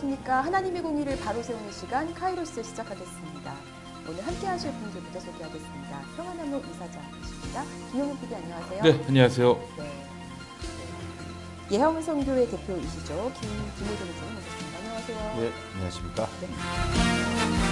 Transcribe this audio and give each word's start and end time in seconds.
안녕하십니까. 0.00 0.40
하나님의 0.42 0.82
공의를 0.82 1.18
바로 1.20 1.42
세우는 1.42 1.70
시간 1.72 2.12
카이로스 2.14 2.62
시작하겠습니다. 2.62 3.54
오늘 4.08 4.26
함께 4.26 4.46
하실 4.46 4.72
분들부터 4.72 5.20
소개하겠습니다. 5.20 6.00
평안나무 6.16 6.62
이사장이십니다. 6.70 7.64
김용훈 7.90 8.18
PD 8.20 8.34
안녕하세요. 8.34 8.82
네, 8.82 9.04
안녕하세요. 9.06 9.60
네. 9.78 10.06
예하원 11.72 12.02
성교회 12.02 12.48
대표이시죠. 12.48 13.32
김, 13.40 13.50
김호동 13.78 14.06
님. 14.06 14.14
안녕하세요. 14.78 15.18
네, 15.40 15.52
안녕하십니까. 15.74 16.26
잘 16.26 17.69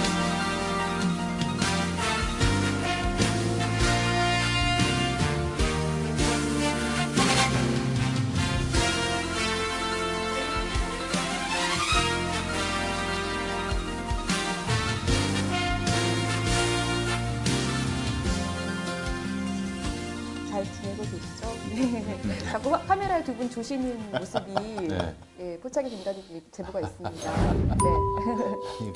화- 23.39 23.45
카메라에 23.45 23.47
두분 23.47 23.49
조시는 23.49 24.11
모습이 24.11 24.87
네. 24.87 25.15
예, 25.39 25.57
포착이 25.59 25.89
된다는 25.89 26.21
제보가 26.51 26.81
있습니다. 26.81 27.31
네. 27.69 28.93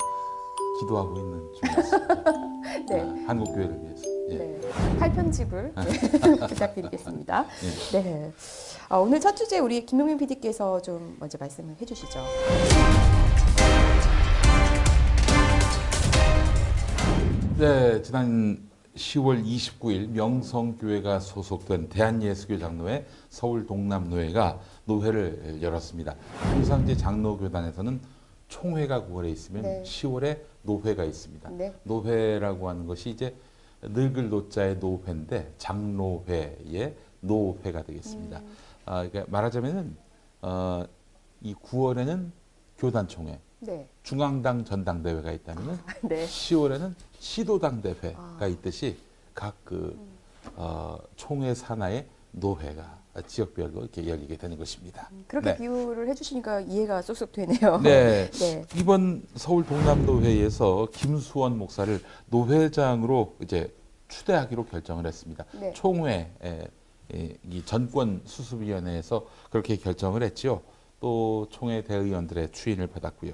기도하고 0.80 1.16
있는 1.16 1.52
중이었습니다. 1.54 2.24
네. 2.90 3.00
아, 3.00 3.14
한국 3.28 3.54
교회를 3.54 3.80
위해서. 3.82 4.02
예. 4.30 4.36
네. 4.38 4.60
칼편집을 4.98 5.72
네, 5.76 6.46
부탁드리겠습니다. 6.48 7.46
네. 7.92 8.32
아, 8.88 8.96
오늘 8.98 9.20
첫 9.20 9.34
주제 9.36 9.58
우리 9.60 9.86
김용민 9.86 10.18
PD께서 10.18 10.82
좀 10.82 11.16
먼저 11.20 11.38
말씀을 11.38 11.76
해주시죠. 11.80 12.20
네, 17.56 18.02
지난 18.02 18.58
10월 18.96 19.44
29일 19.44 20.08
명성교회가 20.10 21.18
소속된 21.20 21.88
대한예수교 21.88 22.58
장로회 22.58 23.06
서울 23.28 23.66
동남노회가 23.66 24.60
노회를 24.84 25.60
열었습니다. 25.62 26.14
평상시 26.42 26.96
장로교단에서는 26.96 28.00
총회가 28.48 29.02
9월에 29.02 29.30
있으면 29.32 29.62
네. 29.62 29.82
10월에 29.82 30.40
노회가 30.62 31.04
있습니다. 31.04 31.50
네. 31.50 31.74
노회라고 31.82 32.68
하는 32.68 32.86
것이 32.86 33.10
이제 33.10 33.34
늙을 33.82 34.30
노자의 34.30 34.76
노회인데 34.78 35.52
장로회의 35.58 36.94
노회가 37.20 37.82
되겠습니다. 37.82 38.38
음. 38.38 38.56
아, 38.86 39.06
그러니까 39.08 39.24
말하자면은 39.30 39.96
어, 40.42 40.84
이 41.42 41.54
9월에는 41.54 42.30
교단총회, 42.78 43.40
네. 43.60 43.88
중앙당 44.02 44.64
전당대회가 44.64 45.32
있다면은 45.32 45.78
네. 46.02 46.24
10월에는 46.26 46.94
시도당 47.24 47.80
대회가 47.80 48.36
아. 48.38 48.46
있듯이 48.46 48.98
각그 49.34 49.98
어, 50.56 50.98
총회 51.16 51.54
산하의 51.54 52.06
노회가 52.32 52.98
지역별로 53.26 53.80
이렇게 53.80 54.06
열리게 54.06 54.36
되는 54.36 54.58
것입니다. 54.58 55.08
그렇게 55.26 55.52
네. 55.52 55.56
비유를 55.56 56.06
해주시니까 56.10 56.60
이해가 56.60 57.00
쏙쏙 57.00 57.32
되네요. 57.32 57.80
네. 57.82 58.30
네. 58.38 58.64
이번 58.76 59.22
서울 59.36 59.64
동남노회에서 59.64 60.88
김수원 60.92 61.56
목사를 61.56 61.98
노회장으로 62.26 63.36
이제 63.40 63.74
추대하기로 64.08 64.66
결정을 64.66 65.06
했습니다. 65.06 65.46
네. 65.58 65.72
총회 65.72 66.30
이 67.10 67.62
전권 67.64 68.20
수습위원회에서 68.26 69.26
그렇게 69.50 69.76
결정을 69.76 70.22
했지요. 70.24 70.60
또 71.00 71.46
총회 71.50 71.82
대의원들의 71.82 72.52
추인을 72.52 72.88
받았고요. 72.88 73.32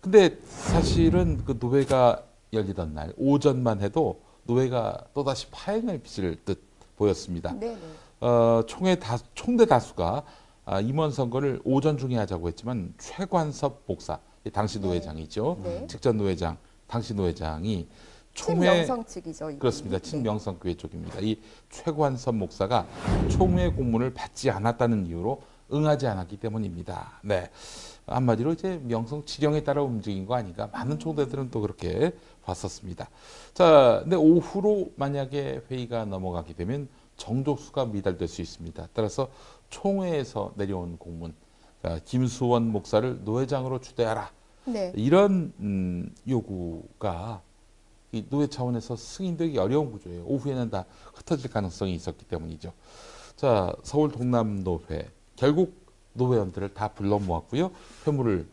근데 0.00 0.38
사실은 0.44 1.42
그 1.44 1.58
노회가 1.58 2.29
열리던 2.52 2.94
날 2.94 3.12
오전만 3.16 3.80
해도 3.80 4.20
노회가 4.44 5.06
또다시 5.14 5.48
파행을 5.50 6.00
빚을 6.02 6.40
듯 6.44 6.62
보였습니다. 6.96 7.52
네. 7.52 7.74
네. 7.74 7.78
어, 8.20 8.62
총회 8.66 8.96
다, 8.96 9.18
총대 9.34 9.64
다수가 9.64 10.24
아, 10.66 10.80
임원 10.80 11.10
선거를 11.10 11.60
오전 11.64 11.96
중에 11.96 12.16
하자고 12.16 12.48
했지만 12.48 12.92
최관섭 12.98 13.82
목사, 13.86 14.18
이 14.44 14.50
당시 14.50 14.78
네. 14.80 14.86
노회장이죠. 14.86 15.60
네. 15.62 15.86
직전 15.88 16.16
노회장, 16.16 16.56
당시 16.86 17.14
노회장이 17.14 17.88
총회 18.34 18.70
친명성 18.70 19.04
측이죠. 19.04 19.44
이분이. 19.46 19.58
그렇습니다. 19.58 19.98
네. 19.98 20.02
친명성교회 20.02 20.76
쪽입니다. 20.76 21.18
이 21.20 21.40
최관섭 21.70 22.34
목사가 22.36 22.86
총회 23.28 23.68
공문을 23.68 24.14
받지 24.14 24.50
않았다는 24.50 25.06
이유로 25.06 25.42
응하지 25.72 26.06
않았기 26.06 26.36
때문입니다. 26.36 27.20
네. 27.22 27.50
한마디로 28.06 28.52
이제 28.52 28.80
명성 28.84 29.24
지령에 29.24 29.62
따라 29.62 29.82
움직인 29.82 30.26
거 30.26 30.34
아닌가 30.34 30.68
많은 30.72 30.98
총대들은 30.98 31.50
또 31.50 31.60
그렇게 31.60 32.12
봤었습니다. 32.50 33.08
자, 33.54 34.00
근데 34.02 34.16
오후로 34.16 34.92
만약에 34.96 35.62
회의가 35.70 36.04
넘어가게 36.04 36.54
되면 36.54 36.88
정족수가 37.16 37.86
미달될 37.86 38.28
수 38.28 38.42
있습니다. 38.42 38.88
따라서 38.92 39.28
총회에서 39.70 40.52
내려온 40.56 40.96
공문, 40.98 41.34
아, 41.82 41.98
김수원 42.04 42.70
목사를 42.72 43.20
노회장으로 43.24 43.80
추대하라. 43.80 44.30
네. 44.66 44.92
이런 44.96 45.52
음, 45.60 46.14
요구가 46.28 47.42
이 48.12 48.24
노회 48.28 48.46
차원에서 48.48 48.96
승인되기 48.96 49.56
어려운 49.58 49.92
구조예요. 49.92 50.24
오후에는 50.24 50.70
다 50.70 50.84
흩어질 51.14 51.50
가능성이 51.50 51.94
있었기 51.94 52.24
때문이죠. 52.26 52.72
자, 53.36 53.72
서울 53.82 54.10
동남노회 54.10 55.08
결국 55.36 55.74
노회원들을 56.14 56.74
다 56.74 56.88
불러 56.88 57.18
모았고요. 57.18 57.70
회무를 58.06 58.46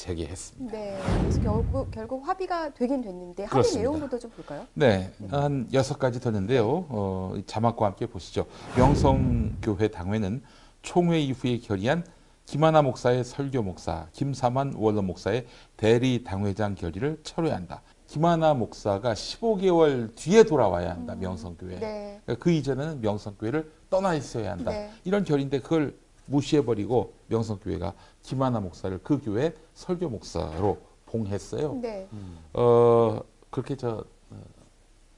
제기했습니다. 0.00 0.72
네. 0.72 0.98
그래서 1.20 1.40
결국, 1.42 1.90
결국 1.90 2.26
합의가 2.26 2.72
되긴 2.74 3.02
됐는데 3.02 3.44
합의 3.44 3.50
그렇습니다. 3.50 3.80
내용부터 3.80 4.18
좀 4.18 4.30
볼까요? 4.30 4.66
네, 4.74 5.12
한 5.30 5.68
여섯 5.72 5.98
가지 5.98 6.20
되는데요. 6.20 6.86
어, 6.88 7.34
이 7.36 7.42
자막과 7.46 7.86
함께 7.86 8.06
보시죠. 8.06 8.46
명성교회 8.76 9.88
당회는 9.88 10.42
총회 10.82 11.20
이후에 11.20 11.58
결의한 11.58 12.04
김하나 12.46 12.82
목사의 12.82 13.24
설교 13.24 13.62
목사, 13.62 14.08
김사만 14.12 14.74
원로 14.76 15.02
목사의 15.02 15.46
대리 15.76 16.24
당회장 16.24 16.74
결의를 16.74 17.20
철회한다. 17.22 17.82
김하나 18.08 18.54
목사가 18.54 19.14
15개월 19.14 20.12
뒤에 20.16 20.42
돌아와야 20.42 20.90
한다. 20.90 21.14
명성교회. 21.14 21.78
네. 21.78 22.20
그러니까 22.24 22.42
그 22.42 22.50
이전에는 22.50 23.00
명성교회를 23.02 23.70
떠나 23.88 24.14
있어야 24.14 24.52
한다. 24.52 24.72
네. 24.72 24.90
이런 25.04 25.22
결의인데 25.22 25.60
그걸 25.60 25.94
무시해버리고 26.30 27.12
명성교회가 27.28 27.94
김하나 28.22 28.60
목사를 28.60 28.98
그 29.02 29.20
교회 29.22 29.54
설교 29.74 30.08
목사로 30.08 30.78
봉했어요. 31.06 31.74
네. 31.74 32.08
어 32.52 33.20
그렇게 33.50 33.76
저 33.76 34.04
어, 34.30 34.36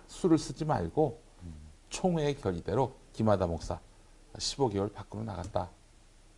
술을 0.09 0.39
쓰지 0.39 0.65
말고 0.65 1.19
총회의 1.91 2.34
결의대로 2.37 2.93
김하다 3.12 3.47
목사 3.47 3.78
15개월 4.39 4.93
밖으로 4.93 5.22
나갔다 5.25 5.69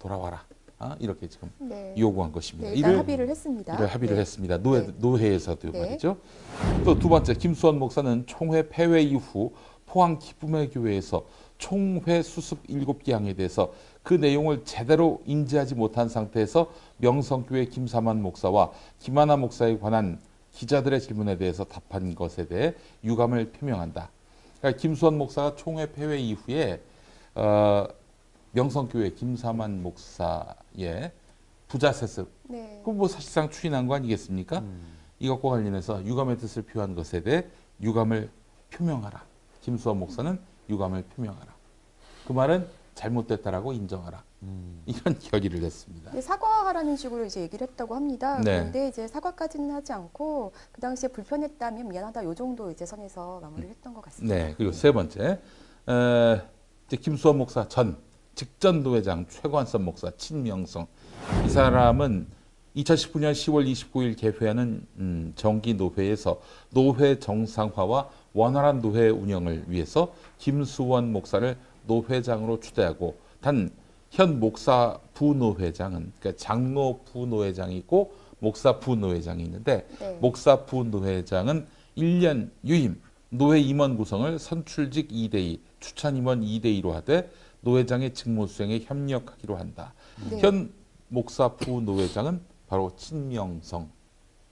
돌아와라 0.01 0.45
아, 0.81 0.97
이렇게 0.99 1.29
지금 1.29 1.53
네. 1.59 1.95
요구한 1.97 2.33
것입니다. 2.33 2.71
네, 2.71 2.77
이를 2.77 2.99
합의를 2.99 3.29
했습니다. 3.29 3.75
이를 3.75 3.87
합의를 3.87 4.17
네. 4.17 4.21
했습니다. 4.21 4.59
노회 4.59 4.81
네. 4.87 4.93
노회에서도 4.99 5.71
네. 5.71 5.81
말이죠. 5.81 6.19
또 6.85 6.99
두 6.99 7.09
번째 7.09 7.33
김수원 7.35 7.79
목사는 7.79 8.25
총회 8.27 8.69
폐회 8.69 9.01
이후 9.01 9.53
포항 9.87 10.19
기쁨의 10.19 10.71
교회에서 10.71 11.25
총회 11.59 12.21
수습 12.23 12.59
일곱 12.67 13.05
기항에 13.05 13.33
대해서 13.35 13.73
그 14.05 14.15
내용을 14.15 14.65
제대로 14.65 15.21
인지하지 15.25 15.75
못한 15.75 16.09
상태에서 16.09 16.71
명성교회 16.99 17.65
김사만 17.65 18.23
목사와 18.23 18.71
김하나 19.01 19.37
목사에 19.37 19.79
관한 19.79 20.21
기자들의 20.53 21.01
질문에 21.01 21.37
대해서 21.39 21.65
답한 21.65 22.15
것에 22.15 22.47
대해 22.47 22.75
유감을 23.03 23.53
표명한다. 23.53 24.11
그러니까 24.59 24.81
김수원 24.81 25.19
목사가 25.19 25.57
총회 25.57 25.91
폐회 25.91 26.19
이후에 26.19 26.81
어, 27.35 27.89
명성교회 28.53 29.11
김사만 29.11 29.83
목사의 29.83 31.11
부자 31.67 31.93
세습 31.93 32.31
네. 32.45 32.81
그럼 32.85 32.99
뭐 32.99 33.09
사실상 33.09 33.51
추인한 33.51 33.89
거 33.89 33.95
아니겠습니까? 33.95 34.63
이것과 35.19 35.49
관련해서 35.49 36.05
유감의 36.05 36.39
뜻을 36.39 36.63
표한 36.63 36.95
것에 36.95 37.23
대해 37.23 37.47
유감을 37.81 38.31
표명하라. 38.71 39.25
김수원 39.63 39.99
목사는 39.99 40.39
유감을 40.69 41.05
표명하라. 41.17 41.55
그 42.27 42.33
말은 42.33 42.69
잘못됐다라고 42.95 43.73
인정하라. 43.73 44.23
이런 44.87 45.19
결의를 45.19 45.61
냈습니다. 45.61 46.13
네, 46.13 46.21
사과하라는 46.21 46.97
식으로 46.97 47.25
이제 47.25 47.41
얘기를 47.41 47.67
했다고 47.67 47.95
합니다. 47.95 48.39
네. 48.41 48.59
그런데 48.59 48.89
이제 48.89 49.09
사과까지는 49.09 49.71
하지 49.71 49.93
않고 49.93 50.53
그 50.73 50.81
당시에 50.81 51.09
불편했다면 51.09 51.89
미안하다 51.89 52.25
요 52.25 52.35
정도 52.35 52.71
이제 52.71 52.85
선에서 52.85 53.41
마무리를 53.41 53.71
했던 53.71 53.95
것 53.95 54.03
같습니다. 54.03 54.35
네. 54.35 54.55
그리고 54.57 54.73
세 54.73 54.93
번째, 54.93 55.41
에, 55.89 56.43
이제 56.87 56.97
김수원 56.97 57.39
목사 57.39 57.67
전 57.69 57.97
직전 58.35 58.83
노회장 58.83 59.27
최관섭 59.29 59.83
목사 59.83 60.11
친명성 60.17 60.87
이 61.47 61.49
사람은 61.49 62.27
2019년 62.77 63.33
10월 63.33 63.71
29일 63.71 64.19
개회하는 64.19 64.87
음, 64.99 65.33
정기 65.37 65.75
노회에서 65.75 66.41
노회 66.71 67.19
정상화와 67.21 68.09
원활한 68.33 68.83
노회 68.83 69.09
운영을 69.09 69.65
위해서 69.69 70.13
김수원 70.39 71.13
목사를 71.13 71.57
노회장으로 71.87 72.61
추대하고 72.61 73.17
단 73.41 73.71
현 74.15 74.39
목사 74.39 74.97
부노회장은 75.15 76.13
그러니까 76.21 76.41
장로 76.41 77.01
부노회장이 77.05 77.77
있고 77.79 78.15
목사 78.39 78.79
부노회장이 78.79 79.43
있는데 79.43 79.89
네. 79.99 80.19
목사 80.21 80.65
부노회장은 80.65 81.67
1년 81.97 82.51
유임 82.65 83.01
노회 83.31 83.59
임원 83.59 83.97
구성을 83.97 84.39
선출직 84.39 85.09
2대2 85.09 85.59
추천 85.81 86.17
임원 86.17 86.43
2대2로 86.43 86.91
하되 86.93 87.29
노회장의 87.63 88.15
직무 88.15 88.47
수행에 88.47 88.81
협력하기로 88.85 89.57
한다. 89.57 89.95
네. 90.31 90.39
현 90.41 90.73
목사 91.09 91.49
부노회장은 91.49 92.41
바로 92.69 92.93
친명성 92.97 93.91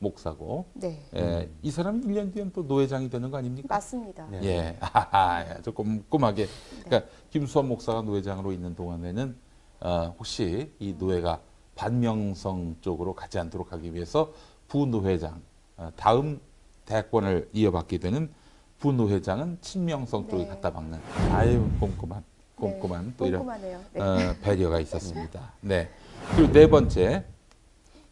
목사고 0.02 0.66
네. 0.74 1.00
예, 1.16 1.48
이 1.62 1.70
사람이 1.70 2.04
1년 2.04 2.32
뒤엔 2.34 2.52
또 2.52 2.62
노회장이 2.62 3.08
되는 3.08 3.30
거 3.30 3.38
아닙니까? 3.38 3.68
맞습니다. 3.70 4.26
네. 4.30 4.40
예, 4.44 4.76
아하하, 4.82 5.62
좀 5.62 5.72
꼼꼼하게. 5.72 6.46
그러니까 6.84 7.10
김수환 7.30 7.68
목사가 7.68 8.02
노회장으로 8.02 8.52
있는 8.52 8.74
동안에는 8.74 9.36
어, 9.80 10.14
혹시 10.18 10.72
이 10.78 10.94
노회가 10.98 11.40
반명성 11.74 12.76
쪽으로 12.80 13.14
가지 13.14 13.38
않도록 13.38 13.72
하기 13.72 13.94
위해서 13.94 14.32
부노회장 14.68 15.40
어, 15.76 15.90
다음 15.96 16.40
대권을 16.84 17.48
이어받게 17.52 17.98
되는 17.98 18.30
부노회장은 18.78 19.58
친명성 19.60 20.28
쪽에 20.28 20.42
네. 20.42 20.48
갖다 20.48 20.72
박는 20.72 21.00
아유 21.30 21.68
꼼꼼한 21.78 22.24
꼼꼼한 22.56 23.06
네. 23.06 23.12
또 23.16 23.26
이런. 23.26 23.46
네. 23.92 24.00
어, 24.00 24.34
배려가 24.42 24.80
있었습니다. 24.80 25.52
네. 25.60 25.88
그리고 26.34 26.52
네 26.52 26.68
번째 26.68 27.24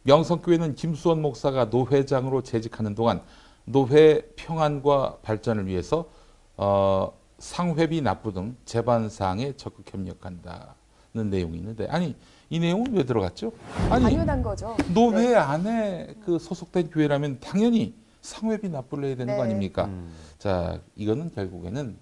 명성교회는 0.02 0.74
김수원 0.74 1.20
목사가 1.22 1.66
노회장으로 1.66 2.42
재직하는 2.42 2.94
동안 2.94 3.20
노회 3.64 4.22
평안과 4.36 5.18
발전을 5.22 5.66
위해서 5.66 6.08
어, 6.56 7.12
상회비 7.38 8.02
납부 8.02 8.32
등 8.32 8.56
재반 8.64 9.08
사항에 9.08 9.54
적극 9.56 9.92
협력한다는 9.92 11.30
내용이 11.30 11.58
있는데 11.58 11.86
아니 11.88 12.16
이 12.48 12.58
내용은 12.58 12.92
왜 12.92 13.04
들어갔죠? 13.04 13.52
아니 13.90 14.04
당연한 14.04 14.42
거죠. 14.42 14.76
노회 14.92 15.36
안에 15.36 16.14
그 16.24 16.38
소속된 16.38 16.90
교회라면 16.90 17.38
당연히 17.40 17.94
상회비 18.22 18.68
납부를 18.68 19.08
해야 19.08 19.16
되는 19.16 19.36
거 19.36 19.42
네. 19.44 19.48
아닙니까? 19.48 19.86
음. 19.86 20.10
자, 20.38 20.80
이거는 20.96 21.32
결국에는 21.34 21.96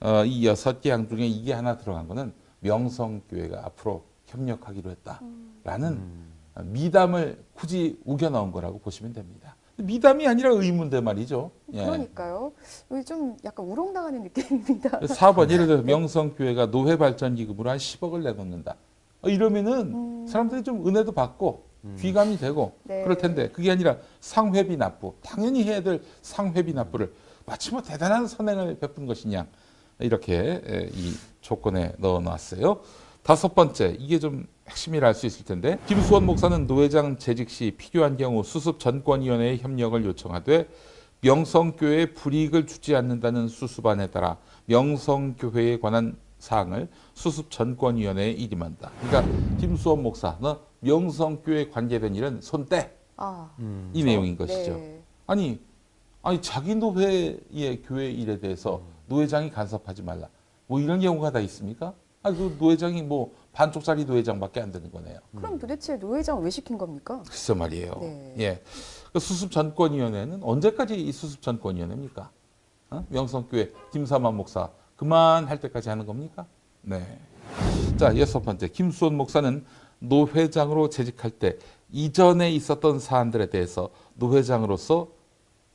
어, 0.00 0.24
이 0.24 0.46
여섯 0.46 0.80
개항 0.80 1.08
중에 1.08 1.26
이게 1.26 1.52
하나 1.52 1.76
들어간 1.76 2.08
거는 2.08 2.32
명성교회가 2.60 3.66
앞으로 3.66 4.04
협력하기로 4.26 4.90
했다라는 4.90 5.92
음. 5.92 6.19
미담을 6.56 7.42
굳이 7.54 7.98
우겨 8.04 8.28
넣은 8.30 8.52
거라고 8.52 8.78
보시면 8.78 9.12
됩니다. 9.12 9.56
미담이 9.76 10.26
아니라 10.26 10.50
의문대 10.50 11.00
말이죠. 11.00 11.50
예. 11.72 11.84
그러니까요. 11.84 12.52
여기 12.90 13.04
좀 13.04 13.36
약간 13.44 13.64
우롱당하는 13.66 14.22
느낌입니다. 14.24 15.00
4번 15.00 15.50
예를 15.50 15.66
들어서 15.66 15.82
명성교회가 15.82 16.70
노회 16.70 16.98
발전 16.98 17.34
기금으로 17.34 17.70
한 17.70 17.78
10억을 17.78 18.22
내놓는다. 18.22 18.76
어, 19.22 19.28
이러면은 19.28 19.94
음. 19.94 20.26
사람들이 20.26 20.62
좀 20.62 20.86
은혜도 20.86 21.12
받고 21.12 21.64
음. 21.84 21.96
귀감이 21.98 22.36
되고 22.36 22.72
네. 22.82 23.02
그럴 23.02 23.16
텐데 23.16 23.48
그게 23.48 23.70
아니라 23.70 23.96
상회비 24.20 24.76
납부 24.76 25.14
당연히 25.22 25.64
해야 25.64 25.82
될 25.82 26.02
상회비 26.22 26.74
납부를 26.74 27.12
마치 27.46 27.70
뭐 27.72 27.82
대단한 27.82 28.26
선행을 28.26 28.78
베푼 28.78 29.06
것이냐 29.06 29.46
이렇게 29.98 30.62
에, 30.64 30.90
이 30.92 31.14
조건에 31.40 31.92
넣어놨어요. 31.98 32.80
다섯 33.22 33.54
번째 33.54 33.96
이게 33.98 34.18
좀 34.18 34.46
핵심이라 34.70 35.08
할 35.08 35.14
수 35.14 35.26
있을 35.26 35.44
텐데 35.44 35.78
김수원 35.86 36.24
목사는 36.24 36.66
노회장 36.66 37.18
재직 37.18 37.50
시 37.50 37.72
필요한 37.76 38.16
경우 38.16 38.42
수습 38.42 38.78
전권위원회의 38.78 39.58
협력을 39.58 40.02
요청하되 40.04 40.68
명성교회 41.22 42.14
불이익을 42.14 42.66
주지 42.66 42.94
않는다는 42.94 43.48
수습안에 43.48 44.06
따라 44.06 44.38
명성교회에 44.66 45.80
관한 45.80 46.16
사항을 46.38 46.88
수습 47.12 47.50
전권위원회에 47.50 48.30
일임한다. 48.30 48.90
그러니까 49.02 49.58
김수원 49.58 50.02
목사는 50.02 50.38
명성교회 50.80 51.68
관계된 51.68 52.14
일은 52.14 52.40
손떼 52.40 52.96
아, 53.18 53.50
음. 53.58 53.90
이 53.92 54.02
내용인 54.02 54.36
것이죠. 54.38 54.72
네. 54.72 55.02
아니, 55.26 55.60
아니 56.22 56.40
자기 56.40 56.74
노회의 56.74 57.82
교회 57.84 58.10
일에 58.10 58.38
대해서 58.38 58.80
노회장이 59.08 59.50
간섭하지 59.50 60.02
말라. 60.02 60.28
뭐 60.66 60.80
이런 60.80 61.00
경우가 61.00 61.32
다 61.32 61.40
있습니까? 61.40 61.92
아, 62.22 62.30
그 62.30 62.54
노회장이 62.58 63.02
뭐 63.02 63.32
반쪽짜리 63.52 64.04
노회장밖에 64.04 64.60
안 64.60 64.70
되는 64.70 64.90
거네요. 64.92 65.18
그럼 65.34 65.58
도대체 65.58 65.96
노회장을 65.96 66.42
왜 66.42 66.50
시킨 66.50 66.76
겁니까? 66.76 67.22
글쎄 67.26 67.54
말이에요. 67.54 67.94
네. 68.00 68.34
예. 68.38 68.62
그 69.12 69.18
수습전권위원회는 69.18 70.42
언제까지 70.42 71.00
이 71.00 71.10
수습전권위원회입니까? 71.12 72.30
어? 72.90 73.06
명성교회 73.08 73.72
김사만 73.92 74.36
목사 74.36 74.70
그만할 74.96 75.60
때까지 75.60 75.88
하는 75.88 76.04
겁니까? 76.04 76.46
네. 76.82 77.18
자, 77.96 78.16
여섯 78.18 78.40
번째. 78.40 78.68
김수원 78.68 79.16
목사는 79.16 79.64
노회장으로 79.98 80.90
재직할 80.90 81.30
때 81.30 81.56
이전에 81.90 82.52
있었던 82.52 82.98
사안들에 82.98 83.46
대해서 83.46 83.90
노회장으로서 84.14 85.08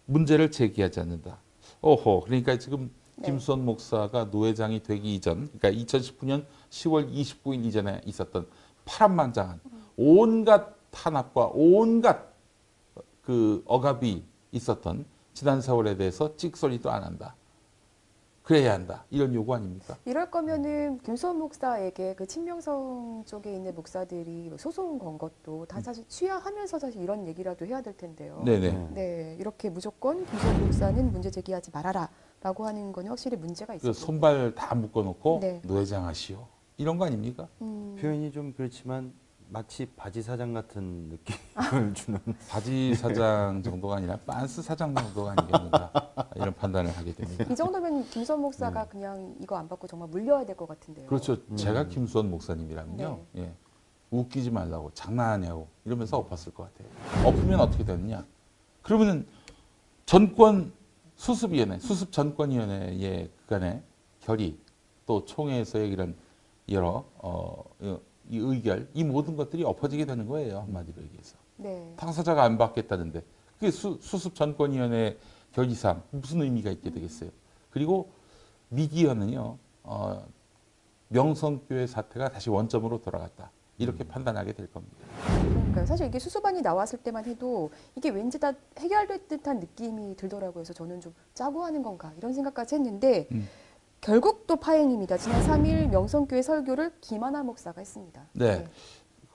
문제를 0.05 0.51
제기하지 0.51 0.99
않는다. 0.99 1.39
오호. 1.81 2.21
그러니까 2.21 2.57
지금 2.57 2.91
네. 3.17 3.27
김수원 3.29 3.65
목사가 3.65 4.25
노회장이 4.25 4.83
되기 4.83 5.15
이전, 5.15 5.49
그러니까 5.57 5.71
2019년 5.71 6.45
10월 6.69 7.11
29일 7.11 7.65
이전에 7.65 8.01
있었던 8.05 8.47
파란만장한 8.85 9.59
온갖 9.97 10.75
탄압과 10.91 11.51
온갖 11.53 12.33
그 13.21 13.63
억압이 13.65 14.23
있었던 14.51 15.05
지난 15.33 15.61
세월에 15.61 15.97
대해서 15.97 16.35
찍소리도 16.35 16.91
안 16.91 17.03
한다. 17.03 17.35
그래야 18.45 18.73
한다. 18.73 19.03
이런 19.09 19.33
요구 19.33 19.55
아닙니까? 19.55 19.97
이럴 20.05 20.29
거면은 20.29 20.99
김수원 20.99 21.39
목사에게 21.39 22.13
그 22.13 22.27
친명성 22.27 23.23
쪽에 23.25 23.51
있는 23.55 23.73
목사들이 23.73 24.49
뭐 24.49 24.57
소송 24.59 24.99
건 24.99 25.17
것도 25.17 25.65
다 25.65 25.81
사실 25.81 26.07
취하하면서 26.07 26.77
사실 26.77 27.01
이런 27.01 27.27
얘기라도 27.27 27.65
해야 27.65 27.81
될 27.81 27.97
텐데요. 27.97 28.37
음. 28.41 28.45
네네. 28.45 28.71
네. 28.71 28.89
네, 28.93 29.35
이렇게 29.39 29.71
무조건 29.71 30.23
김수원 30.27 30.61
목사는 30.63 31.11
문제 31.11 31.31
제기하지 31.31 31.71
말아라 31.73 32.07
라고 32.45 32.67
하는 32.67 32.91
건 32.91 33.07
확실히 33.07 33.37
문제가 33.37 33.73
그 33.73 33.77
있어요. 33.77 33.93
손발 33.93 34.53
다 34.53 34.75
묶어놓고 34.75 35.39
네. 35.41 35.61
노회장 35.65 36.05
하시오. 36.05 36.45
이런 36.77 36.99
거 36.99 37.05
아닙니까? 37.05 37.47
음, 37.63 37.97
표현이 37.99 38.31
좀 38.31 38.53
그렇지만 38.55 39.11
마치 39.49 39.87
바지 39.95 40.21
사장 40.21 40.53
같은 40.53 41.09
느낌을 41.09 41.93
주는. 41.95 42.19
바지 42.47 42.93
사장 42.93 43.63
정도가 43.63 43.95
아니라 43.95 44.17
빤스 44.27 44.61
사장 44.61 44.93
정도가 44.93 45.31
아니겠는가 45.35 45.91
이런 46.35 46.53
판단을 46.53 46.95
하게 46.95 47.13
됩니다. 47.13 47.45
이 47.49 47.55
정도면 47.55 48.03
김수원 48.11 48.39
목사가 48.43 48.85
그냥 48.85 49.33
이거 49.41 49.55
안 49.57 49.67
받고 49.67 49.87
정말 49.87 50.07
물려야 50.09 50.45
될 50.45 50.55
것 50.55 50.67
같은데요. 50.67 51.07
그렇죠. 51.07 51.37
음. 51.49 51.55
제가 51.57 51.87
김수원 51.87 52.29
목사님이라면요. 52.29 53.21
예. 53.37 53.53
웃기지 54.11 54.51
말라고 54.51 54.91
장난하냐고 54.93 55.67
이러면서 55.83 56.17
엎었을 56.19 56.53
것 56.53 56.71
같아요. 56.71 57.27
엎으면 57.27 57.59
어떻게 57.59 57.83
되느냐? 57.83 58.23
그러면은 58.83 59.25
전권 60.05 60.71
수습위원회, 61.15 61.79
수습 61.79 62.11
전권위원회의 62.11 63.29
그간의 63.43 63.81
결의 64.21 64.57
또 65.05 65.25
총회에서의 65.25 65.89
이런 65.89 66.15
여러 66.69 67.05
어, 67.17 67.63
이 68.29 68.37
의결 68.37 68.89
이 68.93 69.03
모든 69.03 69.35
것들이 69.35 69.63
엎어지게 69.63 70.05
되는 70.05 70.27
거예요 70.27 70.59
한마디로 70.61 71.01
얘기해서 71.03 71.37
네. 71.57 71.93
당사자가 71.95 72.43
안 72.43 72.57
받겠다는데 72.57 73.23
그게 73.55 73.71
수, 73.71 73.99
수습 74.01 74.33
전권위원회 74.35 75.17
결의사항 75.53 76.01
무슨 76.09 76.41
의미가 76.41 76.71
있게 76.71 76.89
되겠어요? 76.89 77.29
그리고 77.69 78.11
미디어는요 78.69 79.57
어, 79.83 80.25
명성교회 81.09 81.85
사태가 81.87 82.29
다시 82.29 82.49
원점으로 82.49 83.01
돌아갔다 83.01 83.51
이렇게 83.77 84.03
판단하게 84.03 84.53
될 84.53 84.71
겁니다. 84.71 85.64
그러니까요. 85.75 85.85
사실 85.85 86.07
이게 86.07 86.19
수수반이 86.19 86.61
나왔을 86.61 86.99
때만 86.99 87.25
해도 87.25 87.69
이게 87.95 88.09
왠지 88.09 88.39
다 88.39 88.53
해결될 88.79 89.27
듯한 89.27 89.59
느낌이 89.59 90.15
들더라고요. 90.15 90.53
그래서 90.53 90.73
저는 90.73 91.01
좀 91.01 91.13
짜고 91.33 91.63
하는 91.63 91.83
건가 91.83 92.13
이런 92.17 92.33
생각까지 92.33 92.75
했는데 92.75 93.27
음. 93.31 93.47
결국 94.01 94.47
또 94.47 94.55
파행입니다. 94.55 95.17
지난 95.17 95.41
3일 95.43 95.89
명성교회 95.89 96.41
설교를 96.41 96.93
김하나 97.01 97.43
목사가 97.43 97.81
했습니다. 97.81 98.21
네. 98.33 98.65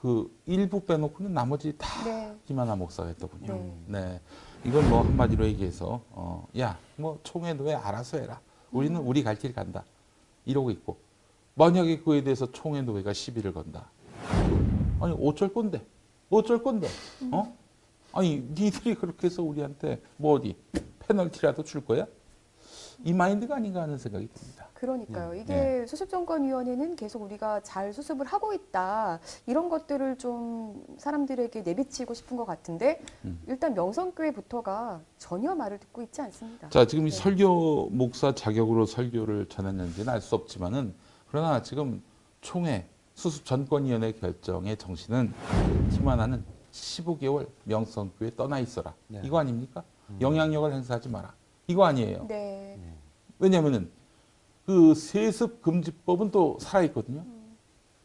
그 0.00 0.34
일부 0.46 0.80
빼놓고는 0.80 1.34
나머지 1.34 1.74
다 1.76 2.04
네. 2.04 2.34
김하나 2.46 2.74
목사가 2.74 3.08
했더군요. 3.08 3.52
네. 3.54 3.74
네. 3.86 4.20
이건 4.64 4.88
뭐 4.88 5.02
한마디로 5.02 5.44
얘기해서 5.46 6.00
어, 6.10 6.46
야, 6.58 6.78
뭐 6.96 7.18
총회 7.22 7.52
노예 7.54 7.74
알아서 7.74 8.18
해라. 8.18 8.40
우리는 8.72 8.98
우리 9.00 9.22
갈 9.22 9.36
길 9.36 9.52
간다. 9.52 9.84
이러고 10.46 10.70
있고 10.70 10.96
만약에 11.54 12.00
그에 12.00 12.22
대해서 12.22 12.50
총회 12.50 12.80
노예가 12.80 13.12
시비를 13.12 13.52
건다. 13.52 13.90
아니 15.00 15.16
어쩔 15.20 15.52
건데? 15.52 15.82
어쩔 16.30 16.62
건데? 16.62 16.88
어? 17.32 17.56
아니 18.12 18.46
니들이 18.54 18.94
그렇게 18.94 19.26
해서 19.26 19.42
우리한테 19.42 20.00
뭐 20.16 20.34
어디 20.34 20.56
페널티라도 21.00 21.64
줄 21.64 21.84
거야? 21.84 22.06
이 23.04 23.12
마인드가 23.12 23.56
아닌가 23.56 23.82
하는 23.82 23.98
생각이 23.98 24.28
듭니다. 24.32 24.68
그러니까요. 24.74 25.32
네. 25.32 25.40
이게 25.40 25.86
수습정권위원회는 25.86 26.96
계속 26.96 27.22
우리가 27.22 27.60
잘 27.62 27.92
수습을 27.92 28.26
하고 28.26 28.52
있다. 28.54 29.20
이런 29.46 29.68
것들을 29.68 30.16
좀 30.18 30.82
사람들에게 30.98 31.62
내비치고 31.62 32.14
싶은 32.14 32.36
것 32.36 32.44
같은데 32.46 33.00
음. 33.24 33.40
일단 33.46 33.74
명성교회부터가 33.74 35.00
전혀 35.18 35.54
말을 35.54 35.78
듣고 35.78 36.02
있지 36.02 36.20
않습니다. 36.22 36.68
자, 36.70 36.86
지금 36.86 37.06
이 37.08 37.10
네. 37.10 37.16
설교 37.16 37.90
목사 37.90 38.34
자격으로 38.34 38.86
설교를 38.86 39.48
전했는지는 39.48 40.08
알 40.12 40.20
수 40.20 40.34
없지만 40.34 40.74
은 40.74 40.94
그러나 41.30 41.62
지금 41.62 42.02
총회 42.40 42.86
수습 43.20 43.44
전권위원회 43.44 44.12
결정의 44.12 44.78
정신은 44.78 45.34
김하나는 45.90 46.42
15개월 46.72 47.46
명성교에 47.64 48.34
떠나 48.34 48.58
있어라. 48.60 48.94
네. 49.08 49.20
이거 49.22 49.38
아닙니까? 49.38 49.84
영향력을 50.22 50.72
행사하지 50.72 51.10
마라. 51.10 51.34
이거 51.66 51.84
아니에요. 51.84 52.24
네. 52.28 52.78
왜냐하면은 53.38 53.90
그 54.64 54.94
세습 54.94 55.60
금지법은 55.60 56.30
또 56.30 56.56
살아 56.60 56.82
있거든요. 56.84 57.22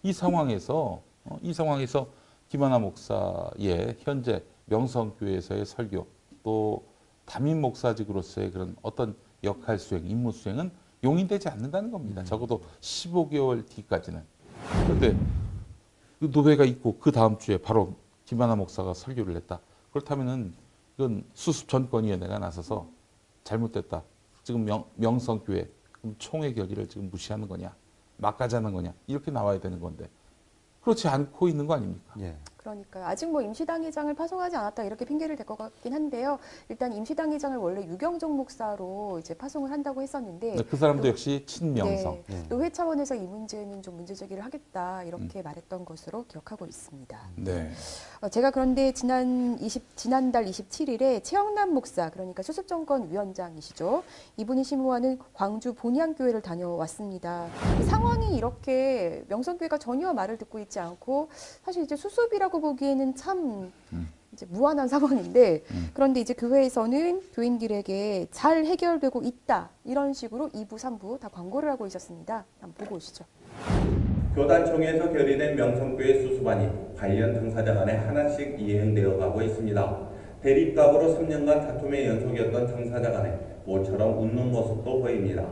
이 0.04 0.12
상황에서 0.12 1.02
어, 1.24 1.40
이 1.42 1.54
상황에서 1.54 2.10
김하나 2.50 2.78
목사의 2.78 3.96
현재 4.00 4.44
명성교회에서의 4.66 5.66
설교 5.66 6.08
또 6.44 6.84
담임 7.24 7.62
목사직으로서의 7.62 8.52
그런 8.52 8.76
어떤 8.82 9.16
역할 9.46 9.80
수행, 9.80 10.06
임무 10.06 10.34
수행은 10.34 10.72
용인되지 11.06 11.48
않는다는 11.48 11.90
겁니다. 11.90 12.22
적어도 12.26 12.64
15개월 12.82 13.66
뒤까지는. 13.70 14.35
그런데 14.84 15.18
그 16.20 16.30
노회가 16.32 16.66
있고 16.66 16.98
그 17.00 17.12
다음 17.12 17.38
주에 17.38 17.58
바로 17.58 17.96
김하나 18.26 18.56
목사가 18.56 18.94
설교를 18.94 19.36
했다. 19.36 19.60
그렇다면은 19.92 20.54
이건 20.98 21.24
수습 21.34 21.68
전권위원회가 21.70 22.40
나서서 22.40 22.88
잘못됐다. 23.44 24.04
지금 24.44 24.66
명, 24.66 24.86
명성교회 24.96 25.70
총회 26.18 26.54
결의를 26.54 26.88
지금 26.88 27.10
무시하는 27.10 27.48
거냐, 27.48 27.76
막가자는 28.18 28.74
거냐 28.74 28.94
이렇게 29.08 29.32
나와야 29.32 29.60
되는 29.60 29.80
건데 29.80 30.10
그렇지 30.82 31.08
않고 31.08 31.48
있는 31.48 31.66
거 31.68 31.74
아닙니까? 31.74 32.14
예. 32.20 32.38
그러니까요. 32.66 33.06
아직 33.06 33.30
뭐 33.30 33.42
임시당회장을 33.44 34.12
파송하지 34.16 34.56
않았다 34.56 34.84
이렇게 34.84 35.06
핑계를 35.06 35.36
댈 35.36 35.46
것 35.46 35.56
같긴 35.60 35.94
한데요. 35.94 36.40
일단 36.70 36.92
임시당회장을 36.92 37.56
원래 37.58 37.86
유경종 37.86 38.36
목사로 38.36 39.20
이제 39.20 39.36
파송을 39.36 39.70
한다고 39.70 40.02
했었는데 40.02 40.56
그 40.68 40.76
사람도 40.76 41.08
역시 41.08 41.44
친명성. 41.46 42.24
네, 42.26 42.36
네. 42.36 42.50
노회 42.50 42.72
차원에서 42.72 43.14
이 43.14 43.20
문제는 43.20 43.84
좀 43.84 43.98
문제 43.98 44.16
제기를 44.16 44.44
하겠다 44.44 45.04
이렇게 45.04 45.44
말했던 45.44 45.86
것으로 45.86 46.26
기억하고 46.26 46.66
있습니다. 46.66 47.20
네. 47.36 47.70
어, 48.22 48.30
제가 48.30 48.50
그런데 48.50 48.92
지난 48.94 49.60
20, 49.60 49.96
지난달 49.96 50.46
27일에 50.46 51.24
최영남 51.24 51.72
목사 51.76 52.10
그러니까 52.10 52.42
수습 52.42 52.68
정권 52.68 53.12
위원장이시죠. 53.12 54.04
이분이 54.38 54.64
심무하는 54.64 55.20
광주 55.36 55.76
본향교회를 55.76 56.42
다녀왔습니다. 56.42 57.48
이 57.80 57.84
상황이 57.84 58.36
이렇게 58.36 59.24
명성교회가 59.28 59.78
전혀 59.78 60.12
말을 60.12 60.40
듣고 60.40 60.58
있지 60.58 60.80
않고 60.80 61.30
사실 61.64 61.84
이제 61.84 61.96
수습이라고 61.96 62.55
보기에는 62.62 63.16
참 63.16 63.72
음. 63.94 64.10
이제 64.34 64.46
무한한 64.50 64.88
상황인데 64.88 65.64
음. 65.72 65.90
그런데 65.94 66.20
이제 66.20 66.34
교회에서는 66.34 67.22
교인들에게 67.34 68.28
잘 68.32 68.66
해결되고 68.66 69.22
있다 69.24 69.70
이런 69.86 70.14
식으로 70.14 70.50
2부, 70.50 70.74
3부 70.74 71.20
다 71.20 71.30
광고를 71.30 71.70
하고 71.70 71.88
있었습니다. 71.88 72.46
한번 72.60 72.86
보고 72.86 72.96
오시죠. 72.98 73.24
교단총회에서 74.36 75.12
결의된 75.12 75.56
명성교회 75.56 76.22
수수반이 76.22 76.70
관련 76.98 77.34
당사자 77.34 77.74
간에 77.74 77.96
하나씩 77.96 78.60
이행되어 78.60 79.18
가고 79.18 79.42
있습니다. 79.42 80.10
대립각으로 80.42 81.18
3년간 81.18 81.62
다툼의 81.68 82.06
연속이었던 82.06 82.68
당사자 82.68 83.12
간에 83.12 83.40
모처럼 83.66 84.20
웃는 84.20 84.52
모습도 84.52 85.00
보입니다. 85.00 85.46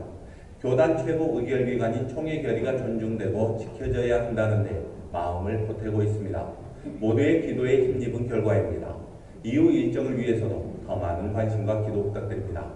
교단 0.61 0.97
최고 0.97 1.39
의결기관인 1.39 2.09
총회 2.09 2.41
결의가 2.41 2.77
존중되고 2.77 3.57
지켜져야 3.59 4.25
한다는데 4.25 4.85
마음을 5.13 5.65
보태고 5.67 6.03
있습니다. 6.03 6.62
모두의 6.83 7.47
기도에 7.47 7.93
힘입은 7.93 8.27
결과입니다. 8.27 8.95
이후 9.43 9.71
일정을 9.71 10.17
위해서도 10.17 10.83
더 10.85 10.95
많은 10.95 11.33
관심과 11.33 11.85
기도 11.85 12.03
부탁드립니다. 12.03 12.73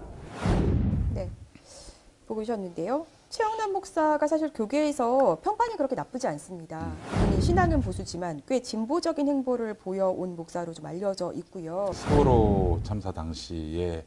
네. 1.14 1.28
보고 2.26 2.40
오셨는데요. 2.40 3.06
최영남 3.30 3.72
목사가 3.72 4.26
사실 4.26 4.52
교계에서 4.54 5.38
평판이 5.42 5.76
그렇게 5.76 5.94
나쁘지 5.94 6.26
않습니다. 6.28 6.90
신앙은 7.40 7.82
보수지만 7.82 8.40
꽤 8.48 8.62
진보적인 8.62 9.28
행보를 9.28 9.74
보여온 9.74 10.34
목사로 10.34 10.72
좀 10.72 10.86
알려져 10.86 11.32
있고요. 11.34 11.90
세월호 11.92 12.80
참사 12.84 13.12
당시에 13.12 14.04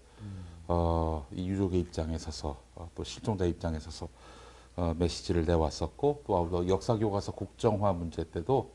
어, 0.68 1.28
이 1.32 1.48
유족의 1.50 1.80
입장에 1.82 2.18
서서 2.18 2.58
어, 2.76 2.90
또 2.96 3.04
실종자 3.04 3.46
입장에 3.46 3.80
서서 3.80 4.08
어, 4.76 4.96
메시지를 4.98 5.46
내왔었고 5.46 6.24
또 6.26 6.68
역사 6.68 6.98
교과서 6.98 7.34
국정화 7.34 7.94
문제 7.94 8.24
때도 8.24 8.72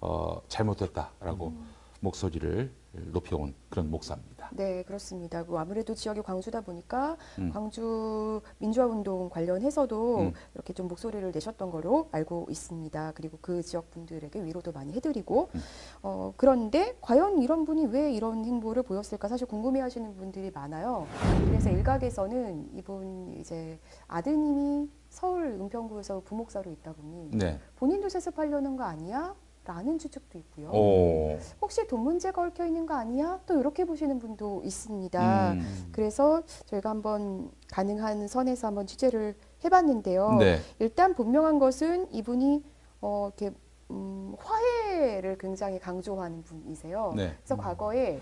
어, 0.00 0.40
잘못됐다라고 0.48 1.52
목소리를 2.00 2.70
높여온 3.12 3.54
그런 3.68 3.90
목사입니다. 3.90 4.48
네, 4.52 4.82
그렇습니다. 4.84 5.44
뭐 5.44 5.58
아무래도 5.58 5.94
지역이 5.94 6.22
광주다 6.22 6.62
보니까 6.62 7.16
음. 7.38 7.50
광주 7.52 8.40
민주화운동 8.58 9.28
관련해서도 9.28 10.18
음. 10.18 10.32
이렇게 10.54 10.72
좀 10.72 10.88
목소리를 10.88 11.30
내셨던 11.32 11.70
걸로 11.70 12.08
알고 12.12 12.46
있습니다. 12.48 13.12
그리고 13.14 13.38
그 13.40 13.62
지역 13.62 13.90
분들에게 13.90 14.42
위로도 14.44 14.72
많이 14.72 14.92
해드리고 14.94 15.50
음. 15.54 15.60
어, 16.02 16.32
그런데 16.36 16.96
과연 17.00 17.42
이런 17.42 17.64
분이 17.64 17.86
왜 17.86 18.12
이런 18.12 18.44
행보를 18.44 18.82
보였을까 18.82 19.28
사실 19.28 19.46
궁금해하시는 19.46 20.16
분들이 20.16 20.50
많아요. 20.50 21.06
그래서 21.46 21.70
일각에서는 21.70 22.70
이분 22.76 23.34
이제 23.38 23.78
아드님이 24.06 24.88
서울 25.08 25.46
은평구에서 25.60 26.20
부목사로 26.24 26.70
있다 26.70 26.92
보니 26.92 27.30
네. 27.32 27.58
본인도 27.76 28.08
세습하려는 28.08 28.76
거 28.76 28.84
아니야? 28.84 29.34
라는 29.66 29.98
추측도 29.98 30.38
있고요. 30.38 30.70
오. 30.70 31.38
혹시 31.60 31.86
돈 31.88 32.00
문제가 32.00 32.42
얽혀 32.42 32.64
있는 32.66 32.86
거 32.86 32.94
아니야? 32.94 33.40
또 33.46 33.58
이렇게 33.58 33.84
보시는 33.84 34.18
분도 34.20 34.62
있습니다. 34.64 35.52
음. 35.52 35.88
그래서 35.90 36.42
저희가 36.66 36.90
한번 36.90 37.50
가능한 37.72 38.28
선에서 38.28 38.68
한번 38.68 38.86
취재를 38.86 39.34
해봤는데요. 39.64 40.34
네. 40.38 40.58
일단 40.78 41.14
분명한 41.14 41.58
것은 41.58 42.12
이분이 42.12 42.62
어, 43.00 43.30
이렇게 43.36 43.54
음, 43.90 44.34
화해를 44.38 45.38
굉장히 45.38 45.78
강조하는 45.78 46.42
분이세요. 46.42 47.12
네. 47.16 47.34
그래서 47.38 47.56
과거에 47.56 48.20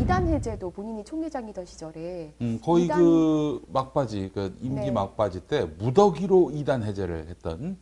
이단 0.00 0.28
해제도 0.28 0.70
본인이 0.70 1.04
총회장이던 1.04 1.64
시절에 1.64 2.34
음, 2.40 2.58
거의 2.62 2.86
이단- 2.86 2.96
그 2.96 3.62
막바지, 3.68 4.30
그 4.34 4.56
임기 4.60 4.80
네. 4.86 4.90
막바지 4.90 5.46
때 5.46 5.64
무더기로 5.78 6.50
이단 6.52 6.82
해제를 6.82 7.28
했던 7.28 7.78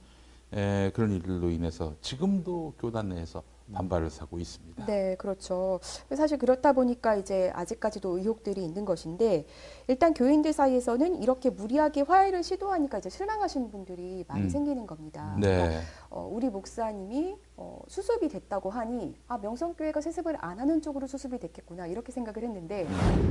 에, 0.55 0.91
그런 0.95 1.11
일로 1.13 1.51
인해서 1.51 1.95
지금도 2.01 2.75
교단 2.79 3.09
내에서 3.09 3.43
반발을 3.73 4.11
사고 4.11 4.39
있습니다. 4.39 4.85
네, 4.87 5.17
그렇죠. 5.17 5.81
사실 6.15 6.37
그렇다 6.39 6.73
보니까 6.75 7.17
이제 7.17 7.51
아직까지도 7.55 8.19
의혹들이 8.19 8.63
있는 8.63 8.85
것인데 8.85 9.47
일단 9.87 10.15
교인들 10.15 10.53
사이에서는 10.53 11.23
이렇게 11.23 11.51
무리하게 11.51 12.03
화해를 12.03 12.43
시도하니까 12.43 12.99
이제 12.99 13.11
실망하시는 13.11 13.71
분들이 13.71 14.25
많이 14.29 14.45
음. 14.45 14.49
생기는 14.49 14.87
겁니다. 14.87 15.37
네. 15.39 15.81
어, 16.11 16.29
우리 16.31 16.49
목사님이 16.49 17.37
어, 17.57 17.81
수습이 17.89 18.29
됐다고 18.29 18.71
하니 18.71 19.17
아 19.29 19.39
명성교회가 19.39 20.01
세습을 20.01 20.37
안 20.41 20.59
하는 20.59 20.81
쪽으로 20.81 21.07
수습이 21.07 21.39
됐겠구나 21.39 21.87
이렇게 21.87 22.13
생각을 22.13 22.43
했는데 22.45 22.87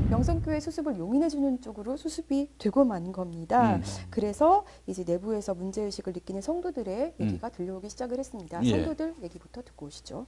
명성교회 0.09 0.59
수습을 0.59 0.97
용인해 0.97 1.29
주는 1.29 1.59
쪽으로 1.61 1.97
수습이 1.97 2.49
되고 2.57 2.85
만 2.85 3.11
겁니다. 3.11 3.75
음. 3.75 3.83
그래서 4.09 4.65
이제 4.87 5.03
내부에서 5.05 5.53
문제 5.53 5.81
의식을 5.81 6.13
느끼는 6.13 6.41
성도들의 6.41 7.15
얘기가 7.19 7.49
들려오기 7.49 7.89
시작을 7.89 8.19
했습니다. 8.19 8.63
예. 8.63 8.69
성도들 8.69 9.15
얘기부터 9.23 9.61
듣고 9.61 9.87
오시죠. 9.87 10.25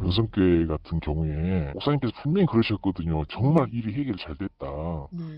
명성교회 0.00 0.66
같은 0.66 1.00
경우에 1.00 1.72
목사님께서 1.72 2.12
분명히 2.22 2.46
그러셨거든요. 2.46 3.24
정말 3.26 3.68
일이 3.72 3.92
해결 3.94 4.16
잘 4.16 4.36
됐다. 4.36 4.66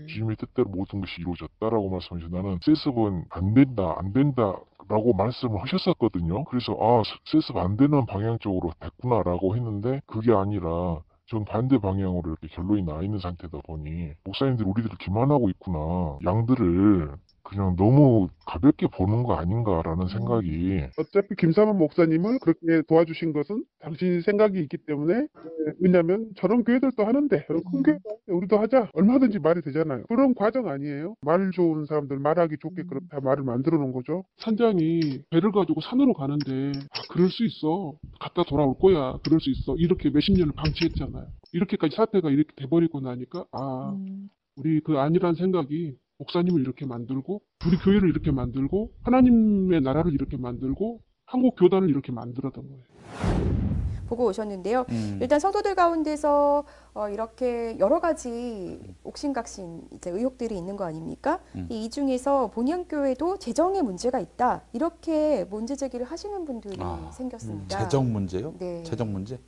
주님의 0.07 0.35
뜻대로 0.37 0.69
모든 0.69 1.01
것이 1.01 1.21
이루어졌다라고 1.21 1.89
말씀하셔서 1.89 2.35
나는 2.35 2.59
세습은 2.61 3.25
안 3.29 3.53
된다, 3.53 3.95
안 3.97 4.13
된다 4.13 4.55
라고 4.87 5.13
말씀을 5.13 5.61
하셨었거든요. 5.61 6.43
그래서 6.45 6.73
아, 6.79 7.03
세- 7.05 7.39
세습 7.39 7.57
안 7.57 7.77
되는 7.77 8.05
방향 8.05 8.39
쪽으로 8.39 8.71
됐구나라고 8.79 9.55
했는데 9.55 10.01
그게 10.07 10.33
아니라 10.33 10.99
전 11.27 11.45
반대 11.45 11.77
방향으로 11.77 12.23
이렇게 12.31 12.47
결론이 12.47 12.81
나 12.83 13.01
있는 13.03 13.19
상태다 13.19 13.59
보니 13.67 14.13
목사님들이 14.23 14.67
우리들을 14.67 14.97
기만하고 14.97 15.49
있구나. 15.51 16.17
양들을 16.25 17.11
그냥 17.49 17.75
너무 17.75 18.29
가볍게 18.45 18.85
보는 18.87 19.23
거 19.23 19.33
아닌가라는 19.33 20.07
생각이. 20.07 20.81
어차피 20.99 21.35
김사만 21.35 21.77
목사님을 21.77 22.37
그렇게 22.39 22.83
도와주신 22.87 23.33
것은 23.33 23.63
당신 23.79 24.21
생각이 24.21 24.59
있기 24.59 24.77
때문에 24.85 25.13
예, 25.15 25.73
왜냐하면 25.79 26.29
저런 26.37 26.63
교회들도 26.63 27.03
하는데 27.03 27.45
저런 27.47 27.63
큰 27.71 27.83
교회도 27.83 28.01
하는데 28.07 28.31
우리도 28.33 28.59
하자. 28.59 28.89
얼마든지 28.93 29.39
말이 29.39 29.61
되잖아요. 29.63 30.03
그런 30.07 30.35
과정 30.35 30.67
아니에요. 30.67 31.15
말 31.21 31.49
좋은 31.51 31.85
사람들 31.85 32.19
말하기 32.19 32.57
좋게 32.61 32.83
그렇다 32.83 33.19
말을 33.21 33.43
만들어 33.43 33.77
놓은 33.79 33.93
거죠. 33.93 34.23
산장이 34.37 35.23
배를 35.31 35.51
가지고 35.51 35.81
산으로 35.81 36.13
가는데 36.13 36.71
아, 36.91 37.01
그럴 37.09 37.29
수 37.29 37.43
있어. 37.45 37.93
갔다 38.19 38.43
돌아올 38.43 38.75
거야. 38.77 39.17
그럴 39.23 39.39
수 39.39 39.49
있어. 39.49 39.75
이렇게 39.75 40.11
몇십 40.11 40.37
년을 40.37 40.53
방치했잖아요. 40.55 41.25
이렇게까지 41.53 41.95
사태가 41.95 42.29
이렇게 42.29 42.53
돼버리고 42.55 42.99
나니까 42.99 43.45
아 43.51 43.95
우리 44.57 44.81
그 44.81 44.99
아니란 44.99 45.33
생각이 45.33 45.95
목사님을 46.19 46.61
이렇게 46.61 46.85
만들고 46.85 47.41
우리 47.65 47.77
교회를 47.77 48.09
이렇게 48.09 48.31
만들고 48.31 48.91
하나님의 49.03 49.81
나라를 49.81 50.13
이렇게 50.13 50.37
만들고 50.37 50.99
한국 51.25 51.55
교단을 51.57 51.89
이렇게 51.89 52.11
만들었던 52.11 52.67
거예요. 52.67 52.83
보고 54.07 54.25
오셨는데요. 54.25 54.85
음. 54.89 55.19
일단 55.21 55.39
성도들 55.39 55.75
가운데서 55.75 56.63
어, 56.95 57.09
이렇게 57.09 57.77
여러 57.77 57.99
가지 57.99 58.79
옥신각신 59.03 59.83
이제 59.93 60.09
의혹들이 60.09 60.57
있는 60.57 60.75
거 60.77 60.85
아닙니까? 60.85 61.39
음. 61.55 61.67
이 61.69 61.89
중에서 61.91 62.49
본향교회도 62.49 63.37
재정에 63.37 63.83
문제가 63.83 64.19
있다 64.19 64.63
이렇게 64.73 65.45
문제 65.45 65.75
제기를 65.75 66.07
하시는 66.07 66.43
분들이 66.43 66.75
아, 66.79 67.11
생겼습니다. 67.13 67.83
재정 67.83 68.11
문제요? 68.11 68.55
네. 68.57 68.81
재정 68.81 69.13
문제? 69.13 69.39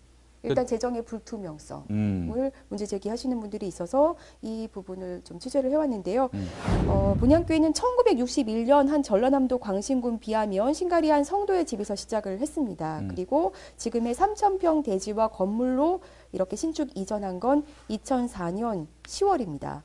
일단 0.43 0.65
재정의 0.65 1.03
불투명성. 1.03 1.85
음. 1.89 2.31
을 2.35 2.51
문제 2.69 2.85
제기하시는 2.85 3.39
분들이 3.39 3.67
있어서 3.67 4.15
이 4.41 4.67
부분을 4.71 5.21
좀 5.23 5.39
취재를 5.39 5.71
해왔는데요. 5.71 6.29
음. 6.33 6.47
어, 6.87 7.15
본향교회는 7.19 7.73
1961년 7.73 8.87
한 8.87 9.03
전라남도 9.03 9.57
광신군 9.59 10.19
비하면 10.19 10.73
신갈이 10.73 11.09
한 11.09 11.23
성도의 11.23 11.65
집에서 11.65 11.95
시작을 11.95 12.39
했습니다. 12.39 12.99
음. 12.99 13.07
그리고 13.09 13.53
지금의 13.77 14.15
3,000평 14.15 14.83
대지와 14.83 15.29
건물로 15.29 16.01
이렇게 16.31 16.55
신축 16.55 16.89
이전한 16.95 17.39
건 17.39 17.65
2004년 17.89 18.87
10월입니다. 19.03 19.81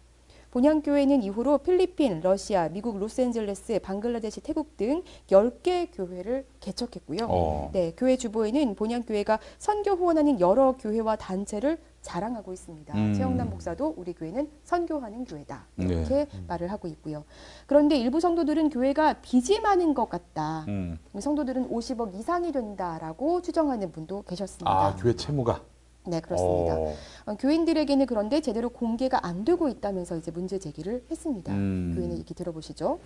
본향교회는 0.57 1.23
이후로 1.23 1.59
필리핀, 1.59 2.23
러시아, 2.23 2.71
미국 2.71 2.97
로스앤젤레스, 2.97 3.81
방글라데시, 3.81 4.41
태국 4.41 4.79
등 4.79 5.03
10개 5.27 5.91
교회를 5.93 6.47
개척했고요. 6.61 7.27
어. 7.29 7.71
네, 7.75 7.93
교회 7.95 8.17
주보에는 8.17 8.75
본향교회가 8.75 9.39
선교 9.59 9.91
후원하는 9.91 10.41
여러 10.41 10.73
교회와 10.73 11.17
단체를 11.17 11.77
자랑하고 12.01 12.55
있습니다. 12.55 12.95
음. 12.97 13.13
최영남 13.13 13.51
목사도 13.51 13.97
우리 13.99 14.15
교회는 14.15 14.49
선교하는 14.65 15.27
교회다. 15.27 15.67
이렇게 15.77 16.25
네. 16.25 16.29
말을 16.49 16.73
하고 16.73 16.89
있고요. 16.89 17.25
그런데 17.67 17.99
일부 17.99 18.19
성도들은 18.19 18.71
교회가 18.71 19.21
빚이 19.21 19.61
많은 19.61 19.93
것 19.93 20.09
같다. 20.09 20.65
음. 20.69 20.99
성도들은 21.19 21.69
50억 21.69 22.15
이상이 22.15 22.53
된다라고 22.53 23.43
추정하는 23.43 23.93
분도 23.93 24.23
계셨습니다. 24.23 24.71
아, 24.71 24.97
교회 24.97 25.15
채무가. 25.15 25.61
네, 26.09 26.21
그렇습니다. 26.21 26.77
어. 26.77 26.95
어, 27.27 27.35
교인들에게는 27.37 28.07
그런데 28.07 28.41
제대로 28.41 28.69
공개가 28.71 29.27
안 29.27 29.45
되고 29.45 29.69
있다면서 29.69 30.17
이제 30.17 30.31
문제 30.31 30.59
제기를 30.59 31.05
했습니다. 31.11 31.53
음. 31.53 31.93
교인의 31.97 32.19
얘기 32.19 32.35
들어보시죠. 32.35 33.01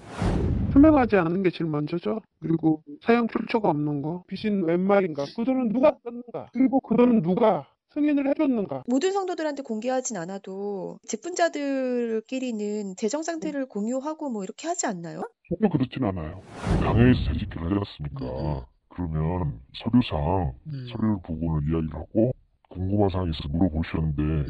투명하지 0.72 1.16
않은 1.16 1.42
게 1.42 1.50
제일 1.50 1.70
먼저죠. 1.70 2.20
그리고 2.40 2.82
사용 3.02 3.28
출처가 3.28 3.70
없는 3.70 4.02
거. 4.02 4.24
빚은 4.26 4.64
웬 4.64 4.80
말인가? 4.80 5.24
그 5.36 5.44
돈은 5.44 5.72
누가 5.72 5.96
썼는가? 6.04 6.50
그리고 6.52 6.80
그 6.80 6.96
돈은 6.96 7.22
누가 7.22 7.66
승인을 7.94 8.28
해줬는가? 8.28 8.84
모든 8.86 9.10
성도들한테 9.12 9.62
공개하진 9.64 10.16
않아도 10.16 10.98
직분자들끼리는 11.08 12.94
재정 12.96 13.22
상태를 13.22 13.66
공유하고 13.66 14.30
뭐 14.30 14.44
이렇게 14.44 14.68
하지 14.68 14.86
않나요? 14.86 15.22
전혀 15.48 15.68
그렇진 15.72 16.04
않아요. 16.04 16.40
당회에서 16.80 17.18
재직기를 17.32 17.66
하지 17.66 17.74
않습니까? 17.80 18.66
그러면 18.90 19.60
서류상 19.82 20.52
서류 20.92 21.20
부분을 21.22 21.62
이야기를 21.68 21.94
하고 21.94 22.32
궁금한 22.70 23.10
사항이 23.10 23.30
있어서 23.30 23.48
물어보셨는데 23.48 24.46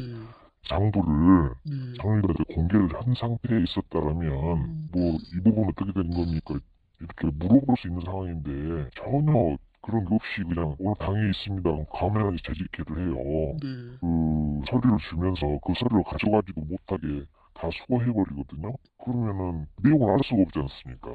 장부를 0.69 1.53
장로들한테 1.99 2.43
공개를 2.53 2.89
한 2.95 3.13
상태에 3.15 3.63
있었다라면 3.63 4.89
뭐이 4.93 5.41
부분 5.43 5.67
어떻게 5.69 5.91
되는 5.91 6.11
겁니까? 6.11 6.55
이렇게 6.99 7.27
물어볼 7.35 7.75
수 7.79 7.87
있는 7.87 8.01
상황인데 8.05 8.89
전혀 8.95 9.57
그런 9.81 10.05
게 10.05 10.13
없이 10.13 10.43
그냥 10.43 10.75
오늘 10.77 10.95
당에 10.99 11.29
있습니다. 11.31 11.69
가면 11.91 12.37
재직회를 12.45 13.07
해요. 13.07 13.57
그 13.99 14.61
서류를 14.69 14.97
주면서 15.09 15.59
그 15.65 15.73
서류를 15.79 16.03
가져가지도 16.03 16.61
못하게 16.61 17.25
다 17.61 17.69
수거해버리거든요. 17.71 18.73
그러면은 19.05 19.67
내용을 19.83 20.11
알 20.13 20.19
수가 20.25 20.41
없지 20.41 20.59
않습니까? 20.59 21.09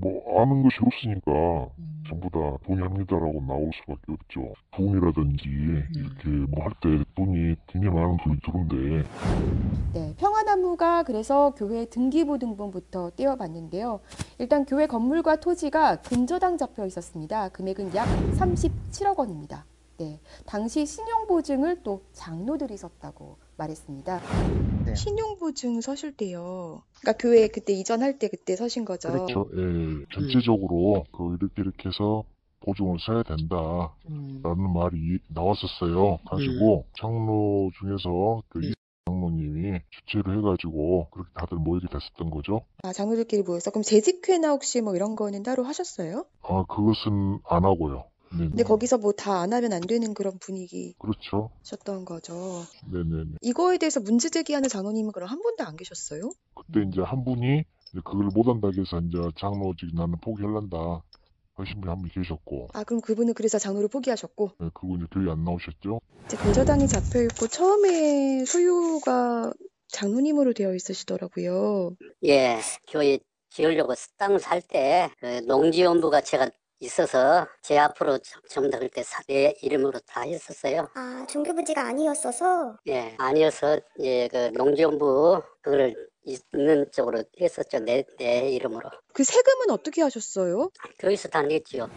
뭐 0.00 0.42
아는 0.42 0.62
것이 0.64 0.76
없으니까 0.82 1.68
전부 2.08 2.28
다 2.30 2.38
동의합니다라고 2.66 3.40
나올 3.46 3.70
수밖에 3.74 4.12
없죠. 4.12 4.52
돈이라든지 4.72 5.44
이렇게 5.94 6.28
뭐 6.50 6.64
할 6.64 6.72
때 6.80 7.04
돈이 7.14 7.54
굉장히 7.68 7.94
많은 7.94 8.16
돈이 8.24 8.40
들어온데 8.44 9.08
네, 9.94 10.14
평화나무가 10.16 11.02
그래서 11.04 11.54
교회 11.54 11.84
등기부 11.84 12.38
등본부터 12.38 13.10
떼어봤는데요. 13.10 14.00
일단 14.38 14.64
교회 14.64 14.86
건물과 14.86 15.36
토지가 15.40 16.02
근저당 16.02 16.56
잡혀 16.58 16.86
있었습니다. 16.86 17.50
금액은 17.50 17.94
약 17.94 18.06
37억 18.36 19.16
원입니다. 19.18 19.64
네, 19.98 20.18
당시 20.46 20.86
신용보증을 20.86 21.82
또 21.82 22.02
장로들이 22.12 22.76
썼다고 22.76 23.36
말했습니다. 23.58 24.20
신용보증 24.94 25.80
서실 25.80 26.16
때요. 26.16 26.82
그러니까 27.00 27.22
교회 27.22 27.48
그때 27.48 27.72
이전할 27.72 28.18
때 28.18 28.28
그때 28.28 28.56
서신 28.56 28.84
거죠. 28.84 29.10
그렇죠. 29.10 29.48
예, 29.54 30.04
전체적으로 30.12 31.04
그 31.12 31.36
이렇게 31.38 31.62
이렇게 31.62 31.88
해서 31.88 32.24
보증을 32.60 32.98
써야 33.00 33.22
된다. 33.22 33.92
라는 34.42 34.72
말이 34.72 35.18
나왔었어요. 35.28 36.18
가지고 36.26 36.86
장로 36.98 37.70
중에서 37.78 38.42
그이 38.48 38.72
장로님이 39.06 39.80
주최를 39.90 40.38
해가지고 40.38 41.08
그렇게 41.10 41.30
다들 41.34 41.58
모이게 41.58 41.86
됐었던 41.88 42.30
거죠. 42.30 42.62
아, 42.82 42.92
장로들끼리 42.92 43.42
모여서 43.42 43.70
그럼 43.70 43.82
재직회나 43.82 44.50
혹시 44.50 44.80
뭐 44.80 44.94
이런 44.94 45.16
거는 45.16 45.42
따로 45.42 45.64
하셨어요? 45.64 46.24
아 46.42 46.64
그것은 46.68 47.40
안 47.48 47.64
하고요. 47.64 48.04
네, 48.32 48.48
근데 48.48 48.62
거기서 48.62 48.98
뭐 48.98 49.12
다 49.12 49.40
안 49.40 49.52
하면 49.52 49.72
안 49.72 49.80
되는 49.80 50.14
그런 50.14 50.38
분위기셨던 50.38 50.94
그렇죠. 50.98 51.50
거죠. 52.04 52.62
네네네. 52.90 53.36
이거에 53.42 53.78
대해서 53.78 54.00
문제 54.00 54.28
제기하는 54.28 54.68
장로님은 54.68 55.12
그럼 55.12 55.28
한 55.28 55.40
분도 55.42 55.64
안 55.64 55.76
계셨어요? 55.76 56.30
그때 56.54 56.82
이제 56.88 57.00
한 57.00 57.24
분이 57.24 57.64
이제 57.92 58.00
그걸 58.04 58.26
못한다고 58.26 58.74
해서 58.80 59.00
이제 59.00 59.18
장로직 59.38 59.94
나는 59.94 60.16
포기할란다 60.20 61.02
하신 61.54 61.80
분이 61.80 61.88
한 61.90 61.98
분 62.00 62.08
계셨고 62.10 62.68
아, 62.74 62.84
그럼 62.84 63.00
그분은 63.00 63.34
그래서 63.34 63.58
장로를 63.58 63.88
포기하셨고 63.88 64.52
네, 64.60 64.70
그분 64.74 64.98
이제 64.98 65.06
교회 65.12 65.30
안 65.30 65.44
나오셨죠. 65.44 66.00
이제 66.26 66.36
근저당이 66.36 66.86
잡혀 66.88 67.22
있고 67.22 67.46
처음에 67.48 68.44
소유가 68.44 69.52
장로님으로 69.88 70.52
되어 70.52 70.74
있으시더라고요. 70.74 71.96
예, 72.24 72.58
교회 72.88 73.18
지으려고 73.50 73.94
땅을 74.18 74.38
살 74.38 74.60
때, 74.60 75.10
그 75.18 75.40
농지원부가 75.46 76.20
제가 76.20 76.50
있어서 76.80 77.46
제 77.62 77.76
앞으로 77.78 78.18
그때 78.80 79.02
사- 79.02 79.22
내 79.26 79.54
이름으로 79.62 79.98
다 80.06 80.20
했었어요. 80.22 80.88
아, 80.94 81.26
종교부지가 81.28 81.82
아니었어서 81.82 82.76
예, 82.86 83.14
아니어서, 83.18 83.80
예, 84.00 84.28
그 84.28 84.50
농지원부 84.54 85.42
그거를 85.60 86.08
있는 86.24 86.86
쪽으로 86.92 87.24
했었죠. 87.40 87.80
내, 87.80 88.04
내 88.18 88.50
이름으로. 88.50 88.88
그 89.12 89.24
세금은 89.24 89.70
어떻게 89.70 90.02
하셨어요? 90.02 90.70
거기서 91.00 91.28
다 91.28 91.42
냈죠. 91.42 91.88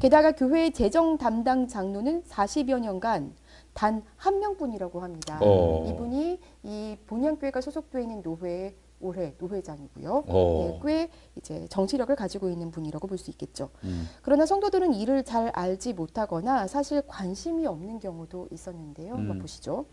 게다가 0.00 0.32
교회의 0.32 0.72
재정 0.72 1.16
담당 1.16 1.68
장로는 1.68 2.24
40여 2.24 2.78
년간 2.80 3.34
단 3.72 4.02
한 4.16 4.38
명뿐이라고 4.40 5.00
합니다. 5.00 5.38
어. 5.42 5.86
이분이 5.88 6.40
이 6.64 6.96
본향교회가 7.06 7.60
소속되어 7.60 8.00
있는 8.00 8.22
노회 8.22 8.74
올해 9.00 9.34
노회장이고요. 9.38 10.24
어. 10.26 10.58
네, 10.62 10.80
꽤 10.84 11.10
이제 11.36 11.66
정치력을 11.68 12.14
가지고 12.16 12.48
있는 12.50 12.70
분이라고 12.70 13.06
볼 13.06 13.16
수 13.18 13.30
있겠죠. 13.30 13.70
음. 13.84 14.06
그러나 14.22 14.44
성도들은 14.46 14.92
이를 14.94 15.24
잘 15.24 15.48
알지 15.54 15.94
못하거나 15.94 16.66
사실 16.66 17.02
관심이 17.06 17.66
없는 17.66 17.98
경우도 17.98 18.48
있었는데요. 18.50 19.14
한번 19.14 19.36
음. 19.36 19.40
보시죠. 19.40 19.86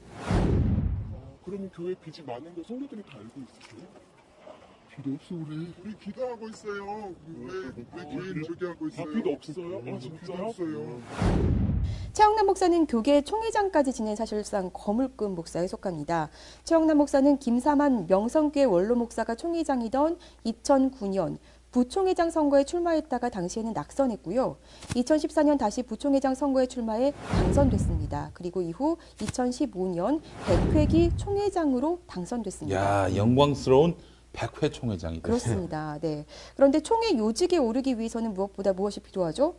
그러면 1.45 1.69
교회 1.73 1.93
빚이 1.95 2.21
많은 2.23 2.53
거 2.55 2.61
성도들이 2.67 3.01
다 3.03 3.17
알고 3.17 3.41
있으세요? 3.41 3.87
빚 4.95 5.13
없어 5.13 5.35
우리 5.35 5.73
우리 5.83 5.97
기도하고 5.99 6.49
있어요 6.49 7.13
왜, 7.39 7.53
왜 7.75 8.03
교회를 8.03 8.43
저기 8.43 8.65
하고 8.65 8.87
있어요? 8.87 9.05
빚 9.11 9.27
없어요? 9.27 9.77
아 9.77 9.99
진짜요? 9.99 10.47
없어요 10.47 11.01
최영남 12.13 12.45
목사는 12.45 12.85
교계 12.85 13.21
총회장까지 13.23 13.91
지낸 13.91 14.15
사실상 14.15 14.69
거물급 14.71 15.33
목사에 15.33 15.67
속합니다. 15.67 16.29
최영남 16.63 16.97
목사는 16.97 17.37
김사만 17.39 18.05
명성교회 18.07 18.65
원로 18.65 18.95
목사가 18.95 19.35
총회장이던 19.35 20.17
2009년 20.45 21.39
부총회장 21.71 22.29
선거에 22.29 22.63
출마했다가 22.65 23.29
당시에는 23.29 23.73
낙선했고요. 23.73 24.57
2014년 24.89 25.57
다시 25.57 25.81
부총회장 25.81 26.35
선거에 26.35 26.67
출마해 26.67 27.13
당선됐습니다. 27.31 28.29
그리고 28.35 28.61
이후 28.61 28.97
2015년 29.17 30.21
백회기 30.45 31.17
총회장으로 31.17 31.99
당선됐습니다. 32.05 32.79
야, 32.79 33.15
영광스러운 33.15 33.95
백회 34.33 34.69
총회장이 34.69 35.21
됐어요. 35.21 35.39
그렇습니다. 35.39 35.97
네. 36.01 36.25
그런데 36.55 36.81
총회 36.81 37.17
요직에 37.17 37.57
오르기 37.57 37.97
위해서는 37.97 38.33
무엇보다 38.33 38.73
무엇이 38.73 38.99
필요하죠? 38.99 39.55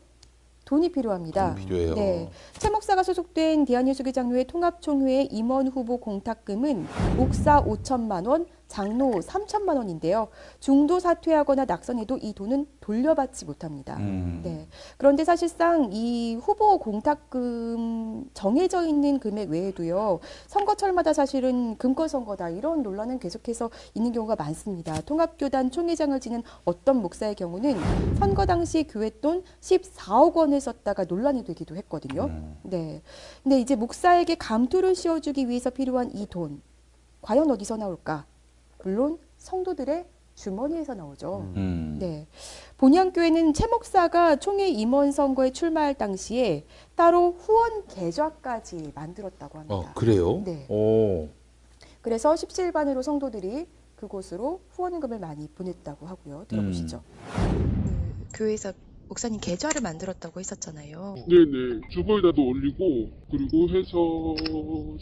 돈이 0.65 0.93
필요합니다. 0.93 1.55
돈 1.55 1.65
필요해요. 1.65 1.95
네. 1.95 2.31
최 2.59 2.71
목사가 2.71 3.03
소속된 3.03 3.65
대한예수교 3.65 4.13
장로회 4.13 4.45
통합총회의 4.45 5.27
임원 5.27 5.69
후보 5.69 5.99
공탁금은 5.99 6.87
목사 7.17 7.63
5천만 7.63 8.27
원, 8.27 8.47
장로 8.69 9.21
3천만 9.21 9.77
원인데요. 9.77 10.29
중도 10.61 10.99
사퇴하거나 11.01 11.65
낙선해도 11.65 12.19
이 12.23 12.33
돈은 12.33 12.67
돌려받지 12.81 13.45
못합니다. 13.45 13.97
음. 13.99 14.41
네. 14.43 14.67
그런데 14.99 15.25
사실상 15.25 15.91
이 15.93 16.35
후보 16.35 16.79
공탁금 16.79 18.31
정해져 18.35 18.85
있는 18.85 19.19
금액 19.21 19.51
외에도요. 19.51 20.21
선거철마다 20.49 21.13
사실은 21.13 21.77
금권 21.79 22.09
선거다 22.09 22.51
이런 22.51 22.83
논란은 22.83 23.19
계속해서 23.19 23.71
있는 23.95 24.13
경우가 24.13 24.37
많습니다. 24.37 25.01
통합교단 25.03 25.71
총회장을 25.71 26.19
지낸 26.21 26.43
어떤 26.65 27.01
목사의 27.01 27.35
경우는 27.37 27.79
선거 28.19 28.45
당시 28.47 28.85
교회 28.85 29.11
돈 29.21 29.45
14억 29.61 30.35
원을 30.35 30.61
썼다가 30.61 31.05
논란이 31.05 31.45
되기도 31.45 31.77
했거든요. 31.77 32.25
음. 32.25 32.57
네. 32.63 33.03
근데 33.43 33.61
이제 33.61 33.77
목사에게 33.77 34.35
감투를 34.35 34.95
씌워주기 34.95 35.49
위해서 35.49 35.71
필요한 35.71 36.11
이 36.15 36.25
돈 36.27 36.63
과연 37.21 37.51
어디서 37.51 37.77
나올까? 37.77 38.25
물론 38.85 39.19
성도들의 39.39 40.07
주머니에서 40.35 40.95
나오죠. 40.95 41.53
음. 41.57 41.97
네. 41.99 42.27
본향교회는 42.77 43.55
최 43.55 43.67
목사가 43.67 44.37
총회 44.37 44.69
임원 44.69 45.11
선거에 45.11 45.53
출마할 45.53 45.95
당시에 45.95 46.67
따로 46.95 47.33
후원 47.33 47.87
계좌까지 47.87 48.93
만들었다고 48.95 49.59
합니다. 49.59 49.75
어, 49.75 49.95
그래요? 49.95 50.43
네. 50.45 50.67
오. 50.69 51.29
그래서 52.03 52.37
십시일반으로 52.37 53.01
성도들이 53.01 53.67
그곳으로 53.97 54.61
후원금을 54.71 55.19
많이 55.19 55.49
보냈다고 55.49 56.07
하고요. 56.07 56.45
들어보시죠. 56.49 57.03
그 58.33 58.39
교회에서 58.39 58.73
목사님 59.09 59.39
계좌를 59.41 59.81
만들었다고 59.83 60.41
했었잖아요. 60.41 61.15
네네. 61.29 61.81
주거에다도 61.93 62.43
올리고 62.47 63.11
그리고 63.31 63.69
해서 63.71 64.35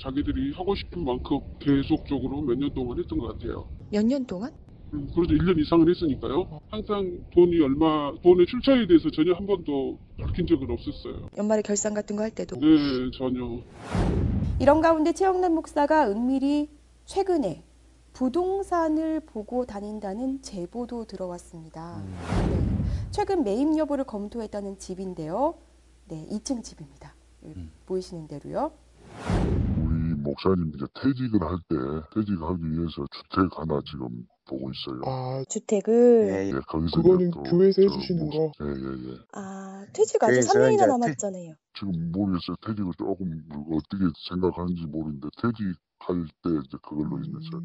자기들이 0.03 0.53
하고 0.55 0.75
싶은 0.75 1.05
만큼 1.05 1.39
계속적으로 1.61 2.43
몇 2.43 2.57
년 2.59 2.73
동안 2.75 2.99
했던 2.99 3.19
것 3.19 3.29
같아요. 3.39 3.69
몇 3.91 4.05
년 4.05 4.25
동안? 4.27 4.53
음, 4.95 5.09
그래도 5.15 5.33
1년 5.35 5.59
이상을 5.59 5.89
했으니까요. 5.89 6.61
항상 6.69 7.19
돈이 7.33 7.59
얼마, 7.63 8.13
돈의 8.23 8.45
출처에 8.47 8.87
대해서 8.87 9.11
전혀 9.11 9.33
한 9.33 9.47
번도 9.47 9.99
밝힌 10.19 10.47
적은 10.47 10.71
없었어요. 10.71 11.29
연말에 11.39 11.63
결산 11.63 11.95
같은 11.95 12.15
거 12.17 12.23
할 12.23 12.31
때도 12.31 12.57
네, 12.61 12.67
전혀. 13.17 13.63
이런 14.61 14.81
가운데 14.83 15.13
최영남 15.13 15.55
목사가 15.55 16.11
은밀히 16.11 16.69
최근에 17.07 17.65
부동산을 18.13 19.21
보고 19.21 19.65
다닌다는 19.65 20.43
제보도 20.43 21.05
들어왔습니다. 21.07 22.03
네. 22.05 22.85
최근 23.11 23.43
매입 23.43 23.77
여부를 23.77 24.05
검토했다는 24.05 24.79
집인데요. 24.79 25.55
네, 26.09 26.27
2층 26.31 26.63
집입니다. 26.63 27.15
여기 27.45 27.55
음. 27.61 27.71
보이시는 27.87 28.29
대로요. 28.29 28.73
우리 29.79 30.15
목사님 30.15 30.73
이제 30.75 30.85
퇴직을 30.95 31.43
할 31.43 31.57
때 31.69 31.77
퇴직하기 32.15 32.63
위해서 32.71 33.05
주택 33.11 33.59
하나 33.59 33.81
지금 33.91 34.27
보고 34.47 34.71
있어요. 34.71 35.01
아, 35.07 35.43
주택을 35.49 36.29
예, 36.31 36.49
예, 36.49 36.61
거기서 36.69 36.97
그거는 37.03 37.31
교회에서 37.31 37.83
저 37.83 37.89
해주시는 37.89 38.25
목- 38.29 38.31
거? 38.59 38.65
예, 38.65 38.71
예, 38.71 39.11
예. 39.13 39.17
아 39.33 39.85
퇴직 39.93 40.23
아직 40.23 40.33
교회에서 40.33 40.53
3년이나 40.53 40.75
이제 40.75 40.87
남았잖아요. 40.87 41.55
지금 41.75 42.13
모르겠어요. 42.13 42.57
퇴직을 42.67 42.93
조금 42.99 43.43
어떻게 43.73 44.05
생각하는지 44.29 44.87
모르는데 44.87 45.29
퇴직할 45.41 46.27
때 46.43 46.51
이제 46.67 46.77
그걸로 46.83 47.19
인해서 47.19 47.61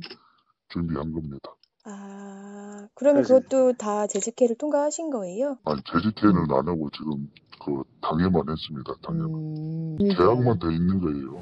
준비한 0.70 1.12
겁니다. 1.12 1.56
아 1.86 2.88
그러면 2.96 3.24
그래서- 3.24 3.40
그것도 3.40 3.74
다 3.78 4.08
재직회를 4.08 4.58
통과하신 4.58 5.10
거예요? 5.10 5.58
아니 5.64 5.82
재직회는 5.92 6.52
안 6.52 6.68
하고 6.68 6.90
지금 6.92 7.30
그 7.64 7.84
당해만 8.02 8.44
했습니다. 8.50 8.94
당해만. 9.02 9.30
음, 9.32 9.98
계약만 9.98 10.60
돼 10.60 10.74
있는 10.74 11.00
거예요. 11.00 11.42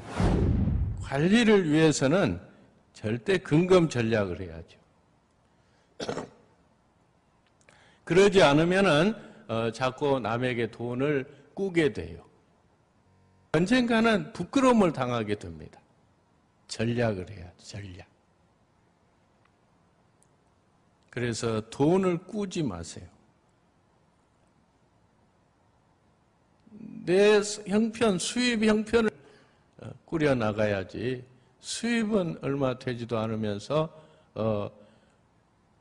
관리를 1.02 1.70
위해서는 1.70 2.40
절대 2.92 3.38
근검 3.38 3.88
전략을 3.88 4.40
해야죠. 4.40 4.78
그러지 8.04 8.42
않으면은 8.42 9.14
어, 9.48 9.70
자꾸 9.72 10.18
남에게 10.20 10.70
돈을 10.70 11.26
꾸게 11.54 11.92
돼요. 11.92 12.24
언젠가는 13.52 14.32
부끄러움을 14.32 14.92
당하게 14.92 15.36
됩니다. 15.36 15.80
전략을 16.68 17.30
해야죠. 17.30 17.56
전략. 17.58 18.06
그래서 21.16 21.62
돈을 21.70 22.18
꾸지 22.24 22.62
마세요. 22.62 23.06
내 27.06 27.40
형편, 27.66 28.18
수입 28.18 28.62
형편을 28.62 29.10
어, 29.78 29.90
꾸려 30.04 30.34
나가야지 30.34 31.24
수입은 31.60 32.40
얼마 32.42 32.78
되지도 32.78 33.16
않으면서 33.16 33.88
어, 34.34 34.70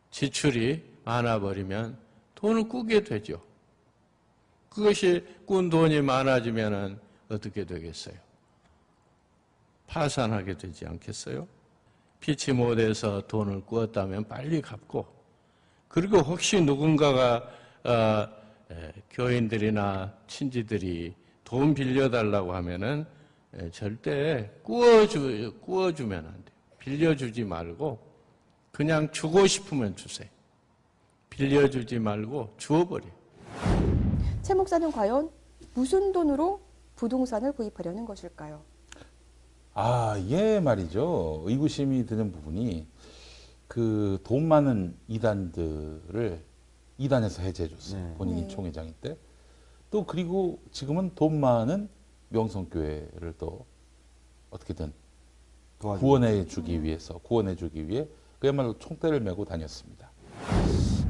지출이 0.10 0.82
많아 1.04 1.42
버리면 1.42 1.98
돈을 2.36 2.70
꾸게 2.70 3.04
되죠. 3.04 3.44
그것이 4.70 5.22
꾼 5.46 5.70
돈이 5.70 6.02
많아지면은 6.02 6.98
어떻게 7.28 7.66
되겠어요? 7.66 8.16
파산하게 9.88 10.58
되지 10.58 10.86
않겠어요? 10.86 11.46
피치 12.22 12.54
못해서 12.54 13.20
돈을 13.28 13.66
꾸었다면 13.66 14.30
빨리 14.30 14.62
갚고 14.62 15.15
그리고 15.88 16.18
혹시 16.20 16.62
누군가가 16.62 17.48
어, 17.84 18.28
에, 18.72 18.92
교인들이나 19.12 20.14
친지들이 20.28 21.16
돈 21.44 21.74
빌려달라고 21.74 22.54
하면은 22.56 23.06
에, 23.54 23.70
절대 23.72 24.52
꾸어주, 24.64 25.54
꾸어주면 25.62 26.20
안 26.26 26.34
돼요. 26.34 26.56
빌려주지 26.80 27.44
말고 27.44 28.00
그냥 28.72 29.12
주고 29.12 29.48
싶으면 29.48 29.96
주세요. 29.96 30.28
빌려주지 31.30 32.00
말고 32.00 32.54
주어버려요. 32.58 33.12
최 34.42 34.54
목사는 34.54 34.92
과연 34.92 35.30
무슨 35.74 36.12
돈으로 36.12 36.62
부동산을 36.96 37.52
구입하려는 37.54 38.06
것일까요? 38.06 38.62
아, 39.74 40.16
이게 40.18 40.60
말이죠. 40.60 41.44
의구심이 41.46 42.06
드는 42.06 42.32
부분이 42.32 42.88
그 43.68 44.20
돈 44.24 44.48
많은 44.48 44.96
이단들을 45.08 46.42
이단에서 46.98 47.42
해제해 47.42 47.70
줬어요. 47.70 48.02
네. 48.02 48.14
본인이 48.18 48.42
네. 48.44 48.48
총회장일 48.48 48.94
때. 49.02 49.18
또 49.92 50.06
그리고 50.06 50.60
지금은 50.72 51.12
돈 51.16 51.40
많은 51.40 51.90
명성교회를 52.30 53.36
또 53.38 53.66
어떻게든 54.50 54.94
도와주고 55.80 56.06
구원해 56.06 56.46
주기 56.46 56.82
위해서 56.84 57.18
구원해 57.20 57.56
주기 57.56 57.88
위해 57.88 58.08
그야말로 58.40 58.78
총대를 58.78 59.20
메고 59.20 59.46
다녔습니다. 59.46 60.10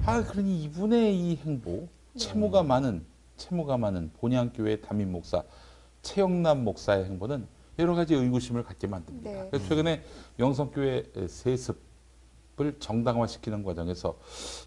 아 0.06 0.24
그러니 0.24 0.64
이분의 0.64 1.18
이 1.18 1.36
행보 1.38 1.88
채무가 2.16 2.64
많은 2.64 3.06
채무가 3.38 3.78
많은 3.78 4.12
본향교회 4.20 4.82
담임 4.82 5.12
목사 5.12 5.44
최영남 6.02 6.64
목사의 6.64 7.06
행보는 7.06 7.48
여러 7.80 7.96
가지 7.96 8.14
의구심을 8.14 8.64
갖게 8.64 8.88
만듭니다. 8.88 9.30
네. 9.30 9.48
그래서 9.50 9.68
최근에 9.68 10.04
명성교회 10.38 11.28
세습 11.28 11.78
을 12.62 12.80
정당화시키는 12.80 13.64
과정에서 13.64 14.18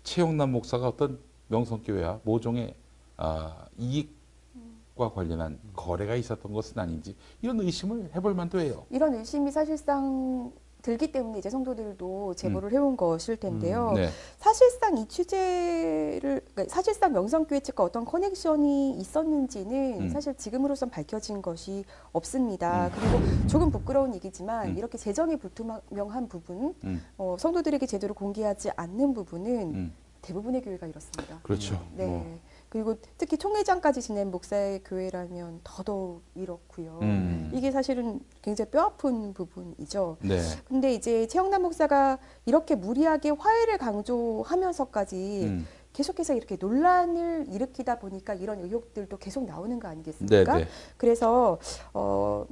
최영남 0.02 0.52
목사가 0.52 0.88
어떤 0.88 1.18
명성교회와 1.48 2.20
모종의 2.22 2.74
아, 3.16 3.64
이익과 3.78 5.12
관련한 5.14 5.58
거래가 5.74 6.14
있었던 6.14 6.52
것은 6.52 6.78
아닌지 6.78 7.16
이런 7.40 7.58
의심을 7.60 8.10
해볼 8.14 8.34
만도 8.34 8.60
해요. 8.60 8.84
이런 8.90 9.14
의심이 9.14 9.50
사실상 9.50 10.52
들기 10.82 11.10
때문에 11.10 11.38
이제 11.38 11.50
성도들도 11.50 12.34
제보를 12.34 12.72
해온 12.72 12.96
것일 12.96 13.36
텐데요. 13.36 13.92
네. 13.94 14.08
사실상 14.38 14.96
이 14.96 15.08
취재를 15.08 16.40
그러니까 16.54 16.64
사실상 16.68 17.12
명성교회 17.12 17.60
측과 17.60 17.82
어떤 17.82 18.04
커넥션이 18.04 18.92
있었는지는 18.92 20.02
음. 20.02 20.08
사실 20.08 20.34
지금으로선 20.36 20.90
밝혀진 20.90 21.42
것이 21.42 21.84
없습니다. 22.12 22.86
음. 22.86 22.92
그리고 22.94 23.48
조금 23.48 23.70
부끄러운 23.70 24.14
얘기지만 24.14 24.68
음. 24.68 24.78
이렇게 24.78 24.96
재정이 24.98 25.36
불투명한 25.36 26.28
부분, 26.28 26.74
음, 26.84 27.02
어, 27.16 27.36
성도들에게 27.38 27.84
제대로 27.86 28.14
공개하지 28.14 28.70
않는 28.76 29.14
부분은 29.14 29.74
음, 29.74 29.92
대부분의 30.22 30.62
교회가 30.62 30.86
이렇습니다. 30.86 31.40
그렇죠. 31.42 31.84
네. 31.96 32.06
뭐, 32.06 32.38
그리고 32.68 32.96
특히 33.16 33.38
총회장까지 33.38 34.02
지낸 34.02 34.30
목사의 34.30 34.82
교회라면 34.84 35.60
더더욱 35.64 36.22
이렇고요. 36.34 36.98
음. 37.02 37.50
이게 37.54 37.70
사실은 37.70 38.20
굉장히 38.42 38.70
뼈아픈 38.70 39.32
부분이죠. 39.32 40.18
네. 40.20 40.40
근데 40.66 40.92
이제 40.92 41.26
최영남 41.26 41.62
목사가 41.62 42.18
이렇게 42.44 42.74
무리하게 42.74 43.30
화해를 43.30 43.78
강조하면서까지 43.78 45.44
음, 45.44 45.66
계속해서 45.94 46.34
이렇게 46.34 46.56
논란을 46.60 47.46
일으키다 47.50 47.98
보니까 47.98 48.34
이런 48.34 48.60
의혹들도 48.60 49.16
계속 49.16 49.44
나오는 49.46 49.80
거 49.80 49.88
아니겠습니까? 49.88 50.58
네, 50.58 50.64
네. 50.64 50.70
그래서 50.96 51.58
어 51.94 52.46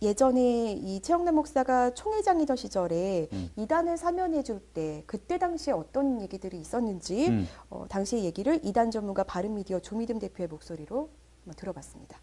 예전에 0.00 0.72
이 0.72 1.00
최영남 1.00 1.34
목사가 1.34 1.92
총회장이던 1.94 2.56
시절에 2.56 3.28
음. 3.32 3.50
이단을 3.56 3.96
사면해 3.96 4.42
줄 4.42 4.60
때 4.74 5.02
그때 5.06 5.38
당시에 5.38 5.72
어떤 5.72 6.20
얘기들이 6.20 6.58
있었는지 6.60 7.28
음. 7.28 7.48
어, 7.70 7.86
당시의 7.88 8.24
얘기를 8.24 8.60
이단 8.64 8.90
전문가 8.90 9.24
바른미디어 9.24 9.80
조미듬 9.80 10.18
대표의 10.18 10.48
목소리로 10.48 11.08
한번 11.44 11.54
들어봤습니다. 11.56 12.18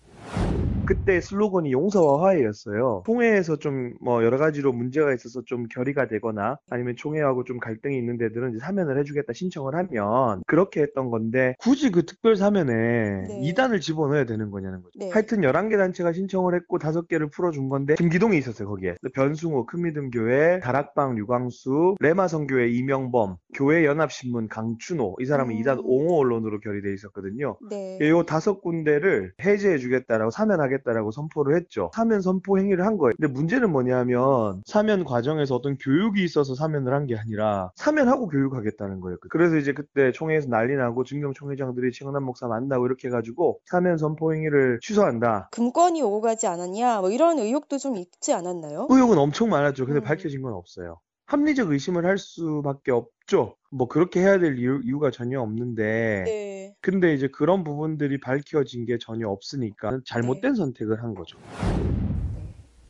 그때 0.85 1.19
슬로건이 1.19 1.71
용서와 1.71 2.23
화해였어요. 2.23 3.03
총회에서 3.05 3.57
좀 3.57 3.95
뭐 4.01 4.23
여러 4.23 4.38
가지로 4.38 4.71
문제가 4.71 5.13
있어서 5.13 5.41
좀 5.45 5.67
결의가 5.67 6.07
되거나 6.07 6.57
아니면 6.69 6.95
총회하고 6.95 7.43
좀 7.43 7.59
갈등이 7.59 7.97
있는 7.97 8.17
데들은 8.17 8.59
사면을 8.59 8.99
해주겠다 8.99 9.33
신청을 9.33 9.75
하면 9.75 10.43
그렇게 10.47 10.81
했던 10.81 11.09
건데 11.09 11.55
굳이 11.59 11.91
그 11.91 12.05
특별 12.05 12.35
사면에 12.35 13.27
네. 13.27 13.39
이단을 13.41 13.79
집어넣어야 13.79 14.25
되는 14.25 14.51
거냐는 14.51 14.81
거죠. 14.81 14.91
네. 14.99 15.09
하여튼 15.09 15.41
11개 15.41 15.77
단체가 15.77 16.13
신청을 16.13 16.55
했고 16.55 16.77
5개를 16.77 17.31
풀어준 17.31 17.69
건데 17.69 17.95
김기동이 17.95 18.38
있었어요 18.38 18.67
거기에. 18.67 18.95
변승호 19.13 19.65
큰믿음교회, 19.65 20.59
다락방 20.61 21.17
유광수, 21.17 21.95
레마성교회 21.99 22.69
이명범, 22.69 23.38
교회연합신문 23.55 24.47
강춘호 24.49 25.17
이 25.19 25.25
사람은 25.25 25.55
음. 25.55 25.59
이단 25.59 25.79
옹호 25.83 26.19
언론으로 26.19 26.59
결의돼 26.59 26.93
있었거든요. 26.93 27.57
네. 27.69 27.97
요 28.09 28.23
다섯 28.23 28.61
군데를 28.61 29.33
해제해주겠다 29.43 30.14
라고 30.17 30.32
사면하겠다라고 30.32 31.12
선포를 31.12 31.56
했죠. 31.58 31.91
사면 31.93 32.21
선포 32.21 32.58
행위를 32.60 32.86
한 32.86 32.97
거예요. 32.97 33.13
근데 33.17 33.32
문제는 33.32 33.71
뭐냐면 33.71 34.62
사면 34.65 35.04
과정에서 35.06 35.56
어떤 35.56 35.78
교육이 35.78 36.23
있어서 36.23 36.56
사면을 36.56 36.93
한 36.93 37.06
게 37.06 37.15
아니라 37.15 37.71
사면하고 37.75 38.28
교육하겠다는 38.28 38.99
거예요. 38.99 39.17
그래서 39.30 39.58
이제 39.58 39.73
그때 39.73 40.12
총회에서 40.12 40.49
난리 40.49 40.75
나고 40.75 41.04
증경 41.04 41.34
총회장들이 41.34 41.91
최영남 41.91 42.23
목사 42.23 42.47
만나고 42.47 42.88
이렇게 42.88 43.10
해가지고 43.10 43.60
사면 43.65 43.97
선포 43.97 44.34
행위를 44.34 44.80
취소한다. 44.82 45.49
금권이 45.51 46.01
오고 46.01 46.21
가지 46.21 46.47
않았냐? 46.47 47.01
뭐 47.01 47.12
이런 47.12 47.38
의혹도 47.38 47.78
좀 47.78 47.95
있지 47.97 48.34
않았나요? 48.34 48.88
의혹은 48.89 49.17
엄청 49.19 49.49
많았죠. 49.49 49.86
근데 49.86 49.99
음. 49.99 50.04
밝혀진 50.04 50.41
건 50.41 50.54
없어요. 50.54 50.97
합리적 51.25 51.71
의심을 51.71 52.05
할 52.05 52.17
수밖에 52.17 52.91
없죠. 52.91 53.55
뭐 53.71 53.88
그렇게 53.88 54.21
해야 54.21 54.38
될 54.38 54.57
이유, 54.59 54.79
이유 54.83 54.99
가 54.99 55.09
전혀 55.11 55.41
없는데 55.41 56.23
네. 56.25 56.75
근데 56.81 57.13
이제 57.13 57.27
그런 57.27 57.63
부분들이 57.63 58.19
밝혀진 58.19 58.85
게 58.85 58.97
전혀 58.99 59.27
없으니까 59.27 60.01
잘못된 60.05 60.53
네. 60.53 60.57
선택을 60.57 61.01
한 61.01 61.15
거죠. 61.15 61.38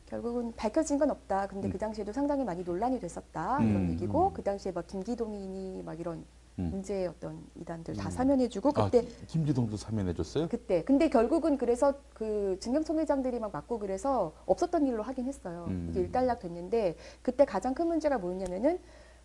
결국은 0.05 0.53
밝혀진 0.55 0.97
건 0.97 1.11
없다. 1.11 1.47
근데 1.47 1.67
음. 1.67 1.71
그 1.71 1.77
당시에도 1.77 2.11
상당히 2.11 2.43
많이 2.43 2.63
논란이 2.63 2.99
됐었다. 2.99 3.57
음, 3.59 3.69
이런 3.69 3.89
얘기고 3.91 4.27
음. 4.27 4.33
그 4.33 4.43
당시에 4.43 4.71
막 4.71 4.85
김기동이니 4.85 5.83
막 5.83 5.99
이런 5.99 6.17
음. 6.17 6.25
문제의 6.55 7.07
어떤 7.07 7.43
이단들 7.59 7.95
다 7.95 8.07
음. 8.07 8.11
사면해주고 8.11 8.71
아, 8.75 8.85
그때 8.85 9.05
김기동도 9.27 9.77
사면해줬어요? 9.77 10.47
그때 10.47 10.83
근데 10.83 11.09
결국은 11.09 11.57
그래서 11.57 11.93
그 12.13 12.57
증경총회장들이 12.61 13.39
막 13.39 13.51
맞고 13.51 13.79
그래서 13.79 14.33
없었던 14.45 14.87
일로 14.87 15.03
하긴 15.03 15.25
했어요. 15.25 15.65
음. 15.67 15.87
이게 15.91 16.01
일단락 16.01 16.39
됐는데 16.39 16.95
그때 17.21 17.45
가장 17.45 17.73
큰 17.73 17.87
문제가 17.87 18.17
뭐였냐면은 18.17 18.79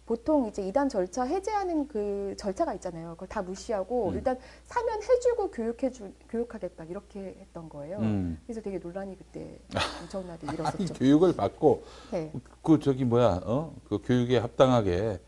보통 0.07 0.49
이제 0.49 0.67
이단 0.67 0.89
절차 0.89 1.23
해제하는 1.23 1.87
그 1.87 2.35
절차가 2.37 2.75
있잖아요. 2.75 3.11
그걸 3.13 3.29
다 3.29 3.43
무시하고 3.43 4.09
음. 4.09 4.15
일단 4.15 4.37
사면 4.65 5.01
해주고 5.01 5.53
교육해주 5.53 6.11
교육하겠다 6.29 6.85
이렇게 6.85 7.37
했던 7.41 7.69
거예요. 7.69 7.99
음. 7.99 8.41
그래서 8.45 8.61
되게 8.61 8.79
논란이 8.79 9.17
그때 9.17 9.61
엄청나게 10.03 10.49
아니, 10.49 10.57
일었었죠. 10.59 10.95
교육을 10.95 11.37
받고 11.37 11.85
네. 12.11 12.33
그 12.61 12.81
저기 12.81 13.05
뭐야 13.05 13.41
어? 13.45 13.73
그 13.89 14.01
교육에 14.03 14.39
합당하게 14.39 15.21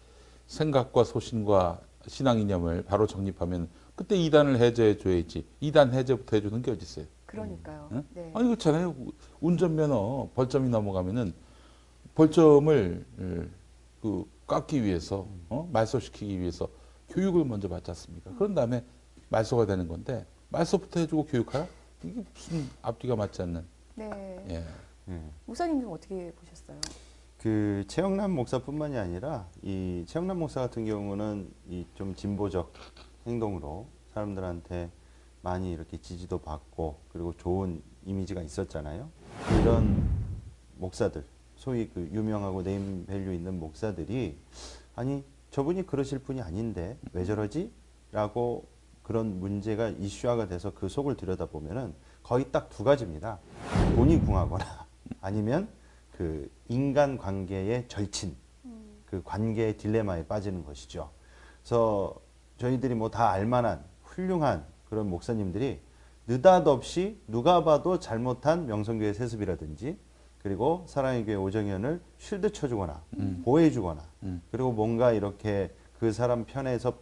생각과 0.49 1.05
소신과 1.05 1.81
신앙 2.07 2.39
이념을 2.39 2.85
바로 2.85 3.07
정립하면 3.07 3.69
그때 3.95 4.17
이단을 4.17 4.59
해제해 4.59 4.97
줘야지. 4.99 5.47
이단 5.61 5.93
해제부터 5.93 6.37
해주는 6.37 6.63
게 6.63 6.71
어디 6.71 6.83
있어요? 6.85 7.07
그러니까요. 7.27 7.89
응? 7.93 8.05
네. 8.15 8.31
아니 8.35 8.47
그렇잖아요. 8.47 8.95
운전면허 9.41 10.31
벌점이 10.35 10.69
넘어가면은 10.69 11.33
벌점을 12.15 13.05
에, 13.21 13.49
그 14.01 14.25
깎기 14.47 14.83
위해서 14.83 15.27
어? 15.49 15.69
말소시키기 15.73 16.39
위해서 16.41 16.69
교육을 17.09 17.45
먼저 17.45 17.69
받지 17.69 17.91
않습니까? 17.91 18.35
그런 18.37 18.55
다음에 18.55 18.85
말소가 19.29 19.67
되는 19.67 19.89
건데 19.89 20.27
말소부터 20.51 21.01
해주고 21.01 21.27
교육하라? 21.27 21.67
이게 22.05 22.23
무슨 22.35 22.69
앞뒤가 22.83 23.17
맞지 23.17 23.43
않는. 23.43 23.65
네. 23.95 24.45
예. 24.51 24.65
예. 25.09 25.21
목사님은 25.47 25.89
어떻게 25.89 26.33
보셨어요? 26.33 26.79
그 27.43 27.83
채영남 27.89 28.31
목사뿐만이 28.37 28.97
아니라 28.97 29.49
이 29.63 30.05
채영남 30.07 30.39
목사 30.39 30.61
같은 30.61 30.85
경우는 30.85 31.51
이 31.69 31.85
좀 31.95 32.15
진보적 32.15 32.73
행동으로 33.27 33.87
사람들한테 34.15 34.91
많이 35.43 35.73
이렇게 35.73 35.97
지지도 36.01 36.39
받고 36.39 36.99
그리고 37.13 37.33
좋은 37.37 37.83
이미지가 38.07 38.43
있었잖아요. 38.43 39.09
이런 39.61 40.09
목사들 40.79 41.25
소위 41.57 41.89
그 41.89 42.09
유명하고 42.13 42.63
네임 42.63 43.07
밸류 43.07 43.33
있는 43.33 43.59
목사들이 43.59 44.39
아니 44.95 45.25
저분이 45.51 45.87
그러실 45.87 46.21
분이 46.21 46.41
아닌데 46.41 46.97
왜 47.13 47.25
저러지? 47.25 47.73
라고 48.13 48.67
그런 49.03 49.41
문제가 49.41 49.89
이슈화가 49.89 50.47
돼서 50.47 50.73
그 50.75 50.89
속을 50.89 51.17
들여다보면 51.17 51.77
은 51.77 51.95
거의 52.23 52.53
딱 52.53 52.69
두 52.69 52.85
가지입니다. 52.85 53.41
돈이 53.97 54.21
궁하거나 54.21 54.65
아니면 55.21 55.69
그 56.23 56.49
인간 56.69 57.19
관계의 57.19 57.89
절친, 57.89 58.37
그 59.07 59.23
관계의 59.25 59.77
딜레마에 59.77 60.29
빠지는 60.29 60.63
것이죠. 60.65 61.11
그래서 61.61 62.15
저희들이 62.59 62.95
뭐 62.95 63.09
다 63.09 63.31
알만한 63.31 63.85
훌륭한 64.05 64.65
그런 64.89 65.11
목사님들이 65.11 65.81
느닷없이 66.29 67.21
누가 67.27 67.65
봐도 67.65 67.99
잘못한 67.99 68.67
명성교회 68.67 69.13
세습이라든지 69.15 69.99
그리고 70.39 70.85
사랑의 70.87 71.25
교회 71.25 71.35
오정현을 71.35 72.01
쉴드 72.19 72.53
쳐주거나 72.53 73.03
음. 73.19 73.43
보호해주거나 73.45 74.03
음. 74.23 74.43
그리고 74.53 74.71
뭔가 74.71 75.11
이렇게 75.11 75.75
그 75.99 76.13
사람 76.13 76.45
편에서 76.45 76.99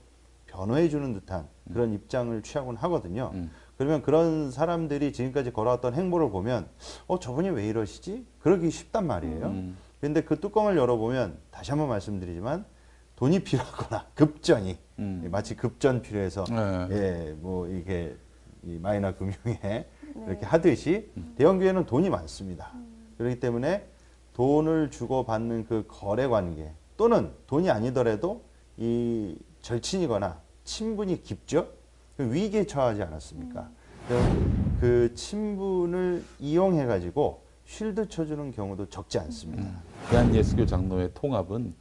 변호해주는 0.46 1.12
듯한 1.12 1.46
그런 1.70 1.92
입장을 1.92 2.40
취하곤 2.40 2.76
하거든요. 2.76 3.32
음. 3.34 3.50
그러면 3.80 4.02
그런 4.02 4.50
사람들이 4.50 5.10
지금까지 5.10 5.54
걸어왔던 5.54 5.94
행보를 5.94 6.28
보면 6.30 6.68
어 7.06 7.18
저분이 7.18 7.48
왜 7.48 7.66
이러시지? 7.66 8.26
그러기 8.40 8.70
쉽단 8.70 9.06
말이에요. 9.06 9.46
음. 9.46 9.78
근데 10.02 10.20
그 10.22 10.38
뚜껑을 10.38 10.76
열어보면 10.76 11.38
다시 11.50 11.70
한번 11.70 11.88
말씀드리지만 11.88 12.66
돈이 13.16 13.38
필요하거나 13.42 14.08
급전이 14.14 14.76
음. 14.98 15.26
마치 15.30 15.56
급전 15.56 16.02
필요해서 16.02 16.44
네. 16.50 16.88
예, 16.90 17.36
뭐 17.38 17.68
이게 17.68 18.18
이 18.64 18.76
마이너 18.78 19.14
금융에 19.16 19.38
네. 19.62 19.88
이렇게 20.26 20.44
하듯이 20.44 21.10
대형 21.36 21.58
교회는 21.58 21.86
돈이 21.86 22.10
많습니다. 22.10 22.74
그렇기 23.16 23.40
때문에 23.40 23.88
돈을 24.34 24.90
주고 24.90 25.24
받는 25.24 25.64
그 25.64 25.86
거래 25.88 26.26
관계 26.26 26.74
또는 26.98 27.32
돈이 27.46 27.70
아니더라도 27.70 28.44
이 28.76 29.38
절친이거나 29.62 30.38
친분이 30.64 31.22
깊죠. 31.22 31.79
그 32.20 32.34
위기에 32.34 32.66
처하지 32.66 33.02
않았습니까? 33.02 33.70
그 34.78 35.10
친분을 35.14 36.22
이용해 36.38 36.84
가지고 36.84 37.44
쉴드 37.64 38.10
쳐주는 38.10 38.52
경우도 38.52 38.90
적지 38.90 39.18
않습니다. 39.20 39.80
대한 40.10 40.34
예수교 40.34 40.66
장로회 40.66 41.12
통합은 41.14 41.72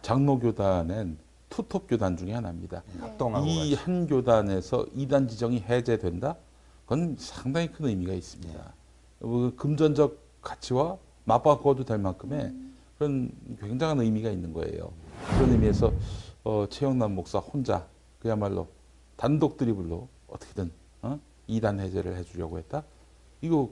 장로 0.00 0.38
교단엔 0.38 1.18
투톱 1.48 1.88
교단 1.88 2.16
중에 2.16 2.34
하나입니다. 2.34 2.84
합동하고 3.00 3.46
이한 3.46 4.06
교단에서 4.06 4.86
이단 4.94 5.26
지정이 5.26 5.64
해제된다? 5.68 6.36
그건 6.84 7.16
상당히 7.18 7.72
큰 7.72 7.86
의미가 7.86 8.12
있습니다. 8.12 8.72
어, 9.22 9.52
금전적 9.56 10.16
가치와 10.40 10.98
맞바꿔도 11.24 11.84
될 11.84 11.98
만큼의 11.98 12.54
그런 12.98 13.32
굉장한 13.60 13.98
의미가 13.98 14.30
있는 14.30 14.52
거예요. 14.52 14.92
그런 15.34 15.50
의미에서 15.50 15.92
어, 16.44 16.66
최영남 16.70 17.16
목사 17.16 17.40
혼자 17.40 17.88
그야말로 18.20 18.68
단독 19.16 19.56
드리블로 19.56 20.08
어떻게든 20.28 20.70
어? 21.02 21.18
이단 21.46 21.80
해제를 21.80 22.16
해주려고 22.16 22.58
했다? 22.58 22.84
이거 23.40 23.70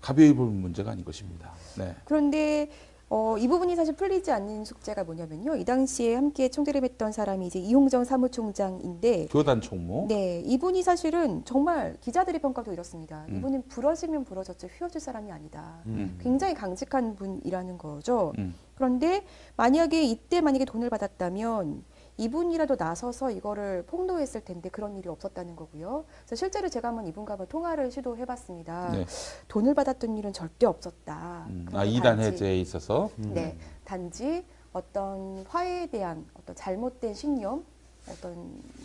가벼이 0.00 0.34
볼 0.34 0.48
문제가 0.48 0.90
아닌 0.92 1.04
것입니다. 1.04 1.52
네. 1.76 1.94
그런데 2.04 2.68
어, 3.10 3.38
이 3.38 3.48
부분이 3.48 3.74
사실 3.74 3.96
풀리지 3.96 4.30
않는 4.32 4.66
숙제가 4.66 5.04
뭐냐면요. 5.04 5.56
이 5.56 5.64
당시에 5.64 6.14
함께 6.14 6.50
총대를 6.50 6.84
했던 6.84 7.10
사람이 7.10 7.46
이제 7.46 7.58
이홍정 7.58 8.04
사무총장인데 8.04 9.28
교단 9.30 9.62
총무. 9.62 10.06
네, 10.08 10.42
이분이 10.44 10.82
사실은 10.82 11.42
정말 11.46 11.96
기자들의 12.02 12.38
평가도 12.40 12.70
이렇습니다. 12.72 13.24
음. 13.30 13.38
이분은 13.38 13.68
부러지면 13.68 14.24
부러졌지 14.24 14.66
휘어질 14.66 15.00
사람이 15.00 15.32
아니다. 15.32 15.80
음. 15.86 16.18
굉장히 16.20 16.52
강직한 16.52 17.16
분이라는 17.16 17.78
거죠. 17.78 18.34
음. 18.36 18.54
그런데 18.74 19.24
만약에 19.56 20.02
이때 20.02 20.42
만약에 20.42 20.66
돈을 20.66 20.90
받았다면 20.90 21.84
이분이라도 22.18 22.76
나서서 22.76 23.30
이거를 23.30 23.84
폭로했을 23.86 24.44
텐데 24.44 24.68
그런 24.68 24.96
일이 24.96 25.08
없었다는 25.08 25.56
거고요. 25.56 26.04
그래서 26.26 26.36
실제로 26.36 26.68
제가 26.68 26.88
한번 26.88 27.06
이분과 27.06 27.34
한번 27.34 27.46
통화를 27.46 27.90
시도해봤습니다. 27.90 28.90
네. 28.92 29.06
돈을 29.46 29.74
받았던 29.74 30.16
일은 30.18 30.32
절대 30.32 30.66
없었다. 30.66 31.46
음, 31.48 31.66
아, 31.72 31.84
이단 31.84 32.20
해제에 32.20 32.60
있어서 32.60 33.10
네, 33.16 33.56
단지 33.84 34.44
어떤 34.72 35.44
화해에 35.48 35.86
대한 35.86 36.26
어떤 36.34 36.54
잘못된 36.56 37.14
신념, 37.14 37.64
어떤 38.10 38.34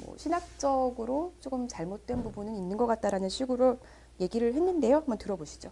뭐 0.06 0.16
신학적으로 0.18 1.34
조금 1.40 1.68
잘못된 1.68 2.24
부분은 2.24 2.56
있는 2.56 2.78
것 2.78 2.86
같다라는 2.86 3.30
식으로 3.30 3.80
얘기를 4.20 4.54
했는데요. 4.54 4.98
한번 4.98 5.18
들어보시죠. 5.18 5.72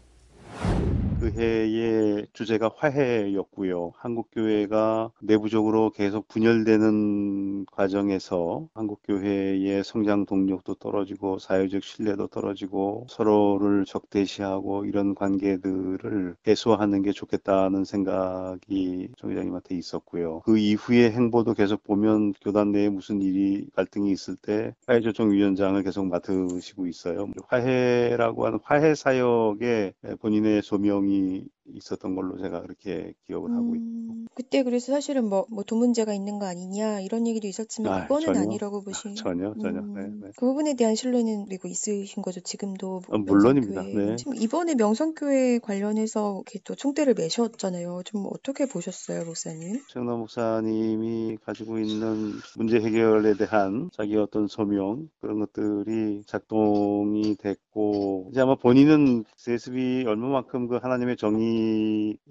그그 1.21 1.39
해의 1.39 2.25
주제가 2.33 2.71
화해였고요. 2.75 3.91
한국 3.95 4.29
교회가 4.31 5.11
내부적으로 5.21 5.91
계속 5.91 6.27
분열되는 6.27 7.67
과정에서 7.67 8.67
한국 8.73 9.01
교회의 9.03 9.83
성장 9.83 10.25
동력도 10.25 10.75
떨어지고 10.75 11.37
사회적 11.37 11.83
신뢰도 11.83 12.27
떨어지고 12.27 13.05
서로를 13.07 13.85
적대시하고 13.85 14.85
이런 14.85 15.13
관계들을 15.13 16.37
해소하는 16.47 17.03
게 17.03 17.11
좋겠다는 17.11 17.85
생각이 17.85 19.09
정 19.17 19.29
회장님한테 19.29 19.75
있었고요. 19.75 20.41
그 20.43 20.57
이후의 20.57 21.11
행보도 21.11 21.53
계속 21.53 21.83
보면 21.83 22.33
교단 22.41 22.71
내에 22.71 22.89
무슨 22.89 23.21
일이 23.21 23.67
갈등이 23.75 24.11
있을 24.11 24.35
때 24.37 24.73
화해조정위원장을 24.87 25.83
계속 25.83 26.07
맡으시고 26.07 26.87
있어요. 26.87 27.27
화해라고 27.47 28.47
하는 28.47 28.59
화해 28.63 28.95
사역에 28.95 29.93
본인의 30.19 30.63
소명이 30.63 31.10
You. 31.11 31.51
있었던 31.73 32.15
걸로 32.15 32.37
제가 32.41 32.61
그렇게 32.61 33.13
기억을 33.27 33.51
하고 33.51 33.75
있고 33.75 33.85
음, 33.85 34.27
그때 34.35 34.63
그래서 34.63 34.91
사실은 34.91 35.27
뭐, 35.29 35.45
뭐 35.49 35.63
돈 35.63 35.79
문제가 35.79 36.13
있는 36.13 36.37
거 36.39 36.45
아니냐 36.47 36.99
이런 37.01 37.25
얘기도 37.27 37.47
있었지만 37.47 37.93
아, 37.93 38.01
그거는 38.07 38.27
전혀. 38.33 38.41
아니라고 38.41 38.81
보시. 38.83 39.15
전혀 39.15 39.53
전혀 39.61 39.79
음, 39.79 39.93
네, 39.93 40.01
네. 40.27 40.31
그 40.35 40.45
부분에 40.45 40.75
대한 40.75 40.95
신뢰는 40.95 41.45
그리고 41.45 41.67
있으신 41.67 42.21
거죠 42.23 42.39
지금도 42.41 43.01
아, 43.09 43.17
물론입니다. 43.17 43.83
네. 43.83 44.15
지금 44.17 44.35
이번에 44.35 44.75
명성교회 44.75 45.59
관련해서 45.59 46.41
이렇게 46.45 46.59
또 46.63 46.75
총대를 46.75 47.13
매셨잖아요. 47.13 48.01
좀 48.05 48.25
어떻게 48.31 48.65
보셨어요, 48.65 49.23
목사님? 49.25 49.81
최영남 49.89 50.19
목사님이 50.19 51.37
가지고 51.45 51.79
있는 51.79 52.33
문제 52.57 52.79
해결에 52.79 53.35
대한 53.35 53.89
자기 53.93 54.17
어떤 54.17 54.47
소명 54.47 55.07
그런 55.21 55.39
것들이 55.39 56.23
작동이 56.25 57.35
됐고 57.37 58.29
이제 58.31 58.41
아마 58.41 58.55
본인은 58.55 59.23
세습이 59.37 60.03
얼마만큼 60.07 60.67
그 60.67 60.77
하나님의 60.77 61.17
정의 61.17 61.60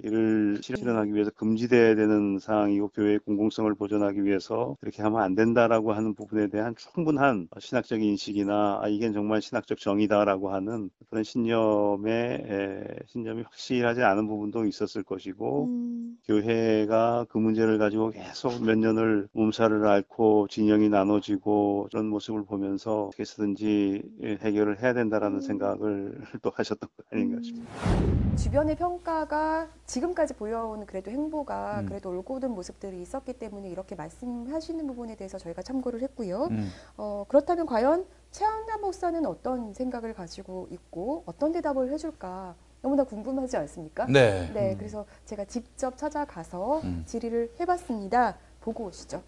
를 0.02 0.58
실현하기 0.62 1.14
위해서 1.14 1.30
금지돼야 1.30 1.94
되는 1.94 2.38
상황이고 2.38 2.88
교회의 2.88 3.18
공공성을 3.20 3.74
보존하기 3.74 4.24
위해서 4.24 4.76
이렇게 4.82 5.02
하면 5.02 5.20
안 5.20 5.34
된다라고 5.34 5.92
하는 5.92 6.14
부분에 6.14 6.48
대한 6.48 6.74
충분한 6.76 7.48
신학적 7.58 8.02
인식이나 8.02 8.80
아, 8.82 8.88
이게 8.88 9.12
정말 9.12 9.42
신학적 9.42 9.78
정의다라고 9.78 10.52
하는 10.52 10.90
그런 11.10 11.22
신념의 11.22 12.14
에, 12.14 12.84
신념이 13.06 13.42
확실하지 13.42 14.02
않은 14.02 14.26
부분도 14.26 14.64
있었을 14.64 15.02
것이고 15.02 15.64
음, 15.66 16.16
교회가 16.26 17.26
그 17.28 17.38
문제를 17.38 17.78
가지고 17.78 18.10
계속 18.10 18.64
몇 18.64 18.78
년을 18.78 19.28
몸살을 19.32 19.86
앓고 19.86 20.48
진영이 20.48 20.88
나눠지고 20.88 21.88
그런 21.90 22.06
모습을 22.06 22.44
보면서 22.44 23.06
어떻게 23.06 23.22
해서든지 23.22 24.02
해결을 24.40 24.82
해야 24.82 24.94
된다라는 24.94 25.40
생각을 25.40 26.14
또 26.42 26.50
하셨던 26.54 26.88
것 26.96 27.06
아닌가 27.12 27.40
싶습니다. 27.42 28.36
주변의 28.36 28.76
평가 28.76 29.19
가 29.26 29.68
지금까지 29.86 30.34
보여온 30.34 30.86
그래도 30.86 31.10
행보가 31.10 31.80
음. 31.80 31.86
그래도 31.86 32.10
올곧은 32.10 32.50
모습들이 32.50 33.00
있었기 33.02 33.34
때문에 33.34 33.68
이렇게 33.68 33.94
말씀하시는 33.94 34.86
부분에 34.86 35.16
대해서 35.16 35.38
저희가 35.38 35.62
참고를 35.62 36.02
했고요. 36.02 36.48
음. 36.50 36.70
어, 36.96 37.24
그렇다면 37.28 37.66
과연 37.66 38.06
최한남 38.30 38.80
목사는 38.80 39.24
어떤 39.26 39.74
생각을 39.74 40.14
가지고 40.14 40.68
있고 40.70 41.22
어떤 41.26 41.52
대답을 41.52 41.92
해줄까 41.92 42.54
너무나 42.82 43.04
궁금하지 43.04 43.56
않습니까? 43.58 44.06
네. 44.06 44.50
네, 44.54 44.74
그래서 44.76 45.04
제가 45.26 45.44
직접 45.44 45.96
찾아가서 45.96 46.80
음. 46.84 47.02
질의를 47.06 47.52
해봤습니다. 47.60 48.36
보고 48.60 48.84
오시죠. 48.84 49.22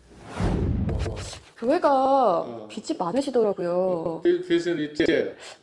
교회가 1.59 2.67
빚이 2.69 2.97
많으시더라고요. 2.97 4.21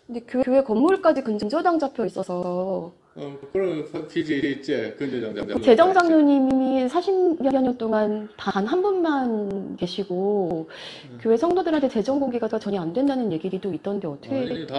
근데 0.07 0.21
교회, 0.21 0.43
교회 0.43 0.63
건물까지 0.63 1.23
근저당 1.23 1.77
잡혀 1.77 2.05
있어서 2.05 2.93
어, 3.21 3.37
그런 3.51 3.85
빚이 4.07 4.37
있지. 4.51 4.93
근저당. 4.97 5.61
재정 5.61 5.93
장로님이 5.93 6.87
40여 6.87 7.51
년 7.61 7.77
동안 7.77 8.29
단 8.37 8.65
한 8.65 8.81
분만 8.81 9.75
계시고 9.75 10.69
교회 11.19 11.35
성도들한테 11.35 11.89
재정 11.89 12.19
공개가 12.19 12.47
전혀 12.47 12.79
안 12.81 12.93
된다는 12.93 13.31
얘기도 13.31 13.73
있던데 13.73 14.07
어떻게 14.07 14.35
아니, 14.35 14.65
다 14.67 14.75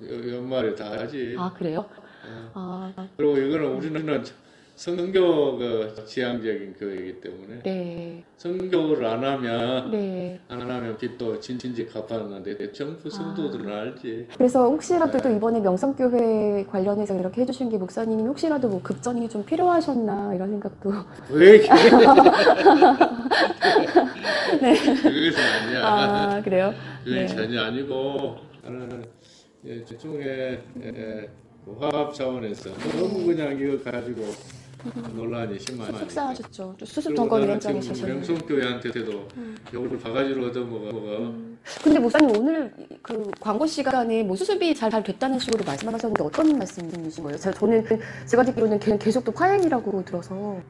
연말에 0.00 0.74
다 0.74 0.92
하지. 0.92 1.34
아 1.38 1.52
그래요? 1.56 1.84
어. 2.54 2.92
아 2.96 3.08
그리고 3.16 3.36
이거는 3.36 3.66
우리는 3.76 4.24
성교 4.76 5.56
그 5.56 6.04
지향적인 6.06 6.74
교회이기 6.78 7.20
때문에 7.22 7.62
네. 7.64 8.22
성교를 8.36 9.06
안 9.06 9.24
하면 9.24 9.90
네. 9.90 10.38
안 10.48 10.60
하면 10.60 10.98
빚도 10.98 11.40
진진지 11.40 11.86
갚았는데 11.86 12.72
전부 12.72 13.08
성도들은 13.08 13.72
알지. 13.72 14.28
그래서 14.36 14.64
혹시라도 14.68 15.16
또 15.18 15.30
이번에 15.30 15.60
명성교회 15.60 16.66
관련해서 16.70 17.18
이렇게 17.18 17.40
해주신 17.40 17.70
게 17.70 17.78
목사님이 17.78 18.22
혹시라도 18.24 18.68
뭐 18.68 18.82
급전이 18.82 19.26
좀 19.30 19.42
필요하셨나 19.46 20.34
이런 20.34 20.50
생각도 20.50 20.92
왜? 21.30 21.58
네. 24.60 24.74
그것은 24.78 25.42
아니야. 25.42 25.80
아 25.86 26.42
그래요? 26.42 26.74
그게 27.02 27.20
네. 27.20 27.26
전혀 27.26 27.62
아니고 27.62 28.36
나는 28.62 29.06
예, 29.64 29.82
중에 29.84 30.62
예, 30.84 31.30
그 31.64 31.76
화합 31.80 32.12
차원에서 32.14 32.70
너무 32.96 33.24
그냥 33.24 33.58
이거 33.58 33.82
가지고 33.82 34.22
논란이 35.14 35.58
심하니까. 35.58 35.98
속상하셨죠. 35.98 36.74
또 36.78 36.84
수습 36.86 37.14
정권 37.16 37.40
나는 37.40 37.48
위원장이셨는데. 37.54 37.94
지금 37.94 38.14
명성 38.14 38.38
교회한테도 38.46 39.28
욕을 39.74 39.98
바가지로 39.98 40.46
얻어먹어. 40.46 41.34
근데 41.82 41.98
목사님 41.98 42.36
오늘 42.36 42.72
그 43.02 43.30
광고 43.40 43.66
시간에 43.66 44.22
뭐 44.22 44.36
수습이 44.36 44.74
잘, 44.74 44.90
잘 44.90 45.02
됐다는 45.02 45.38
식으로 45.38 45.64
말씀하셨는데 45.64 46.22
어떤 46.22 46.56
말씀이신 46.58 47.24
거예요? 47.24 47.38
제가 47.38 47.56
저는 47.58 47.84
그- 47.84 47.98
제가 48.26 48.44
듣기로는 48.44 48.78
계속 48.98 49.24
또 49.24 49.32
파행이라고 49.32 50.04
들어서 50.04 50.60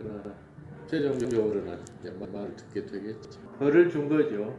최종적으로는 0.88 1.78
이제 2.00 2.10
말- 2.18 2.30
말을 2.30 2.54
듣게 2.56 2.86
되겠지. 2.86 3.38
벌을 3.58 3.90
준 3.90 4.08
거죠. 4.08 4.54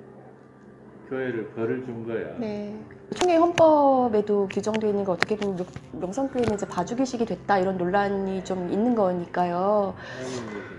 교회를 1.10 1.48
벌을 1.52 1.84
준 1.86 2.06
거야. 2.06 2.38
네. 2.38 2.78
총회 3.16 3.38
헌법에도 3.38 4.48
규정되어 4.52 4.90
있는 4.90 5.06
거 5.06 5.14
어떻게 5.14 5.38
보면 5.38 5.56
명- 5.56 5.66
명성교회는 6.02 6.56
이제 6.56 6.68
봐주기식이 6.68 7.26
됐다 7.26 7.58
이런 7.58 7.78
논란이 7.78 8.44
좀 8.44 8.70
있는 8.70 8.96
거니까요. 8.96 9.96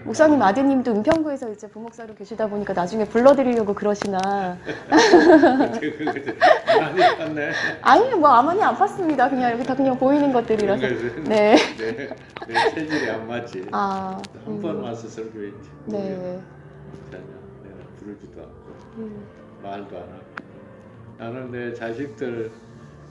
목사님 0.05 0.41
아드님도 0.43 0.91
은평구에서 0.93 1.51
이제 1.53 1.69
부목사로 1.69 2.15
계시다 2.15 2.47
보니까 2.49 2.75
나중에 2.75 3.07
불러드리려고 3.07 3.75
그러시나. 3.75 4.19
많이. 6.79 7.01
아니 7.83 8.15
뭐 8.15 8.29
아무니 8.29 8.63
안 8.63 8.77
봤습니다. 8.77 9.29
그냥 9.31 9.53
여기 9.53 9.65
다 9.65 9.75
그냥 9.75 9.99
보이는 9.99 10.31
것들이라서. 10.33 10.83
네. 11.25 11.57
내, 11.79 12.09
내 12.47 12.71
체질이 12.75 13.11
안 13.11 13.27
맞지. 13.27 13.67
아, 13.73 14.21
한번 14.45 14.83
와서 14.83 15.09
설교했지. 15.09 15.71
네. 15.87 15.99
내가 17.11 17.77
부르지도 17.99 18.41
않고 18.41 18.77
음. 18.99 19.27
말도 19.63 19.97
안 19.97 20.03
하고. 20.03 20.48
나는 21.19 21.51
내 21.51 21.75
자식들 21.75 22.51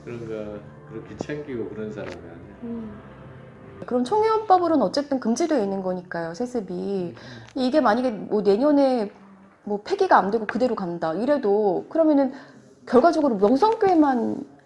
그런 0.04 0.20
거 0.26 0.58
그렇게 0.90 1.16
챙기고 1.18 1.68
그런 1.68 1.92
사람이 1.92 2.14
아니야. 2.14 2.58
음. 2.62 2.98
그럼 3.86 4.02
총회헌법으로는 4.02 4.82
어쨌든 4.82 5.20
금지되어 5.20 5.62
있는 5.62 5.82
거니까요, 5.82 6.34
세습이. 6.34 7.14
이게 7.54 7.80
만약에 7.80 8.10
뭐 8.10 8.40
내년에 8.42 9.12
뭐 9.64 9.82
폐기가 9.82 10.18
안 10.18 10.30
되고 10.30 10.46
그대로 10.46 10.74
간다. 10.74 11.12
이래도 11.14 11.86
그러면은 11.90 12.32
결과적으로 12.86 13.36
명성교회만 13.36 14.58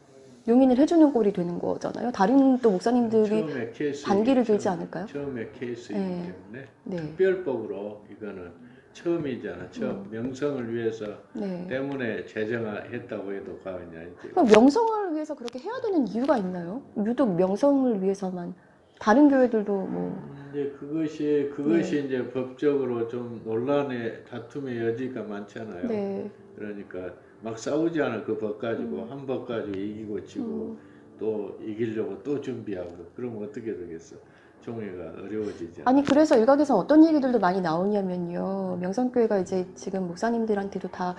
용인을 0.48 0.78
해주는 0.78 1.12
꼴이 1.12 1.32
되는 1.32 1.58
거잖아요. 1.58 2.12
다른 2.12 2.58
또 2.58 2.70
목사님들이 2.70 3.72
반기를 4.04 4.44
들지 4.44 4.68
않을까요? 4.68 5.06
처음에 5.06 5.50
케이스이기 5.58 5.98
네. 5.98 6.34
때문에 6.52 6.68
네. 6.84 6.96
특별법으로 6.96 8.04
이거는 8.10 8.52
처음이잖아. 8.92 9.70
처음 9.70 10.08
명성을 10.10 10.74
위해서 10.74 11.06
네. 11.34 11.66
때문에 11.68 12.26
제정했다고 12.26 13.32
해도 13.32 13.58
과언이 13.64 13.96
아니지. 13.96 14.28
그럼 14.30 14.46
명성을 14.46 15.14
위해서 15.14 15.34
그렇게 15.34 15.58
해야 15.58 15.80
되는 15.80 16.06
이유가 16.06 16.36
있나요? 16.38 16.82
유독 16.98 17.34
명성을 17.36 18.02
위해서만 18.02 18.54
다른 19.00 19.28
교회들도 19.28 19.72
뭐 19.72 20.50
이제 20.50 20.74
그것이 20.78 21.50
그것이 21.56 21.94
네. 21.96 22.00
이제 22.06 22.30
법적으로 22.30 23.08
좀 23.08 23.40
논란의 23.44 24.24
다툼의 24.28 24.78
여지가 24.78 25.22
많잖아요. 25.22 25.88
네. 25.88 26.30
그러니까 26.56 27.12
막 27.42 27.58
싸우지 27.58 28.00
않아 28.00 28.22
그 28.24 28.38
법 28.38 28.58
가지고 28.58 29.06
한법 29.06 29.48
가지고 29.48 29.76
이기고 29.76 30.24
지고 30.24 30.44
음. 30.44 30.78
또 31.18 31.58
이기려고 31.62 32.22
또 32.22 32.40
준비하고 32.40 33.06
그러면 33.16 33.42
어떻게 33.44 33.74
되겠어? 33.76 34.16
종회가 34.62 35.22
어려워지지. 35.22 35.82
아니 35.84 36.02
그래서 36.02 36.36
일각에서 36.38 36.76
어떤 36.76 37.04
얘기들도 37.04 37.38
많이 37.38 37.60
나오냐면요. 37.60 38.78
명성교회가 38.80 39.38
이제 39.38 39.66
지금 39.74 40.06
목사님들한테도 40.08 40.88
다 40.88 41.14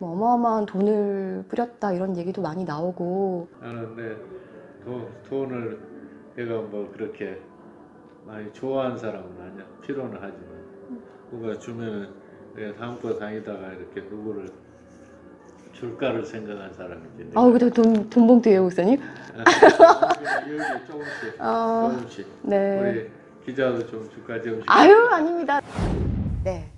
뭐 0.00 0.12
어마어마한 0.12 0.66
돈을 0.66 1.44
뿌렸다 1.48 1.92
이런 1.92 2.16
얘기도 2.16 2.40
많이 2.40 2.64
나오고 2.64 3.48
내 3.96 4.16
돈, 4.84 5.08
돈을 5.28 5.80
내가 6.36 6.60
뭐 6.60 6.88
그렇게 6.92 7.40
많이 8.24 8.52
좋아하는 8.52 8.96
사람은 8.96 9.28
아니야. 9.40 9.64
필요는 9.82 10.12
하지만 10.20 11.02
누가 11.30 11.58
주면은 11.58 12.10
내가 12.54 12.74
다음번 12.78 13.18
다니다가 13.18 13.72
이렇게 13.72 14.02
누구를 14.02 14.48
줄가를 15.78 16.24
생각한 16.24 16.72
사람이지. 16.74 17.30
아우, 17.34 17.52
그다 17.52 17.68
돈, 17.70 18.10
돈 18.10 18.26
봉투예요, 18.26 18.62
목사님? 18.62 19.00
여기 19.38 20.86
조금씩, 20.86 21.40
어, 21.40 21.92
조금씩. 21.94 22.26
네. 22.42 22.80
우리 22.80 23.10
기자도 23.46 23.86
좀 23.86 24.10
줄까 24.10 24.42
조금씩. 24.42 24.64
아유, 24.66 25.08
아닙니다. 25.10 25.60
네. 26.42 26.68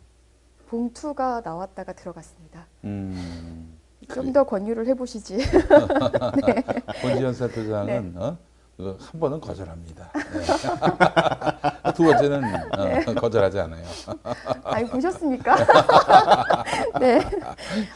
봉투가 0.69 1.43
나왔다가 1.45 1.93
들어갔습니다. 1.95 2.67
음. 2.85 3.79
좀더 4.13 4.45
권유를 4.45 4.87
해보시지. 4.89 5.39
네. 6.47 6.63
권지현 7.01 7.33
센터장은 7.33 8.15
어? 8.17 8.37
그거 8.77 8.97
한 8.99 9.21
번은 9.21 9.41
거절합니다. 9.41 10.13
네. 10.13 11.71
두 11.95 12.05
번째는 12.05 12.43
어, 12.79 12.85
네. 12.85 13.05
거절하지 13.15 13.59
않아요. 13.61 13.85
아니, 14.65 14.89
보셨습니까? 14.89 15.57
네. 17.01 17.21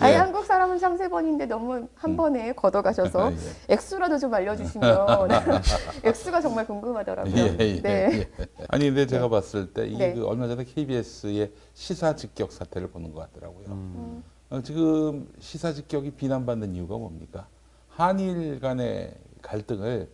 아니, 0.01 0.13
예. 0.13 0.17
한국 0.17 0.45
사람은 0.45 0.79
3, 0.79 0.97
세 0.97 1.09
번인데 1.09 1.47
너무 1.47 1.89
한 1.95 2.17
번에 2.17 2.53
걷어가셔서 2.53 3.33
예. 3.33 3.37
액수라도 3.75 4.19
좀 4.19 4.33
알려주시면 4.35 5.07
액수가 6.05 6.41
정말 6.41 6.67
궁금하더라고요. 6.67 7.35
예, 7.37 7.57
예, 7.59 7.83
네. 7.83 8.19
예. 8.21 8.47
아니 8.69 8.87
근데 8.87 9.07
제가 9.07 9.29
봤을 9.29 9.73
때 9.73 9.87
이게 9.87 9.99
네. 10.09 10.15
그 10.15 10.27
얼마 10.27 10.47
전에 10.47 10.65
KBS의 10.65 11.53
시사 11.75 12.17
직격 12.17 12.53
사태를 12.53 12.89
보는 12.91 13.13
것 13.13 13.21
같더라고요. 13.33 13.67
음. 13.69 14.25
어, 14.51 14.61
지금 14.63 15.29
시사 15.41 15.73
직격이 15.73 16.13
비난받는 16.13 16.75
이유가 16.75 16.97
뭡니까? 16.97 17.47
한일 17.89 18.61
간의 18.61 19.15
갈등을 19.43 20.09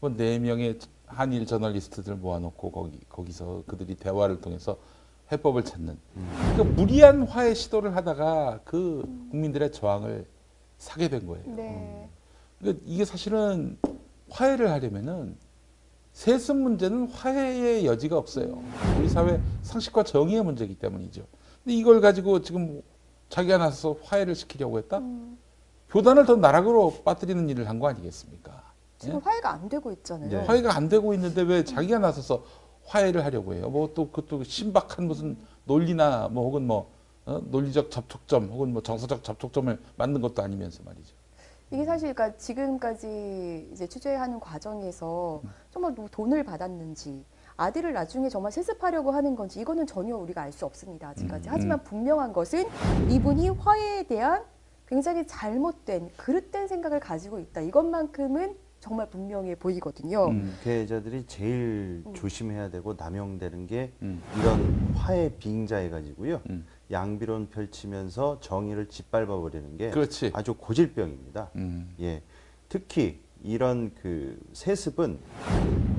뭐 0.00 0.10
네 0.16 0.38
명의 0.38 0.78
한일 1.08 1.46
저널리스트들 1.46 2.16
모아놓고 2.16 2.70
거기 2.70 2.98
거기서 3.08 3.64
그들이 3.66 3.94
대화를 3.96 4.40
통해서 4.40 4.76
해법을 5.32 5.64
찾는 5.64 5.98
그 6.56 6.62
무리한 6.62 7.22
화해 7.22 7.54
시도를 7.54 7.94
하다가 7.96 8.60
그 8.64 9.02
국민들의 9.30 9.72
저항을 9.72 10.26
사게 10.78 11.08
된 11.08 11.26
거예요. 11.26 11.44
네. 11.54 12.08
그러니까 12.58 12.82
이게 12.86 13.04
사실은 13.04 13.78
화해를 14.30 14.70
하려면은 14.70 15.36
세습 16.12 16.56
문제는 16.56 17.08
화해의 17.08 17.86
여지가 17.86 18.16
없어요. 18.16 18.62
우리 18.98 19.08
사회 19.08 19.40
상식과 19.62 20.02
정의의 20.04 20.42
문제이기 20.42 20.76
때문이죠. 20.76 21.24
근데 21.62 21.76
이걸 21.76 22.00
가지고 22.00 22.40
지금 22.42 22.82
자기가 23.28 23.58
나서서 23.58 24.00
화해를 24.02 24.34
시키려고 24.34 24.78
했다? 24.78 25.00
교단을 25.90 26.26
더 26.26 26.36
나락으로 26.36 27.02
빠뜨리는 27.04 27.48
일을 27.50 27.68
한 27.68 27.78
거 27.78 27.88
아니겠습니까? 27.88 28.57
지금 28.98 29.20
화해가 29.20 29.50
안 29.52 29.68
되고 29.68 29.90
있잖아요. 29.92 30.30
예? 30.32 30.36
화해가 30.44 30.74
안 30.76 30.88
되고 30.88 31.14
있는데 31.14 31.42
왜 31.42 31.64
자기가 31.64 31.98
나서서 31.98 32.42
화해를 32.84 33.24
하려고 33.24 33.54
해요? 33.54 33.68
뭐 33.70 33.88
또 33.94 34.10
그것도 34.10 34.44
신박한 34.44 35.06
무슨 35.06 35.36
논리나 35.64 36.28
뭐 36.28 36.44
혹은 36.44 36.66
뭐 36.66 36.90
어? 37.26 37.40
논리적 37.50 37.90
접촉점 37.90 38.48
혹은 38.48 38.72
뭐 38.72 38.82
정서적 38.82 39.22
접촉점을 39.22 39.78
만든 39.96 40.20
것도 40.20 40.42
아니면서 40.42 40.82
말이죠. 40.84 41.14
이게 41.70 41.84
사실 41.84 42.14
그러니까 42.14 42.38
지금까지 42.38 43.68
이제 43.72 43.86
취재하는 43.86 44.40
과정에서 44.40 45.42
정말 45.70 45.92
뭐 45.92 46.08
돈을 46.10 46.42
받았는지 46.42 47.24
아들을 47.58 47.92
나중에 47.92 48.28
정말 48.30 48.52
세습하려고 48.52 49.10
하는 49.10 49.36
건지 49.36 49.60
이거는 49.60 49.86
전혀 49.86 50.16
우리가 50.16 50.42
알 50.42 50.52
수 50.52 50.64
없습니다 50.64 51.08
아직까지. 51.10 51.48
음, 51.48 51.52
하지만 51.54 51.78
음. 51.80 51.84
분명한 51.84 52.32
것은 52.32 52.64
이분이 53.10 53.50
화해에 53.50 54.04
대한 54.04 54.44
굉장히 54.86 55.26
잘못된 55.26 56.10
그릇된 56.16 56.66
생각을 56.68 57.00
가지고 57.00 57.38
있다. 57.38 57.60
이것만큼은 57.60 58.56
정말 58.80 59.10
분명해 59.10 59.56
보이거든요. 59.56 60.28
음. 60.28 60.56
피해자들이 60.62 61.24
제일 61.26 62.02
음. 62.06 62.14
조심해야 62.14 62.70
되고 62.70 62.94
남용되는 62.94 63.66
게 63.66 63.92
음. 64.02 64.22
이런 64.38 64.92
화해 64.94 65.32
빙자해 65.38 65.90
가지고요. 65.90 66.40
음. 66.48 66.64
양비론 66.90 67.50
펼치면서 67.50 68.38
정의를 68.40 68.88
짓밟아 68.88 69.26
버리는 69.26 69.76
게 69.76 69.90
그렇지. 69.90 70.30
아주 70.32 70.54
고질병입니다. 70.54 71.50
음. 71.56 71.94
예. 72.00 72.22
특히 72.68 73.20
이런 73.42 73.92
그 74.00 74.38
세습은 74.52 75.18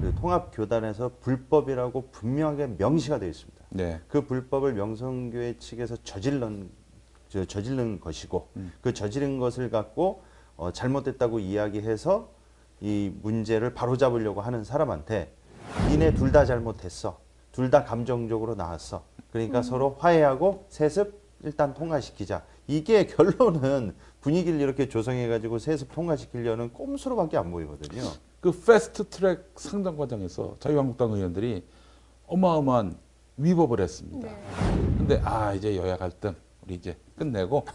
그 0.01 0.13
통합 0.19 0.51
교단에서 0.53 1.11
불법이라고 1.19 2.09
분명하게 2.11 2.75
명시가 2.77 3.19
되어 3.19 3.29
있습니다. 3.29 3.65
네. 3.71 3.99
그 4.07 4.25
불법을 4.25 4.73
명성교회 4.73 5.57
측에서 5.57 5.97
저질른 6.03 6.69
저, 7.27 7.45
저지른 7.45 7.99
것이고 7.99 8.49
음. 8.55 8.71
그 8.81 8.93
저지른 8.93 9.37
것을 9.37 9.69
갖고 9.69 10.23
어, 10.55 10.71
잘못됐다고 10.71 11.39
이야기해서 11.39 12.38
이 12.81 13.11
문제를 13.21 13.73
바로잡으려고 13.73 14.41
하는 14.41 14.63
사람한테 14.63 15.31
니네 15.89 16.13
둘 16.13 16.31
다 16.31 16.45
잘못했어. 16.45 17.19
둘 17.51 17.69
다 17.69 17.83
감정적으로 17.83 18.55
나왔어. 18.55 19.03
그러니까 19.31 19.61
서로 19.61 19.95
화해하고 19.99 20.65
세습 20.69 21.19
일단 21.43 21.73
통과시키자. 21.73 22.43
이게 22.67 23.05
결론은 23.07 23.95
분위기를 24.21 24.59
이렇게 24.59 24.87
조성해가지고 24.89 25.59
세습 25.59 25.91
통과시키려는 25.93 26.73
꼼수로밖에 26.73 27.37
안 27.37 27.51
보이거든요. 27.51 28.03
그 28.41 28.51
패스트 28.51 29.09
트랙 29.09 29.51
상정 29.55 29.97
과정에서 29.97 30.55
자유한국당 30.59 31.11
의원들이 31.11 31.65
어마어마한 32.27 32.97
위법을 33.37 33.79
했습니다. 33.81 34.27
네. 34.27 34.43
근데 34.97 35.21
아 35.23 35.53
이제 35.53 35.75
여야 35.75 35.97
갈등 35.97 36.35
우리 36.63 36.75
이제 36.75 36.97
끝내고 37.17 37.65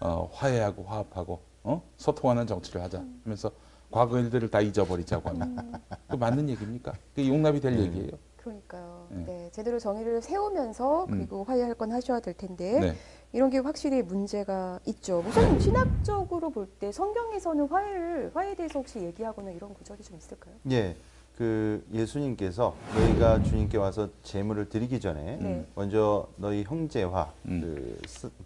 어, 0.00 0.28
화해하고 0.32 0.84
화합하고 0.84 1.40
어? 1.62 1.82
소통하는 1.96 2.46
정치를 2.46 2.82
하자 2.82 3.02
하면서 3.24 3.50
과거 3.94 4.18
일들을 4.18 4.50
다 4.50 4.60
잊어버리자고 4.60 5.28
하면 5.30 5.72
그 6.08 6.16
맞는 6.16 6.48
얘기입니까? 6.48 6.94
그게 7.14 7.28
용납이 7.28 7.60
될 7.60 7.76
네. 7.76 7.82
얘기예요. 7.84 8.10
그러니까요. 8.38 9.06
네. 9.10 9.24
네. 9.24 9.48
제대로 9.52 9.78
정의를 9.78 10.20
세우면서 10.20 11.04
음. 11.04 11.10
그리고 11.12 11.44
화해할 11.44 11.74
건 11.76 11.92
하셔야 11.92 12.18
될 12.18 12.34
텐데 12.34 12.80
네. 12.80 12.96
이런 13.32 13.50
게 13.50 13.58
확실히 13.58 14.02
문제가 14.02 14.80
있죠. 14.86 15.22
우선 15.24 15.60
신학적으로 15.60 16.50
볼 16.50 16.66
때 16.80 16.90
성경에서는 16.90 17.68
화해를 17.68 18.32
화해에 18.34 18.56
대해서 18.56 18.80
혹시 18.80 18.98
얘기하거나 18.98 19.52
이런 19.52 19.72
구절이 19.72 20.02
좀 20.02 20.16
있을까요? 20.16 20.54
예. 20.72 20.96
그 21.38 21.84
예수님께서 21.92 22.74
너희가 22.96 23.42
주님께 23.44 23.78
와서 23.78 24.08
제물을 24.24 24.68
드리기 24.68 24.98
전에 24.98 25.36
네. 25.40 25.66
먼저 25.76 26.26
너희 26.36 26.64
형제와 26.64 27.32
음. 27.46 27.60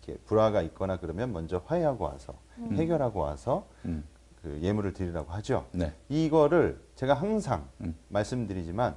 그 0.04 0.18
불화가 0.26 0.60
있거나 0.62 0.98
그러면 0.98 1.32
먼저 1.32 1.62
화해하고 1.66 2.04
와서 2.04 2.34
음. 2.58 2.76
해결하고 2.76 3.20
와서 3.20 3.66
음. 3.86 4.04
그 4.48 4.58
예물을 4.62 4.94
드리라고 4.94 5.30
하죠. 5.32 5.66
네. 5.72 5.92
이거를 6.08 6.80
제가 6.94 7.12
항상 7.12 7.68
음. 7.82 7.94
말씀드리지만 8.08 8.96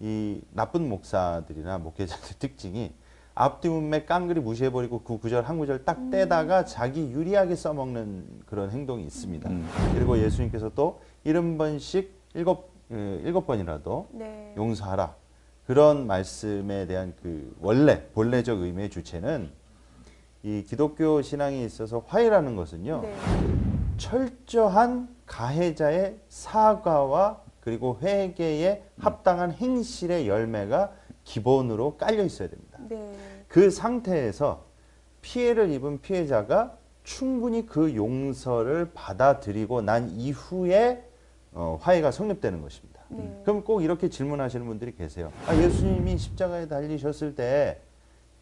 이 0.00 0.40
나쁜 0.50 0.88
목사들이나 0.88 1.78
목회자들 1.78 2.36
특징이 2.38 2.92
앞뒤 3.34 3.68
문맥 3.68 4.06
깡그리 4.06 4.40
무시해버리고 4.40 5.02
그 5.02 5.18
구절 5.18 5.44
한 5.44 5.58
구절 5.58 5.84
딱 5.84 6.10
떼다가 6.10 6.64
자기 6.64 7.12
유리하게 7.12 7.54
써먹는 7.54 8.42
그런 8.46 8.70
행동이 8.70 9.04
있습니다. 9.04 9.48
음. 9.48 9.68
그리고 9.94 10.18
예수님께서 10.18 10.72
또 10.74 11.00
일흔 11.22 11.56
번씩 11.56 12.12
일곱 12.34 12.72
어, 12.90 13.20
일곱 13.22 13.46
번이라도 13.46 14.08
네. 14.12 14.54
용서하라 14.56 15.14
그런 15.66 16.06
말씀에 16.06 16.86
대한 16.86 17.14
그 17.22 17.54
원래 17.60 18.06
본래적 18.14 18.60
의미의 18.60 18.88
주체는 18.90 19.50
이 20.42 20.64
기독교 20.66 21.20
신앙에 21.20 21.62
있어서 21.64 22.02
화해라는 22.06 22.56
것은요 22.56 23.02
네. 23.02 23.14
철저한 23.98 25.14
가해자의 25.26 26.18
사과와 26.28 27.42
그리고 27.60 27.98
회개에 28.00 28.82
합당한 28.98 29.52
행실의 29.52 30.26
열매가 30.26 30.92
기본으로 31.24 31.98
깔려 31.98 32.24
있어야 32.24 32.48
됩니다. 32.48 32.78
네. 32.88 33.14
그 33.48 33.70
상태에서 33.70 34.64
피해를 35.20 35.70
입은 35.72 36.00
피해자가 36.00 36.78
충분히 37.02 37.66
그 37.66 37.94
용서를 37.94 38.92
받아들이고 38.94 39.82
난 39.82 40.08
이후에 40.10 41.04
어, 41.52 41.78
화해가 41.80 42.10
성립되는 42.10 42.62
것입니다. 42.62 43.02
네. 43.08 43.40
그럼 43.44 43.64
꼭 43.64 43.82
이렇게 43.82 44.08
질문하시는 44.08 44.64
분들이 44.66 44.94
계세요. 44.94 45.32
아, 45.46 45.54
예수님이 45.54 46.16
십자가에 46.18 46.68
달리셨을 46.68 47.34
때 47.34 47.80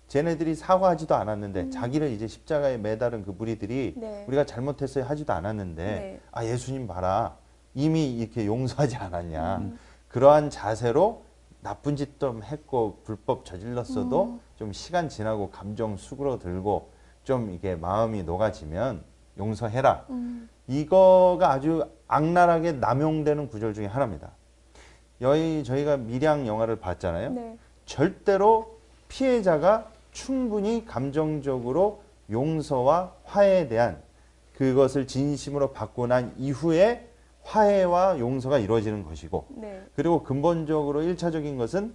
쟤네들이 0.08 0.54
사과하지도 0.54 1.14
않았는데 1.14 1.70
자기를 1.70 2.10
이제 2.12 2.26
십자가에 2.28 2.78
매달은 2.78 3.24
그 3.24 3.30
무리들이 3.36 3.94
음. 3.96 4.00
네. 4.00 4.24
우리가 4.28 4.44
잘못했어요 4.44 5.04
하지도 5.04 5.32
않았는데 5.32 5.84
네. 5.84 6.20
아 6.30 6.44
예수님 6.44 6.86
봐라 6.86 7.36
이미 7.74 8.16
이렇게 8.16 8.46
용서하지 8.46 8.96
않았냐 8.96 9.56
음. 9.58 9.78
그러한 10.08 10.50
자세로 10.50 11.24
나쁜 11.60 11.96
짓 11.96 12.20
좀 12.20 12.42
했고 12.44 13.00
불법 13.04 13.44
저질렀어도 13.44 14.24
음. 14.24 14.40
좀 14.56 14.72
시간 14.72 15.08
지나고 15.08 15.50
감정 15.50 15.96
수그러들고 15.96 16.92
좀 17.24 17.50
이게 17.50 17.74
마음이 17.74 18.22
녹아지면 18.22 19.02
용서해라 19.36 20.06
음. 20.10 20.48
이거가 20.68 21.50
아주 21.52 21.84
악랄하게 22.08 22.72
남용되는 22.72 23.48
구절 23.48 23.74
중에 23.74 23.86
하나입니다. 23.86 24.30
여기 25.20 25.64
저희가 25.64 25.96
밀양 25.96 26.46
영화를 26.46 26.76
봤잖아요. 26.76 27.30
네. 27.30 27.58
절대로 27.84 28.78
피해자가 29.08 29.90
충분히 30.16 30.86
감정적으로 30.86 32.00
용서와 32.30 33.12
화해에 33.24 33.68
대한 33.68 34.00
그것을 34.54 35.06
진심으로 35.06 35.72
받고 35.72 36.06
난 36.06 36.32
이후에 36.38 37.06
화해와 37.42 38.18
용서가 38.18 38.58
이루어지는 38.58 39.04
것이고 39.04 39.46
네. 39.50 39.84
그리고 39.94 40.22
근본적으로 40.22 41.02
일차적인 41.02 41.58
것은 41.58 41.94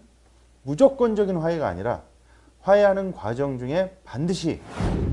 무조건적인 0.62 1.36
화해가 1.38 1.68
아니라 1.68 2.04
화해하는 2.62 3.12
과정 3.12 3.58
중에 3.58 3.98
반드시 4.04 4.62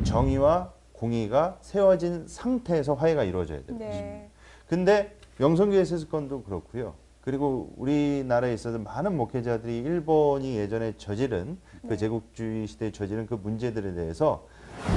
정의와 0.04 0.70
공의가 0.92 1.56
세워진 1.62 2.28
상태에서 2.28 2.92
화해가 2.92 3.24
이루어져야 3.24 3.62
되는 3.64 3.78
것입니다. 3.78 4.06
네. 4.06 4.30
근데 4.66 5.16
명성교회 5.38 5.82
세습권도 5.86 6.42
그렇고요. 6.42 6.94
그리고 7.22 7.72
우리나라에 7.78 8.52
있어서 8.52 8.78
많은 8.78 9.16
목회자들이 9.16 9.78
일본이 9.78 10.58
예전에 10.58 10.92
저지른 10.98 11.58
그 11.82 11.88
네. 11.88 11.96
제국주의 11.96 12.66
시대에 12.66 12.92
저지른 12.92 13.26
그 13.26 13.34
문제들에 13.34 13.94
대해서 13.94 14.46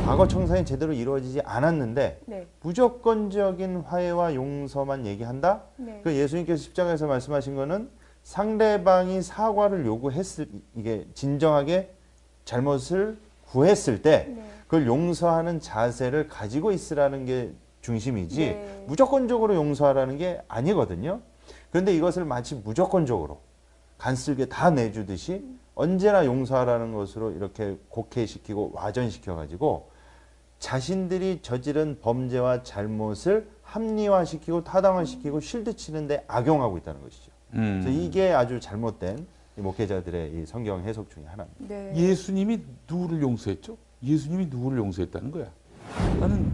과거 0.05 0.27
청산이 0.27 0.65
제대로 0.65 0.93
이루어지지 0.93 1.41
않았는데 1.41 2.21
네. 2.25 2.47
무조건적인 2.61 3.77
화해와 3.77 4.35
용서만 4.35 5.05
얘기한다? 5.05 5.63
네. 5.77 6.01
그 6.03 6.13
예수님께서 6.15 6.61
십자가에서 6.61 7.07
말씀하신 7.07 7.55
거는 7.55 7.89
상대방이 8.23 9.21
사과를 9.21 9.85
요구했을 9.85 10.47
이게 10.75 11.07
진정하게 11.13 11.93
잘못을 12.45 13.17
구했을 13.47 14.01
때 14.01 14.27
네. 14.29 14.43
그걸 14.63 14.87
용서하는 14.87 15.59
자세를 15.59 16.27
가지고 16.27 16.71
있으라는 16.71 17.25
게 17.25 17.51
중심이지 17.81 18.39
네. 18.39 18.85
무조건적으로 18.87 19.55
용서하라는 19.55 20.17
게 20.17 20.41
아니거든요. 20.47 21.21
그런데 21.71 21.95
이것을 21.95 22.25
마치 22.25 22.55
무조건적으로 22.55 23.41
간쓸게 23.97 24.45
다 24.45 24.69
내주듯이 24.69 25.43
언제나 25.75 26.25
용서하라는 26.25 26.93
것으로 26.93 27.31
이렇게 27.31 27.77
곡해시키고 27.89 28.71
와전시켜 28.73 29.35
가지고 29.35 29.89
자신들이 30.59 31.39
저지른 31.41 31.97
범죄와 32.01 32.63
잘못을 32.63 33.49
합리화시키고 33.63 34.63
타당화시키고 34.63 35.39
실드 35.39 35.75
치는데 35.75 36.23
악용하고 36.27 36.77
있다는 36.77 37.01
것이죠. 37.01 37.31
음. 37.53 37.81
그래서 37.81 37.99
이게 37.99 38.31
아주 38.31 38.59
잘못된 38.59 39.25
이 39.57 39.61
목회자들의 39.61 40.33
이 40.33 40.45
성경 40.45 40.83
해석 40.83 41.09
중에 41.09 41.23
하나입니다. 41.25 41.65
네. 41.67 41.93
예수님이 41.95 42.61
누구를 42.89 43.21
용서했죠? 43.21 43.77
예수님이 44.03 44.47
누구를 44.47 44.77
용서했다는 44.77 45.31
거야? 45.31 45.51
나는 46.19 46.51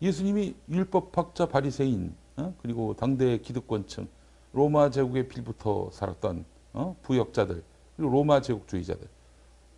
예수님이 0.00 0.54
율법학자 0.68 1.46
바리새인 1.46 2.14
어? 2.36 2.54
그리고 2.62 2.94
당대 2.94 3.38
기득권층 3.38 4.08
로마 4.52 4.90
제국의 4.90 5.28
빌부터 5.28 5.90
살았던 5.92 6.44
어? 6.72 6.96
부역자들 7.02 7.62
로마 7.96 8.40
제국주의자들 8.40 9.06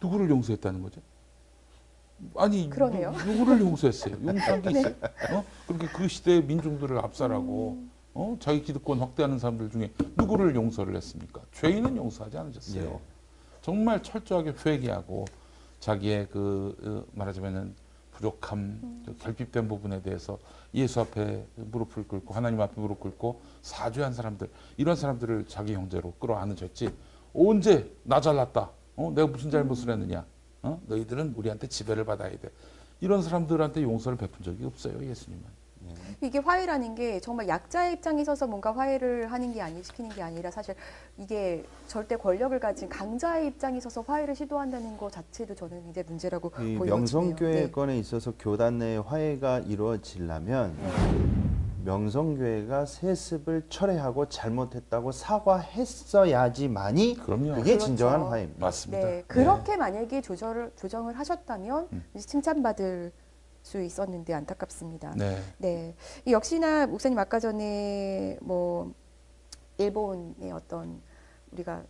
누구를 0.00 0.30
용서했다는 0.30 0.82
거죠? 0.82 1.00
아니 2.36 2.68
그러네요. 2.70 3.12
누, 3.12 3.32
누구를 3.32 3.60
용서했어요? 3.60 4.16
용서한 4.24 4.62
게 4.62 4.70
네. 4.72 4.80
있어요? 4.80 4.94
어? 5.32 5.44
그렇게 5.66 5.86
그 5.88 6.08
시대의 6.08 6.44
민중들을 6.44 6.98
압살하고 6.98 7.72
음. 7.72 7.90
어? 8.14 8.36
자기 8.40 8.62
기득권 8.62 8.98
확대하는 9.00 9.38
사람들 9.38 9.70
중에 9.70 9.92
누구를 10.16 10.54
용서를 10.54 10.96
했습니까? 10.96 11.42
죄인은 11.52 11.96
용서하지 11.96 12.38
않으셨어요. 12.38 12.84
예. 12.84 13.00
정말 13.60 14.02
철저하게 14.02 14.54
회개하고 14.64 15.26
자기의 15.80 16.28
그 16.30 16.74
어, 16.82 17.12
말하자면은 17.14 17.74
부족함, 18.12 19.02
그 19.04 19.16
결핍된 19.18 19.68
부분에 19.68 20.00
대해서 20.00 20.38
예수 20.72 21.00
앞에 21.00 21.46
무릎을 21.56 22.08
꿇고 22.08 22.32
하나님 22.32 22.60
앞에 22.62 22.80
무릎 22.80 23.00
꿇고 23.00 23.42
사죄한 23.60 24.14
사람들 24.14 24.48
이런 24.78 24.96
사람들을 24.96 25.44
자기 25.48 25.74
형제로 25.74 26.12
끌어안으셨지 26.12 26.88
언제 27.36 27.90
나 28.02 28.20
잘났다 28.20 28.70
어? 28.96 29.12
내가 29.14 29.28
무슨 29.28 29.50
잘못을 29.50 29.90
했느냐 29.90 30.24
어? 30.62 30.80
너희들은 30.86 31.34
우리한테 31.36 31.66
지배를 31.66 32.04
받아야 32.04 32.30
돼 32.30 32.50
이런 33.00 33.22
사람들한테 33.22 33.82
용서를 33.82 34.16
베푼 34.16 34.42
적이 34.42 34.64
없어요 34.64 35.04
예수님은 35.04 35.66
이게 36.20 36.38
화해라는 36.38 36.94
게 36.94 37.20
정말 37.20 37.46
약자의 37.46 37.94
입장에 37.94 38.24
서서 38.24 38.46
뭔가 38.46 38.74
화해를 38.74 39.30
하는 39.30 39.52
게 39.52 39.60
아니 39.60 39.82
시키는 39.82 40.10
게 40.10 40.22
아니라 40.22 40.50
사실 40.50 40.74
이게 41.18 41.64
절대 41.86 42.16
권력을 42.16 42.58
가진 42.58 42.88
강자의 42.88 43.48
입장에 43.48 43.78
서서 43.80 44.02
화해를 44.02 44.34
시도한다는 44.34 44.96
것 44.96 45.12
자체도 45.12 45.54
저는 45.54 45.84
굉장히 45.84 46.08
문제라고 46.08 46.48
이 46.48 46.50
보여지네요. 46.50 46.84
명성교회 46.86 47.52
네. 47.52 47.70
건에 47.70 47.98
있어서 47.98 48.32
교단 48.38 48.78
내 48.78 48.96
화해가 48.96 49.60
이루어지려면 49.60 50.74
명성교회가 51.86 52.84
세습을 52.84 53.66
철회하고 53.68 54.28
잘못했다고 54.28 55.12
사과했어야지만이 55.12 57.14
그럼요. 57.14 57.54
그게 57.54 57.62
그렇죠. 57.62 57.86
진정한 57.86 58.22
화해입니다. 58.22 58.60
맞습니다. 58.60 59.06
네, 59.06 59.24
그렇게 59.26 59.76
만약에 59.76 60.20
조절을 60.20 60.72
조정을 60.76 61.16
하셨다면 61.16 61.88
음. 61.92 62.04
칭찬받을 62.18 63.12
수 63.62 63.80
있었는데 63.80 64.34
안타깝습니다. 64.34 65.14
네. 65.16 65.38
네. 65.58 65.94
이 66.24 66.32
역시나 66.32 66.86
목사님 66.86 67.18
아까 67.18 67.38
전에 67.38 68.38
뭐 68.42 68.92
일본의 69.78 70.52
어떤 70.52 71.00
우리가 71.52 71.84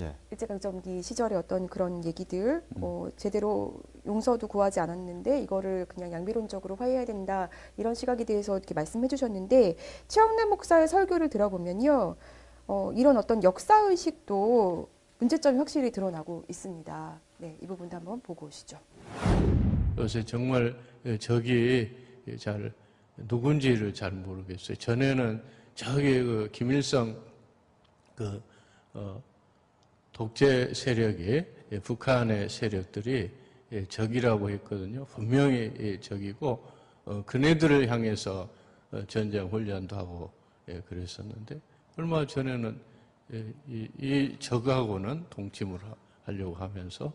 예. 0.00 0.14
일제강점기 0.30 1.02
시절의 1.02 1.38
어떤 1.38 1.66
그런 1.66 2.04
얘기들, 2.04 2.62
뭐 2.70 3.10
제대로 3.16 3.74
용서도 4.06 4.48
구하지 4.48 4.80
않았는데 4.80 5.42
이거를 5.42 5.86
그냥 5.86 6.12
양비론적으로 6.12 6.76
화해해야 6.76 7.04
된다 7.04 7.48
이런 7.76 7.94
시각에 7.94 8.24
대해서 8.24 8.56
이렇게 8.56 8.74
말씀해 8.74 9.08
주셨는데 9.08 9.76
최영남 10.08 10.48
목사의 10.50 10.88
설교를 10.88 11.28
들어보면요, 11.28 12.16
어, 12.66 12.92
이런 12.94 13.16
어떤 13.16 13.42
역사 13.42 13.80
의식도 13.80 14.88
문제점이 15.18 15.58
확실히 15.58 15.90
드러나고 15.90 16.44
있습니다. 16.48 17.20
네, 17.38 17.56
이 17.60 17.66
부분도 17.66 17.96
한번 17.96 18.20
보고 18.20 18.46
오시죠. 18.46 18.78
요새 19.98 20.24
정말 20.24 20.74
저기 21.18 21.90
잘 22.38 22.72
누군지를 23.16 23.92
잘 23.92 24.12
모르겠어요. 24.12 24.76
전에는 24.76 25.42
저기 25.74 26.22
그 26.22 26.48
김일성 26.52 27.16
그 28.14 28.42
어, 28.94 29.22
독재 30.20 30.74
세력이 30.74 31.44
예, 31.72 31.78
북한의 31.78 32.50
세력들이 32.50 33.30
예, 33.72 33.86
적이라고 33.86 34.50
했거든요. 34.50 35.06
분명히 35.06 35.72
예, 35.80 35.98
적이고 35.98 36.62
어, 37.06 37.22
그네들을 37.24 37.88
향해서 37.88 38.46
어, 38.92 39.02
전쟁 39.08 39.46
훈련도 39.46 39.96
하고 39.96 40.30
예, 40.68 40.78
그랬었는데 40.80 41.58
얼마 41.96 42.26
전에는 42.26 42.78
예, 43.32 43.54
이, 43.66 43.88
이 43.98 44.36
적하고는 44.38 45.24
동침을 45.30 45.82
하- 45.82 45.94
하려고 46.24 46.54
하면서 46.54 47.10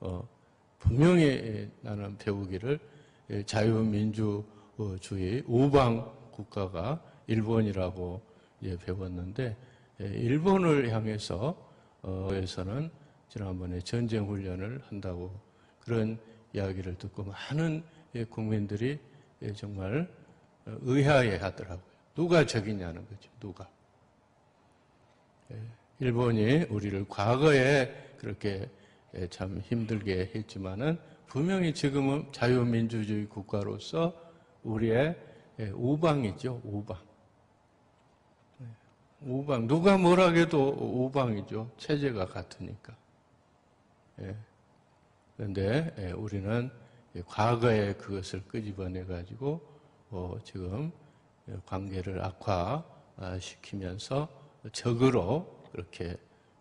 어, 0.00 0.28
분명히 0.80 1.26
예, 1.26 1.70
나는 1.82 2.18
배우기를 2.18 2.80
예, 3.30 3.44
자유민주주의 3.44 5.44
우방 5.46 6.12
국가가 6.32 7.00
일본이라고 7.28 8.20
예, 8.64 8.76
배웠는데 8.76 9.56
예, 10.00 10.04
일본을 10.04 10.92
향해서 10.92 11.46
어, 11.46 11.69
에서는 12.04 12.90
지난번에 13.28 13.80
전쟁 13.80 14.26
훈련을 14.26 14.82
한다고 14.88 15.30
그런 15.80 16.18
이야기를 16.52 16.96
듣고 16.96 17.24
많은 17.24 17.82
예, 18.14 18.24
국민들이 18.24 18.98
예, 19.42 19.52
정말 19.52 20.08
어, 20.66 20.76
의아해 20.82 21.36
하더라고요. 21.36 21.84
누가 22.14 22.44
적이냐는 22.44 23.06
거죠. 23.06 23.30
누가. 23.38 23.68
예, 25.52 25.60
일본이 26.00 26.64
우리를 26.70 27.06
과거에 27.08 28.14
그렇게 28.18 28.68
예, 29.14 29.26
참 29.28 29.60
힘들게 29.60 30.32
했지만은 30.34 30.98
분명히 31.26 31.72
지금은 31.72 32.32
자유민주주의 32.32 33.26
국가로서 33.26 34.14
우리의 34.64 35.16
예, 35.60 35.70
우방이죠. 35.70 36.62
우방. 36.64 37.09
예, 39.24 39.30
우방. 39.30 39.66
누가 39.66 39.98
뭐라 39.98 40.30
해도 40.30 40.70
우방이죠. 40.70 41.70
체제가 41.76 42.26
같으니까. 42.26 42.96
예. 44.20 44.36
그런데 45.36 45.94
예, 45.98 46.12
우리는 46.12 46.70
예, 47.16 47.22
과거에 47.26 47.94
그것을 47.94 48.44
끄집어내 48.46 49.04
가지고 49.04 49.60
어, 50.10 50.38
지금 50.44 50.92
예, 51.48 51.56
관계를 51.66 52.22
악화시키면서 52.22 54.28
적으로 54.72 55.62
그렇게 55.72 56.16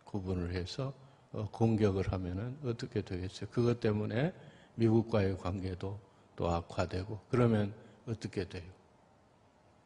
구분을 0.06 0.54
해서 0.54 0.94
어, 1.32 1.48
공격을 1.52 2.12
하면은 2.12 2.58
어떻게 2.64 3.02
되겠어요? 3.02 3.50
그것 3.52 3.80
때문에 3.80 4.34
미국과의 4.76 5.38
관계도 5.38 6.00
또 6.36 6.50
악화되고 6.50 7.20
그러면 7.30 7.74
어떻게 8.08 8.48
돼요? 8.48 8.64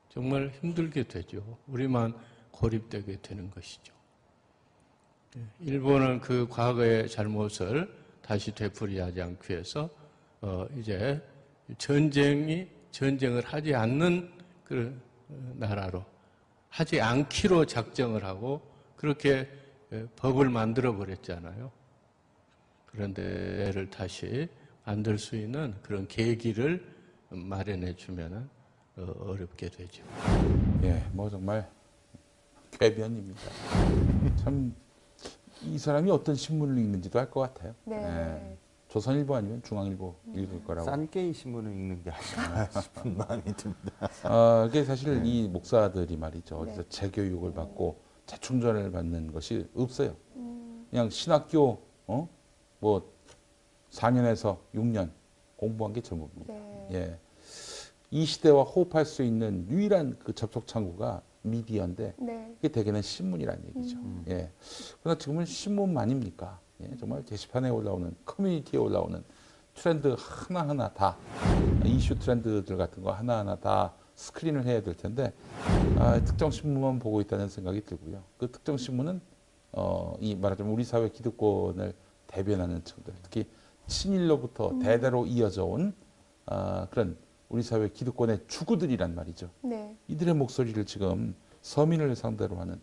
정말 0.10 0.52
힘들게 0.62 1.04
되죠. 1.04 1.58
우리만 1.68 2.14
고립되게 2.54 3.20
되는 3.22 3.50
것이죠. 3.52 3.94
예, 5.38 5.42
일본은 5.60 6.22
그 6.22 6.48
과거의 6.48 7.10
잘못을 7.10 7.94
다시 8.22 8.54
되풀이하지 8.54 9.22
않기 9.22 9.52
위해서 9.52 9.90
어, 10.42 10.66
이제 10.78 11.22
전쟁이 11.78 12.68
전쟁을 12.92 13.44
하지 13.44 13.74
않는 13.76 14.32
그 14.64 15.02
어, 15.30 15.54
나라로 15.58 16.06
하지 16.70 17.02
않기로 17.02 17.66
작정을 17.66 18.24
하고 18.24 18.62
그렇게 18.96 19.50
예, 19.92 20.08
법을 20.16 20.50
만들어 20.50 20.96
버렸잖아요. 20.96 21.72
그런데 22.86 23.72
를 23.72 23.90
다시 23.90 24.48
만들 24.86 25.18
수 25.18 25.36
있는 25.36 25.74
그런 25.82 26.08
계기를 26.08 26.86
마련해 27.30 27.96
주면은 27.96 28.48
어, 28.98 29.12
어렵게 29.26 29.70
되죠. 29.70 30.04
예, 30.84 31.04
뭐 31.12 31.30
정말 31.30 31.68
궤변입니다. 32.80 33.42
참 34.38 34.74
이 35.66 35.78
사람이 35.78 36.12
어떤 36.12 36.36
신문을 36.36 36.78
읽는지도 36.78 37.20
알 37.20 37.30
것 37.32 37.40
같아요. 37.40 37.74
네. 37.86 37.96
예, 37.96 38.58
조선일보 38.90 39.36
아니면 39.36 39.62
중앙일보 39.64 40.14
읽을 40.36 40.64
거라고. 40.66 40.86
싼게이 40.90 41.34
신문을 41.34 41.72
읽는 41.72 42.04
게 42.04 42.12
아닌가 42.12 42.70
싶은 42.82 43.18
마음이 43.18 43.44
듭니다. 43.56 44.10
어, 44.24 44.66
그게 44.68 44.84
사실 44.84 45.26
이 45.26 45.48
목사들이 45.48 46.18
말이죠. 46.18 46.66
네. 46.66 46.72
어디서 46.72 46.90
재교육을 46.90 47.54
받고 47.54 48.02
재충전을 48.26 48.92
받는 48.92 49.32
것이 49.32 49.68
없어요. 49.76 50.16
음. 50.36 50.86
그냥 50.90 51.10
신학교 51.10 51.82
어? 52.08 52.28
뭐 52.80 53.10
4년에서 53.92 54.58
6년 54.76 55.12
공부한 55.56 55.94
게 55.94 56.02
전부입니다. 56.02 56.54
네. 56.54 56.88
예. 56.92 57.20
이 58.12 58.26
시대와 58.26 58.64
호흡할 58.64 59.06
수 59.06 59.24
있는 59.24 59.66
유일한 59.70 60.18
그 60.20 60.34
접촉 60.34 60.68
창구가 60.68 61.22
미디어인데 61.44 62.16
네. 62.18 62.52
그게 62.56 62.70
대개는 62.70 63.02
신문이라는 63.02 63.64
얘기죠. 63.68 63.98
음. 63.98 64.26
예. 64.30 64.52
그러나 65.02 65.18
지금은 65.18 65.46
신문만입니까? 65.46 66.60
예, 66.82 66.98
정말 66.98 67.24
게시판에 67.24 67.70
올라오는 67.70 68.16
커뮤니티에 68.26 68.80
올라오는 68.80 69.24
트렌드 69.76 70.16
하나하나 70.18 70.90
다 70.90 71.18
이슈 71.86 72.18
트렌드들 72.18 72.78
같은 72.78 73.04
거 73.04 73.12
하나하나 73.12 73.56
다 73.56 73.94
스크린을 74.16 74.66
해야 74.66 74.82
될 74.82 74.96
텐데 74.96 75.34
아, 75.98 76.20
특정 76.24 76.52
신문만 76.52 77.00
보고 77.00 77.22
있다는 77.22 77.50
생각이 77.50 77.84
들고요. 77.84 78.24
그 78.38 78.52
특정 78.52 78.78
신문은 78.78 79.22
어, 79.72 80.16
이 80.20 80.36
말하자면 80.36 80.72
우리 80.72 80.84
사회 80.84 81.10
기득권을 81.10 81.94
대변하는 82.28 82.84
층들, 82.84 83.14
특히 83.24 83.48
친일로부터 83.88 84.70
음. 84.70 84.80
대대로 84.80 85.26
이어져 85.26 85.66
온 85.66 85.94
아, 86.46 86.88
그런 86.92 87.18
우리 87.54 87.62
사회 87.62 87.88
기득권의 87.88 88.46
주구들이란 88.48 89.14
말이죠. 89.14 89.48
네. 89.62 89.96
이들의 90.08 90.34
목소리를 90.34 90.84
지금 90.88 91.36
서민을 91.62 92.16
상대로 92.16 92.56
하는 92.56 92.82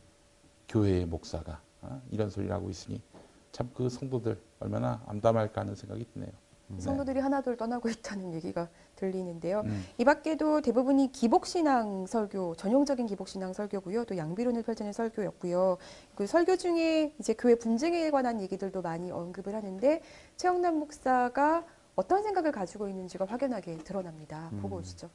교회의 0.68 1.06
목사가 1.06 1.60
아, 1.82 2.00
이런 2.12 2.30
소리를 2.30 2.54
하고 2.54 2.70
있으니 2.70 3.02
참 3.50 3.68
그 3.74 3.88
성도들 3.88 4.40
얼마나 4.60 5.02
암담할까 5.06 5.62
하는 5.62 5.74
생각이 5.74 6.06
드네요. 6.14 6.30
성도들이 6.78 7.18
하나둘 7.18 7.56
떠나고 7.56 7.88
있다는 7.88 8.32
얘기가 8.34 8.68
들리는데요. 8.94 9.62
음. 9.66 9.82
이 9.98 10.04
밖에도 10.04 10.60
대부분이 10.60 11.10
기복신앙 11.10 12.06
설교, 12.06 12.54
전형적인 12.54 13.06
기복신앙 13.06 13.52
설교고요. 13.52 14.04
또 14.04 14.16
양비론을 14.16 14.62
펼치는 14.62 14.92
설교였고요. 14.92 15.78
그 16.14 16.28
설교 16.28 16.58
중에 16.58 17.12
이제 17.18 17.34
교회 17.34 17.56
분쟁에 17.56 18.12
관한 18.12 18.40
얘기들도 18.40 18.82
많이 18.82 19.10
언급을 19.10 19.52
하는데 19.52 20.00
최영남 20.36 20.78
목사가 20.78 21.64
어떤 21.97 22.22
생각을 22.22 22.53
가지고 22.53 22.88
있는지가 22.88 23.26
확연하게 23.26 23.78
드러납니다. 23.78 24.51
보고 24.62 24.76
오시죠. 24.76 25.11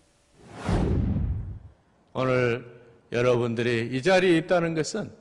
오늘 2.13 2.65
여러분들이 3.11 3.89
이 3.91 4.01
자리에 4.01 4.37
있다는 4.39 4.73
것은 4.73 5.11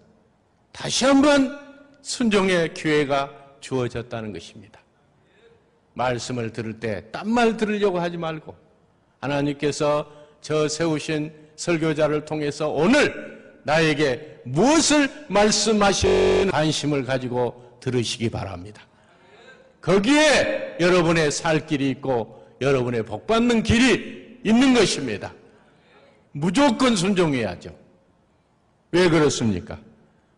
다시 0.72 1.04
한번 1.04 1.58
순종의 2.02 2.74
기회가 2.74 3.30
주어졌다는 3.60 4.32
것입니다. 4.32 4.80
말씀을 5.94 6.52
들을 6.52 6.80
때 6.80 7.10
딴 7.12 7.28
말 7.28 7.56
들으려고 7.56 8.00
하지 8.00 8.16
말고 8.16 8.54
하나님께서 9.20 10.10
저 10.40 10.68
세우신 10.68 11.32
설교자를 11.56 12.24
통해서 12.24 12.68
오늘 12.68 13.60
나에게 13.62 14.40
무엇을 14.44 15.08
말씀하시는 15.28 16.50
관심을 16.50 17.04
가지고 17.04 17.78
들으시기 17.80 18.28
바랍니다. 18.28 18.82
거기에 19.84 20.76
여러분의 20.80 21.30
살 21.30 21.66
길이 21.66 21.90
있고 21.90 22.42
여러분의 22.62 23.04
복받는 23.04 23.62
길이 23.62 24.38
있는 24.42 24.72
것입니다. 24.72 25.34
무조건 26.32 26.96
순종해야죠. 26.96 27.76
왜 28.92 29.08
그렇습니까? 29.10 29.78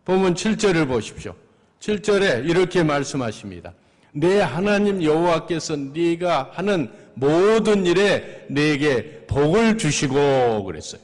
보면 0.05 0.35
7절을 0.35 0.89
보십시오. 0.89 1.35
7절에 1.79 2.49
이렇게 2.49 2.83
말씀하십니다. 2.83 3.73
내 4.13 4.41
하나님 4.41 5.03
여호와께서 5.03 5.77
네가 5.77 6.51
하는 6.53 6.91
모든 7.15 7.87
일에 7.87 8.47
내게 8.49 9.27
복을 9.29 9.79
주시고 9.79 10.65
그랬어요. 10.65 11.01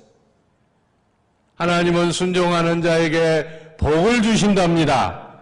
하나님은 1.55 2.11
순종하는 2.11 2.83
자에게 2.83 3.77
복을 3.79 4.23
주신답니다. 4.23 5.39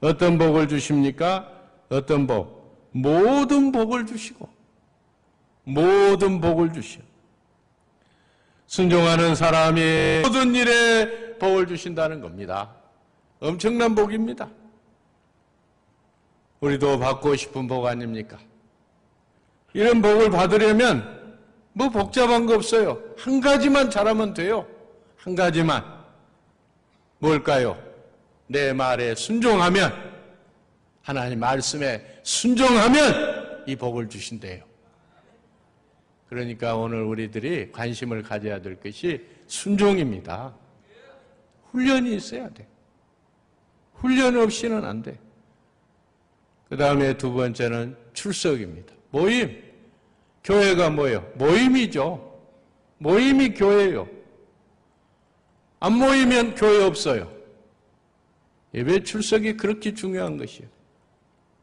어떤 0.00 0.38
복을 0.38 0.68
주십니까? 0.68 1.53
어떤 1.88 2.26
복? 2.26 2.88
모든 2.92 3.72
복을 3.72 4.06
주시고 4.06 4.48
모든 5.64 6.40
복을 6.40 6.72
주시오. 6.72 7.02
순종하는 8.66 9.34
사람이 9.34 10.22
모든 10.22 10.54
일에 10.54 11.36
복을 11.38 11.66
주신다는 11.66 12.20
겁니다. 12.20 12.70
엄청난 13.40 13.94
복입니다. 13.94 14.48
우리도 16.60 16.98
받고 16.98 17.36
싶은 17.36 17.66
복 17.66 17.86
아닙니까? 17.86 18.38
이런 19.74 20.00
복을 20.00 20.30
받으려면 20.30 21.38
뭐 21.72 21.88
복잡한 21.90 22.46
거 22.46 22.54
없어요. 22.54 23.02
한 23.18 23.40
가지만 23.40 23.90
잘하면 23.90 24.32
돼요. 24.32 24.66
한 25.16 25.34
가지만. 25.34 25.84
뭘까요? 27.18 27.76
내 28.46 28.72
말에 28.72 29.14
순종하면, 29.14 30.13
하나님 31.04 31.38
말씀에 31.38 32.20
순종하면 32.22 33.64
이 33.66 33.76
복을 33.76 34.08
주신대요. 34.08 34.64
그러니까 36.30 36.76
오늘 36.76 37.02
우리들이 37.02 37.70
관심을 37.72 38.22
가져야 38.22 38.62
될 38.62 38.80
것이 38.80 39.22
순종입니다. 39.46 40.54
훈련이 41.70 42.16
있어야 42.16 42.48
돼. 42.48 42.66
훈련 43.92 44.38
없이는 44.38 44.82
안 44.82 45.02
돼. 45.02 45.18
그 46.70 46.76
다음에 46.78 47.16
두 47.18 47.32
번째는 47.34 47.96
출석입니다. 48.14 48.94
모임. 49.10 49.62
교회가 50.42 50.88
뭐예요? 50.88 51.30
모임이죠. 51.34 52.40
모임이 52.96 53.52
교회예요. 53.52 54.08
안 55.80 55.92
모이면 55.98 56.54
교회 56.54 56.82
없어요. 56.82 57.30
예배 58.72 59.02
출석이 59.02 59.58
그렇게 59.58 59.92
중요한 59.92 60.38
것이에요. 60.38 60.73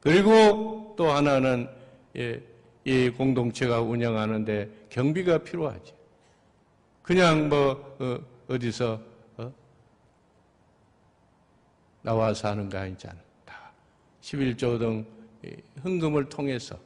그리고 0.02 0.94
또 0.98 1.12
하나는 1.12 1.70
예, 2.18 2.42
이 2.84 3.10
공동체가 3.10 3.82
운영하는데 3.82 4.88
경비가 4.90 5.38
필요하지. 5.38 5.94
그냥 7.04 7.48
뭐 7.48 7.96
어, 8.48 8.60
디서 8.60 9.00
어? 9.38 9.54
나와서 12.02 12.50
하는 12.50 12.68
거 12.68 12.80
아니잖아. 12.80 13.16
다 13.46 13.72
11조 14.22 14.80
등 14.80 15.06
흥금을 15.84 16.30
통해서 16.30 16.78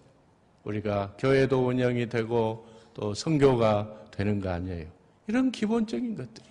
우리가 0.65 1.15
교회도 1.17 1.67
운영이 1.67 2.09
되고 2.09 2.67
또 2.93 3.13
선교가 3.13 4.07
되는 4.11 4.39
거 4.39 4.49
아니에요. 4.49 4.87
이런 5.27 5.51
기본적인 5.51 6.15
것들이 6.15 6.45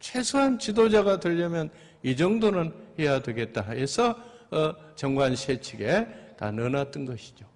최소한 0.00 0.58
지도자가 0.58 1.20
되려면 1.20 1.70
이 2.02 2.14
정도는 2.14 2.72
해야 2.98 3.20
되겠다 3.20 3.62
해서 3.70 4.10
어, 4.10 4.27
정관 4.94 5.36
세칙에 5.36 6.06
다 6.36 6.50
넣어놨던 6.50 7.04
것이죠. 7.04 7.46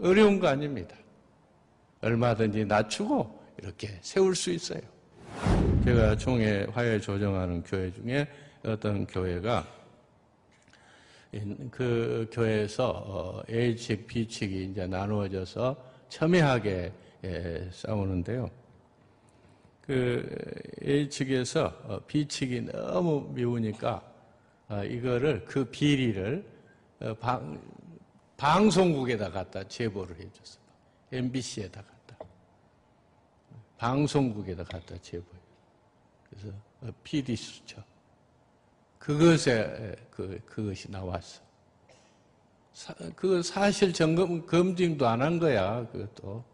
어려운 0.00 0.38
거 0.38 0.48
아닙니다. 0.48 0.96
얼마든지 2.00 2.64
낮추고 2.64 3.44
이렇게 3.58 3.98
세울 4.02 4.34
수 4.34 4.50
있어요. 4.50 4.80
제가 5.84 6.16
총회 6.16 6.64
화해 6.72 6.98
조정하는 7.00 7.62
교회 7.62 7.92
중에 7.92 8.26
어떤 8.64 9.06
교회가 9.06 9.66
그 11.70 12.28
교회에서 12.32 12.90
어, 12.90 13.42
A측, 13.50 14.06
B측이 14.06 14.70
이제 14.70 14.86
나누어져서 14.86 15.76
첨예하게 16.08 16.92
예, 17.24 17.68
싸우는데요. 17.72 18.48
그 19.80 20.28
A측에서 20.82 21.66
어, 21.84 22.00
B측이 22.06 22.62
너무 22.62 23.28
미우니까 23.34 23.90
어, 23.96 24.13
이거를 24.88 25.44
그 25.44 25.64
비리를 25.64 26.44
방, 27.20 27.60
방송국에다 28.36 29.30
갖다 29.30 29.66
제보를 29.68 30.16
해줬어. 30.18 30.58
MBC에다 31.12 31.82
갖다. 31.82 32.16
방송국에다 33.78 34.64
갖다 34.64 34.96
제보해. 35.00 35.38
그래서 36.28 36.48
PD 37.02 37.36
수첩. 37.36 37.84
그것에 38.98 39.94
그 40.10 40.40
그것이 40.46 40.90
나왔어. 40.90 41.42
사, 42.72 42.94
그 43.14 43.42
사실 43.42 43.92
점검 43.92 44.46
검증도 44.46 45.06
안 45.06 45.20
한 45.22 45.38
거야. 45.38 45.86
그것도 45.92 46.44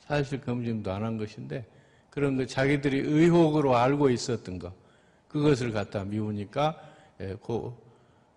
사실 0.00 0.40
검증도 0.40 0.92
안 0.92 1.02
한 1.02 1.16
것인데 1.16 1.66
그런 2.10 2.36
거 2.36 2.46
자기들이 2.46 2.98
의혹으로 3.00 3.76
알고 3.76 4.10
있었던 4.10 4.58
거 4.58 4.72
그것을 5.28 5.72
갖다 5.72 6.04
미우니까 6.04 6.80
예, 6.80 6.86
그 7.18 7.74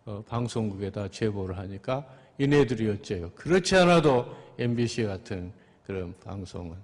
어, 0.05 0.23
방송국에다 0.27 1.09
제보를 1.09 1.57
하니까 1.57 2.05
이네들이 2.37 2.89
어째요? 2.89 3.31
그렇지 3.31 3.75
않아도 3.75 4.25
MBC 4.57 5.03
같은 5.03 5.51
그런 5.85 6.15
방송은 6.23 6.75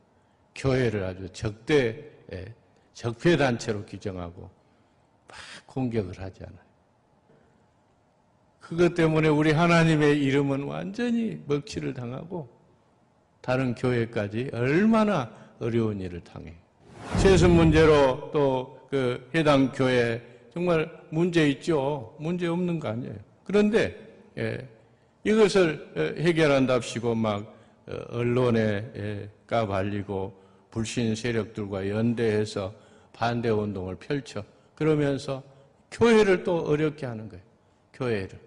교회를 0.53 1.03
아주 1.03 1.29
적대 1.29 2.11
예, 2.33 2.53
적폐 2.93 3.37
단체로 3.37 3.85
규정하고 3.85 4.49
막 5.27 5.37
공격을 5.65 6.19
하잖아요. 6.19 6.65
그것 8.59 8.95
때문에 8.95 9.27
우리 9.27 9.51
하나님의 9.51 10.21
이름은 10.23 10.63
완전히 10.63 11.41
먹칠을 11.45 11.93
당하고 11.93 12.49
다른 13.41 13.75
교회까지 13.75 14.49
얼마나 14.53 15.31
어려운 15.59 16.01
일을 16.01 16.21
당해. 16.21 16.55
세습 17.17 17.51
문제로 17.51 18.31
또 18.31 18.75
그 18.95 19.29
해당 19.35 19.71
교회 19.73 20.21
정말 20.55 20.89
문제 21.09 21.49
있죠. 21.49 22.15
문제 22.17 22.47
없는 22.47 22.79
거 22.79 22.87
아니에요. 22.87 23.13
그런데 23.43 23.93
예, 24.37 24.65
이것을 25.25 25.91
어, 25.97 26.21
해결한답시고 26.21 27.13
막 27.13 27.53
어, 27.87 27.93
언론에 28.11 28.89
예, 28.95 29.29
까발리고 29.47 30.33
불신 30.71 31.13
세력들과 31.13 31.89
연대해서 31.89 32.73
반대 33.11 33.49
운동을 33.49 33.95
펼쳐 33.95 34.45
그러면서 34.75 35.43
교회를 35.91 36.45
또 36.45 36.59
어렵게 36.59 37.05
하는 37.05 37.27
거예요. 37.27 37.43
교회를. 37.93 38.45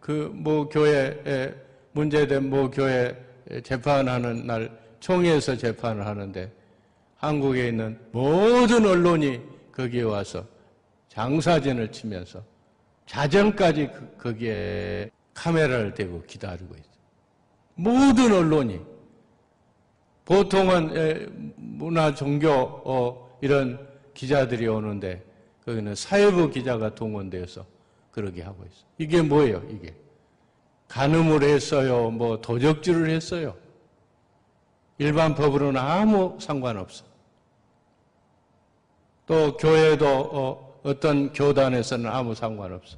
그모 0.00 0.68
교회 0.68 1.52
문제된 1.92 2.50
모 2.50 2.70
교회 2.70 3.16
재판하는 3.64 4.46
날 4.46 4.70
총회에서 5.00 5.56
재판을 5.56 6.06
하는데 6.06 6.57
한국에 7.18 7.68
있는 7.68 7.98
모든 8.12 8.86
언론이 8.86 9.40
거기에 9.72 10.02
와서 10.02 10.44
장사진을 11.08 11.90
치면서 11.92 12.42
자정까지 13.06 13.88
그- 13.88 14.16
거기에 14.18 15.10
카메라를 15.34 15.94
대고 15.94 16.22
기다리고 16.26 16.74
있어요. 16.74 16.88
모든 17.74 18.32
언론이 18.32 18.80
보통은 20.24 20.96
에, 20.96 21.26
문화 21.56 22.14
종교 22.14 22.50
어, 22.50 23.38
이런 23.40 23.86
기자들이 24.14 24.66
오는데 24.66 25.24
거기는 25.64 25.94
사회부 25.94 26.50
기자가 26.50 26.94
동원되어서 26.94 27.64
그러게 28.10 28.42
하고 28.42 28.64
있어요. 28.64 28.84
이게 28.98 29.22
뭐예요? 29.22 29.62
이게 29.70 29.94
간음을 30.88 31.42
했어요. 31.42 32.10
뭐 32.10 32.40
도적질을 32.40 33.10
했어요. 33.10 33.56
일반 34.98 35.34
법으로는 35.34 35.80
아무 35.80 36.36
상관없어. 36.40 37.04
또 39.26 39.56
교회도 39.56 40.06
어, 40.06 40.80
어떤 40.82 41.32
교단에서는 41.32 42.06
아무 42.10 42.34
상관없어. 42.34 42.96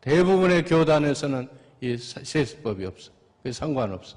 대부분의 0.00 0.64
교단에서는 0.64 1.48
이 1.80 1.96
사- 1.96 2.20
세습법이 2.22 2.84
없어. 2.84 3.10
그 3.42 3.52
상관없어. 3.52 4.16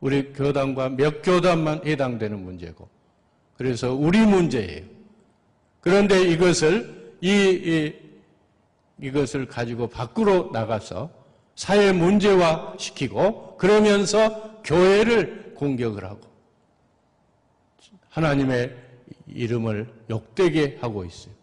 우리 0.00 0.32
교단과 0.32 0.90
몇 0.90 1.22
교단만 1.22 1.82
해당되는 1.84 2.42
문제고. 2.42 2.88
그래서 3.56 3.92
우리 3.92 4.20
문제예요. 4.20 4.84
그런데 5.80 6.22
이것을 6.22 7.16
이, 7.20 7.28
이 7.28 9.06
이것을 9.06 9.46
가지고 9.46 9.88
밖으로 9.88 10.50
나가서 10.52 11.10
사회 11.56 11.92
문제화 11.92 12.74
시키고 12.78 13.56
그러면서 13.56 14.60
교회를 14.62 15.49
공격을 15.60 16.04
하고 16.04 16.20
하나님의 18.08 18.74
이름을 19.28 19.92
욕되게 20.08 20.78
하고 20.80 21.04
있어요. 21.04 21.34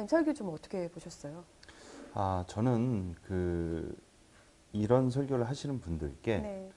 목사님 0.00 0.08
설교 0.08 0.34
좀 0.34 0.48
어떻게 0.50 0.88
보셨어요? 0.88 1.44
아, 2.14 2.44
저는 2.48 3.14
그 3.22 3.96
이런 4.72 5.10
설교를 5.10 5.48
하시는 5.48 5.80
분들께 5.80 6.38
네. 6.38 6.70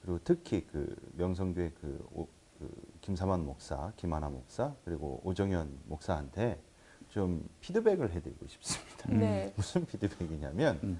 그리고 0.00 0.18
특히 0.24 0.66
그 0.66 0.94
명성교회 1.16 1.72
그, 1.80 2.06
오- 2.14 2.28
그 2.58 2.70
김사만 3.00 3.44
목사, 3.44 3.92
김하나 3.96 4.28
목사 4.28 4.74
그리고 4.84 5.20
오정현 5.24 5.78
목사한테 5.86 6.60
좀 7.08 7.48
피드백을 7.60 8.10
해드리고 8.12 8.46
싶습니다. 8.46 9.08
네. 9.10 9.52
무슨 9.56 9.84
피드백이냐면 9.86 10.98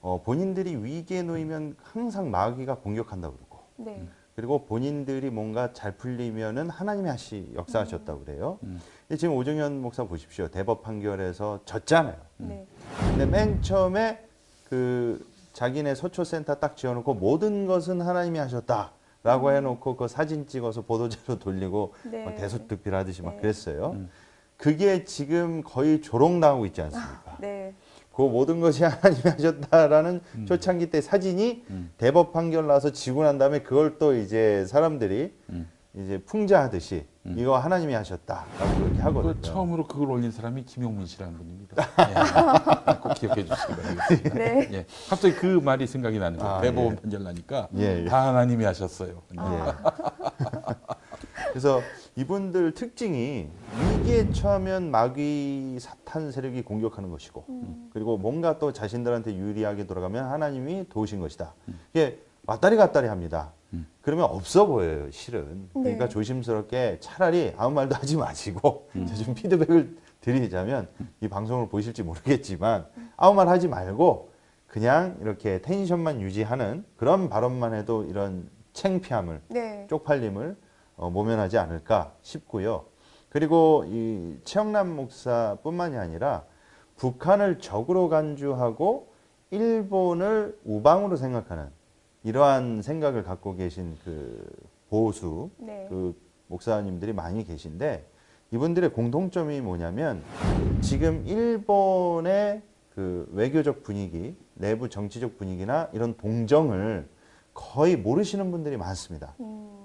어, 0.00 0.22
본인들이 0.22 0.76
위기에 0.76 1.22
놓이면 1.22 1.76
항상 1.82 2.30
마귀가 2.30 2.76
공격한다고 2.78 3.36
그러고 3.36 3.60
네. 3.76 4.08
그리고 4.36 4.66
본인들이 4.66 5.30
뭔가 5.30 5.72
잘 5.72 5.96
풀리면은 5.96 6.68
하나님이 6.68 7.08
하시 7.08 7.50
역사하셨다고 7.54 8.24
그래요. 8.24 8.58
근데 8.60 9.16
지금 9.18 9.34
오정현 9.34 9.80
목사 9.80 10.04
보십시오. 10.04 10.48
대법 10.48 10.82
판결에서 10.82 11.60
졌잖아요. 11.64 12.16
네. 12.36 12.66
근데 13.08 13.24
맨 13.24 13.62
처음에 13.62 14.22
그 14.68 15.26
자기네 15.54 15.94
서초센터 15.94 16.56
딱 16.56 16.76
지어놓고 16.76 17.14
모든 17.14 17.66
것은 17.66 18.02
하나님이 18.02 18.38
하셨다 18.38 18.92
라고 19.22 19.52
해놓고 19.52 19.96
그 19.96 20.06
사진 20.06 20.46
찍어서 20.46 20.82
보도자료 20.82 21.38
돌리고 21.40 21.94
네. 22.04 22.26
막 22.26 22.36
대소특필하듯이 22.36 23.22
막 23.22 23.36
네. 23.36 23.40
그랬어요. 23.40 23.96
그게 24.58 25.04
지금 25.04 25.62
거의 25.62 26.02
조롱당하고 26.02 26.66
있지 26.66 26.82
않습니까? 26.82 27.38
네. 27.40 27.74
그 28.16 28.22
모든 28.22 28.60
것이 28.60 28.82
하나님이 28.84 29.22
하셨다라는 29.24 30.22
초창기 30.46 30.90
때 30.90 31.02
사진이 31.02 31.64
대법 31.98 32.32
판결 32.32 32.66
나서 32.66 32.90
지고 32.90 33.22
난 33.22 33.36
다음에 33.36 33.58
그걸 33.60 33.98
또 33.98 34.14
이제 34.16 34.64
사람들이 34.66 35.34
이제 35.94 36.22
풍자하듯이 36.24 37.04
이거 37.36 37.58
하나님이 37.58 37.92
하셨다라고 37.92 38.74
그렇게 38.78 39.00
하거든요. 39.00 39.34
그 39.34 39.40
처음으로 39.42 39.86
그걸 39.86 40.10
올린 40.10 40.30
사람이 40.30 40.64
김용민 40.64 41.06
씨라는 41.06 41.36
분입니다. 41.36 41.76
예. 42.94 42.94
꼭 43.00 43.14
기억해 43.14 43.44
주시기 43.44 43.74
바라겠습니다. 43.74 44.34
네. 44.34 44.68
예. 44.72 44.86
갑자기 45.10 45.34
그 45.34 45.46
말이 45.46 45.86
생각이 45.86 46.18
나는 46.18 46.38
거예요. 46.38 46.54
아, 46.54 46.60
대법원 46.60 46.92
예. 46.92 47.00
판결 47.00 47.22
나니까 47.24 47.68
예, 47.76 48.04
예. 48.04 48.04
다 48.06 48.28
하나님이 48.28 48.64
하셨어요. 48.64 49.22
그래서 51.50 51.82
이분들 52.16 52.72
특징이 52.72 53.48
위기에 53.98 54.32
처하면 54.32 54.90
마귀 54.90 55.76
사탄 55.80 56.32
세력이 56.32 56.62
공격하는 56.62 57.10
것이고 57.10 57.44
그리고 57.92 58.16
뭔가 58.16 58.58
또 58.58 58.72
자신들한테 58.72 59.36
유리하게 59.36 59.86
돌아가면 59.86 60.24
하나님이 60.24 60.86
도우신 60.88 61.20
것이다. 61.20 61.54
이게 61.92 62.18
왔다리 62.46 62.76
갔다리 62.76 63.08
합니다. 63.08 63.52
그러면 64.00 64.26
없어 64.26 64.66
보여요, 64.66 65.10
실은. 65.10 65.68
그러니까 65.74 66.04
네. 66.04 66.08
조심스럽게 66.08 66.98
차라리 67.00 67.52
아무 67.58 67.74
말도 67.74 67.94
하지 67.96 68.16
마시고 68.16 68.88
좀 69.24 69.34
피드백을 69.34 69.96
드리자면 70.22 70.88
이 71.20 71.28
방송을 71.28 71.68
보실지 71.68 72.02
모르겠지만 72.02 72.86
아무 73.16 73.34
말 73.34 73.48
하지 73.48 73.68
말고 73.68 74.30
그냥 74.66 75.18
이렇게 75.20 75.60
텐션만 75.60 76.22
유지하는 76.22 76.84
그런 76.96 77.28
발언만 77.28 77.74
해도 77.74 78.04
이런 78.04 78.48
창피함을 78.72 79.40
네. 79.48 79.86
쪽팔림을 79.90 80.56
어, 80.96 81.10
모면하지 81.10 81.58
않을까 81.58 82.14
싶고요. 82.22 82.86
그리고 83.28 83.84
이 83.86 84.38
최영남 84.44 84.96
목사뿐만이 84.96 85.96
아니라 85.96 86.44
북한을 86.96 87.58
적으로 87.58 88.08
간주하고 88.08 89.08
일본을 89.50 90.58
우방으로 90.64 91.16
생각하는 91.16 91.68
이러한 92.24 92.82
생각을 92.82 93.22
갖고 93.22 93.54
계신 93.54 93.96
그 94.04 94.44
보수 94.88 95.50
네. 95.58 95.86
그 95.88 96.18
목사님들이 96.48 97.12
많이 97.12 97.44
계신데 97.44 98.08
이분들의 98.50 98.92
공통점이 98.92 99.60
뭐냐면 99.60 100.22
지금 100.80 101.26
일본의 101.26 102.62
그 102.94 103.28
외교적 103.32 103.82
분위기, 103.82 104.36
내부 104.54 104.88
정치적 104.88 105.36
분위기나 105.36 105.90
이런 105.92 106.16
동정을 106.16 107.08
거의 107.52 107.96
모르시는 107.96 108.50
분들이 108.50 108.76
많습니다. 108.76 109.34
음, 109.40 109.75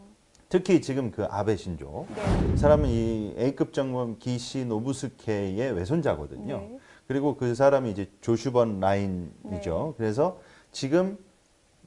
특히 0.52 0.82
지금 0.82 1.12
그 1.12 1.24
아베 1.32 1.56
신조 1.56 2.06
네. 2.14 2.54
이 2.54 2.58
사람은 2.58 2.90
이 2.90 3.34
A급 3.40 3.72
장군 3.72 4.20
기시 4.20 4.66
노부스케의 4.66 5.72
외손자거든요. 5.72 6.58
네. 6.58 6.78
그리고 7.08 7.38
그 7.38 7.56
사람이 7.56 7.90
이제 7.90 8.12
조슈번 8.20 8.82
라인이죠. 8.82 9.96
그래서 9.98 10.40
지금 10.74 11.18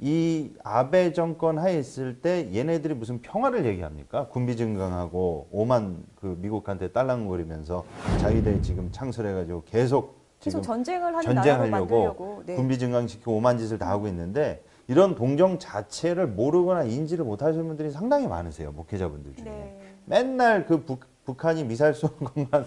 이 0.00 0.50
아베 0.64 1.12
정권 1.12 1.58
하에 1.58 1.78
있을 1.78 2.22
때 2.22 2.48
얘네들이 2.54 2.94
무슨 2.94 3.20
평화를 3.20 3.66
얘기합니까? 3.66 4.28
군비 4.28 4.56
증강하고 4.56 5.48
오만 5.52 6.02
그 6.16 6.38
미국한테 6.40 6.90
딸랑거리면서 6.90 7.84
자기들 8.18 8.62
지금 8.62 8.90
창설해가지고 8.90 9.64
계속 9.66 10.24
계속 10.40 10.62
전쟁을 10.62 11.12
만들려고. 11.70 12.42
네. 12.46 12.54
군비 12.54 12.78
증강시키고 12.78 13.36
오만 13.36 13.58
짓을 13.58 13.78
다 13.78 13.90
하고 13.90 14.08
있는데 14.08 14.62
이런 14.86 15.14
동정 15.14 15.58
자체를 15.58 16.26
모르거나 16.26 16.84
인지를 16.84 17.24
못하시는 17.24 17.66
분들이 17.66 17.90
상당히 17.90 18.26
많으세요 18.26 18.72
목회자분들 18.72 19.36
중에 19.36 19.44
네. 19.44 19.80
맨날 20.04 20.66
그 20.66 20.82
북, 20.84 21.00
북한이 21.24 21.64
미사일 21.64 21.94
쏘는 21.94 22.16
것만 22.18 22.66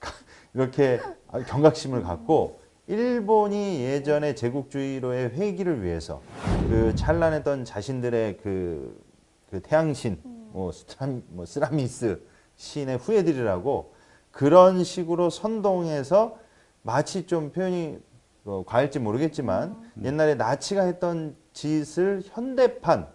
이렇게 0.54 1.00
경각심을 1.48 2.02
갖고 2.02 2.60
일본이 2.86 3.80
예전에 3.80 4.34
제국주의로의 4.34 5.30
회기를 5.30 5.82
위해서 5.82 6.20
그 6.68 6.94
찬란했던 6.94 7.64
자신들의 7.64 8.38
그, 8.42 9.02
그 9.50 9.60
태양신 9.62 10.20
뭐, 10.52 10.70
스트람, 10.70 11.22
뭐 11.28 11.46
쓰라미스 11.46 12.20
신의 12.56 12.98
후예들이라고 12.98 13.94
그런 14.30 14.84
식으로 14.84 15.30
선동해서 15.30 16.36
마치 16.82 17.26
좀 17.26 17.50
표현이 17.52 17.98
어, 18.44 18.62
과할지 18.66 18.98
모르겠지만 18.98 19.76
옛날에 20.02 20.34
나치가 20.34 20.82
했던 20.82 21.34
짓을 21.52 22.22
현대판 22.26 23.08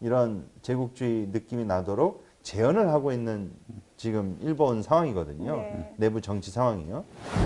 이런 0.00 0.48
제국주의 0.62 1.28
느낌이 1.28 1.64
나도록 1.64 2.24
재현을 2.42 2.88
하고 2.90 3.12
있는 3.12 3.52
지금 3.96 4.36
일본 4.42 4.82
상황이거든요. 4.82 5.56
네. 5.56 5.94
내부 5.96 6.20
정치 6.20 6.50
상황이요. 6.50 7.04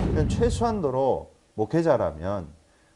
그러니까 0.09 0.27
최소한도로 0.27 1.31
목회자라면 1.53 2.47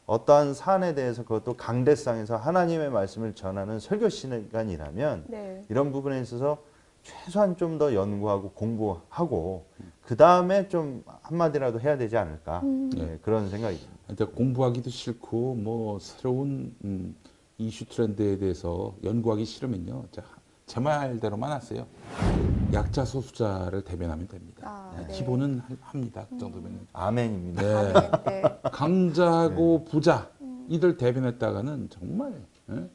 어떠한 0.06 0.52
사안에 0.52 0.94
대해서 0.94 1.22
그것도 1.22 1.54
강대상에서 1.54 2.36
하나님의 2.36 2.90
말씀을 2.90 3.34
전하는 3.34 3.78
설교 3.78 4.10
시간이라면 4.10 5.24
네. 5.28 5.62
이런 5.70 5.92
부분에 5.92 6.20
있어서 6.20 6.58
최소한 7.02 7.56
좀 7.56 7.78
더 7.78 7.94
연구하고 7.94 8.50
공부하고 8.50 9.66
그 10.02 10.16
다음에 10.16 10.68
좀 10.68 11.04
한마디라도 11.22 11.80
해야 11.80 11.96
되지 11.96 12.16
않을까 12.16 12.60
음. 12.64 12.90
네, 12.90 13.18
그런 13.22 13.48
생각이 13.48 13.78
듭니다. 13.78 13.93
공부하기도 14.34 14.90
싫고 14.90 15.54
뭐 15.56 15.98
새로운 15.98 16.74
음, 16.84 17.14
이슈 17.58 17.86
트렌드에 17.86 18.38
대해서 18.38 18.94
연구하기 19.02 19.44
싫으면요. 19.44 20.04
자, 20.10 20.22
제 20.66 20.80
말대로만 20.80 21.50
하세요. 21.52 21.86
약자 22.72 23.04
소수자를 23.04 23.82
대변하면 23.82 24.26
됩니다. 24.28 24.62
아, 24.68 24.94
네, 24.98 25.06
네. 25.06 25.12
기본은 25.14 25.60
하- 25.60 25.76
합니다. 25.80 26.26
그 26.28 26.38
정도면. 26.38 26.86
아멘입니다. 26.92 27.62
네. 27.62 27.92
아멘, 27.98 28.10
네. 28.24 28.42
강자고 28.72 29.84
부자 29.84 30.30
이들 30.68 30.96
대변했다가는 30.96 31.90
정말 31.90 32.42
예? 32.70 32.88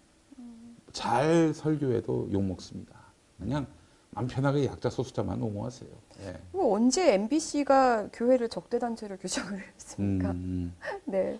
잘 0.91 1.53
설교해도 1.53 2.29
욕 2.31 2.43
먹습니다. 2.43 2.93
그냥 3.37 3.67
맘 4.11 4.27
편하게 4.27 4.65
약자 4.65 4.89
소수자만 4.89 5.41
옹호하세요. 5.41 5.89
예. 6.23 6.39
뭐 6.51 6.73
언제 6.75 7.13
MBC가 7.13 8.09
교회를 8.11 8.49
적대 8.49 8.79
단체로 8.79 9.17
규정을 9.17 9.59
했습니까? 9.75 10.31
음. 10.31 10.73
네. 11.05 11.39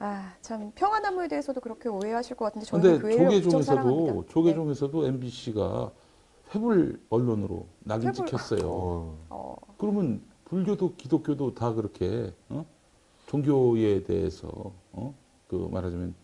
아, 0.00 0.34
참 0.40 0.72
평화나무에 0.74 1.28
대해서도 1.28 1.60
그렇게 1.60 1.88
오해하실 1.88 2.36
것 2.36 2.46
같은데 2.46 2.66
근데 2.68 2.98
교회를 2.98 3.62
사랑합니다. 3.62 4.12
조계종에서도 4.12 4.26
조계종에서도 4.28 5.06
MBC가 5.06 5.92
회불 6.54 7.00
언론으로 7.08 7.66
낙인 7.84 8.08
회불- 8.08 8.26
찍혔어요. 8.26 8.60
어, 8.64 9.16
어, 9.30 9.56
그러면 9.78 10.20
불교도 10.46 10.96
기독교도 10.96 11.54
다 11.54 11.72
그렇게 11.72 12.34
어? 12.48 12.66
종교에 13.28 14.02
대해서 14.02 14.48
어? 14.92 15.14
그 15.46 15.68
말하자면 15.70 16.14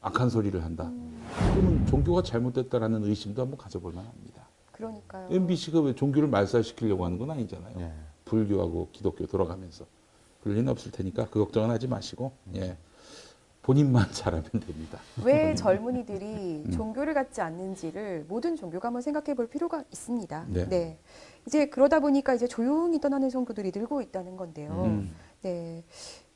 악한 0.00 0.30
소리를 0.30 0.64
한다. 0.64 0.84
음. 0.84 1.22
그러면 1.54 1.86
종교가 1.86 2.22
잘못됐다라는 2.22 3.04
의심도 3.04 3.42
한번 3.42 3.58
가져볼 3.58 3.92
만합니다. 3.92 4.41
그러니까요. 4.82 5.28
MBC가 5.30 5.80
왜 5.80 5.94
종교를 5.94 6.28
말살시키려고 6.28 7.04
하는 7.04 7.18
건 7.18 7.30
아니잖아요. 7.30 7.74
예. 7.78 7.92
불교하고 8.24 8.88
기독교 8.90 9.26
돌아가면서 9.26 9.86
그럴 10.42 10.56
리는 10.56 10.70
없을 10.70 10.90
테니까 10.90 11.28
그 11.30 11.38
걱정은 11.38 11.70
하지 11.70 11.86
마시고 11.86 12.32
예. 12.56 12.76
본인만 13.62 14.06
잘하면 14.10 14.50
됩니다. 14.50 14.98
왜 15.24 15.54
젊은이들이 15.54 16.64
음. 16.66 16.70
종교를 16.72 17.14
갖지 17.14 17.40
않는지를 17.40 18.26
모든 18.28 18.56
종교가 18.56 18.88
한번 18.88 19.02
생각해 19.02 19.34
볼 19.34 19.46
필요가 19.46 19.84
있습니다. 19.92 20.46
네. 20.48 20.98
이제 21.46 21.66
그러다 21.66 22.00
보니까 22.00 22.34
이제 22.34 22.48
조용히 22.48 23.00
떠나는 23.00 23.30
성도들이 23.30 23.70
늘고 23.74 24.02
있다는 24.02 24.36
건데요. 24.36 24.84
음. 24.86 25.14
네. 25.42 25.84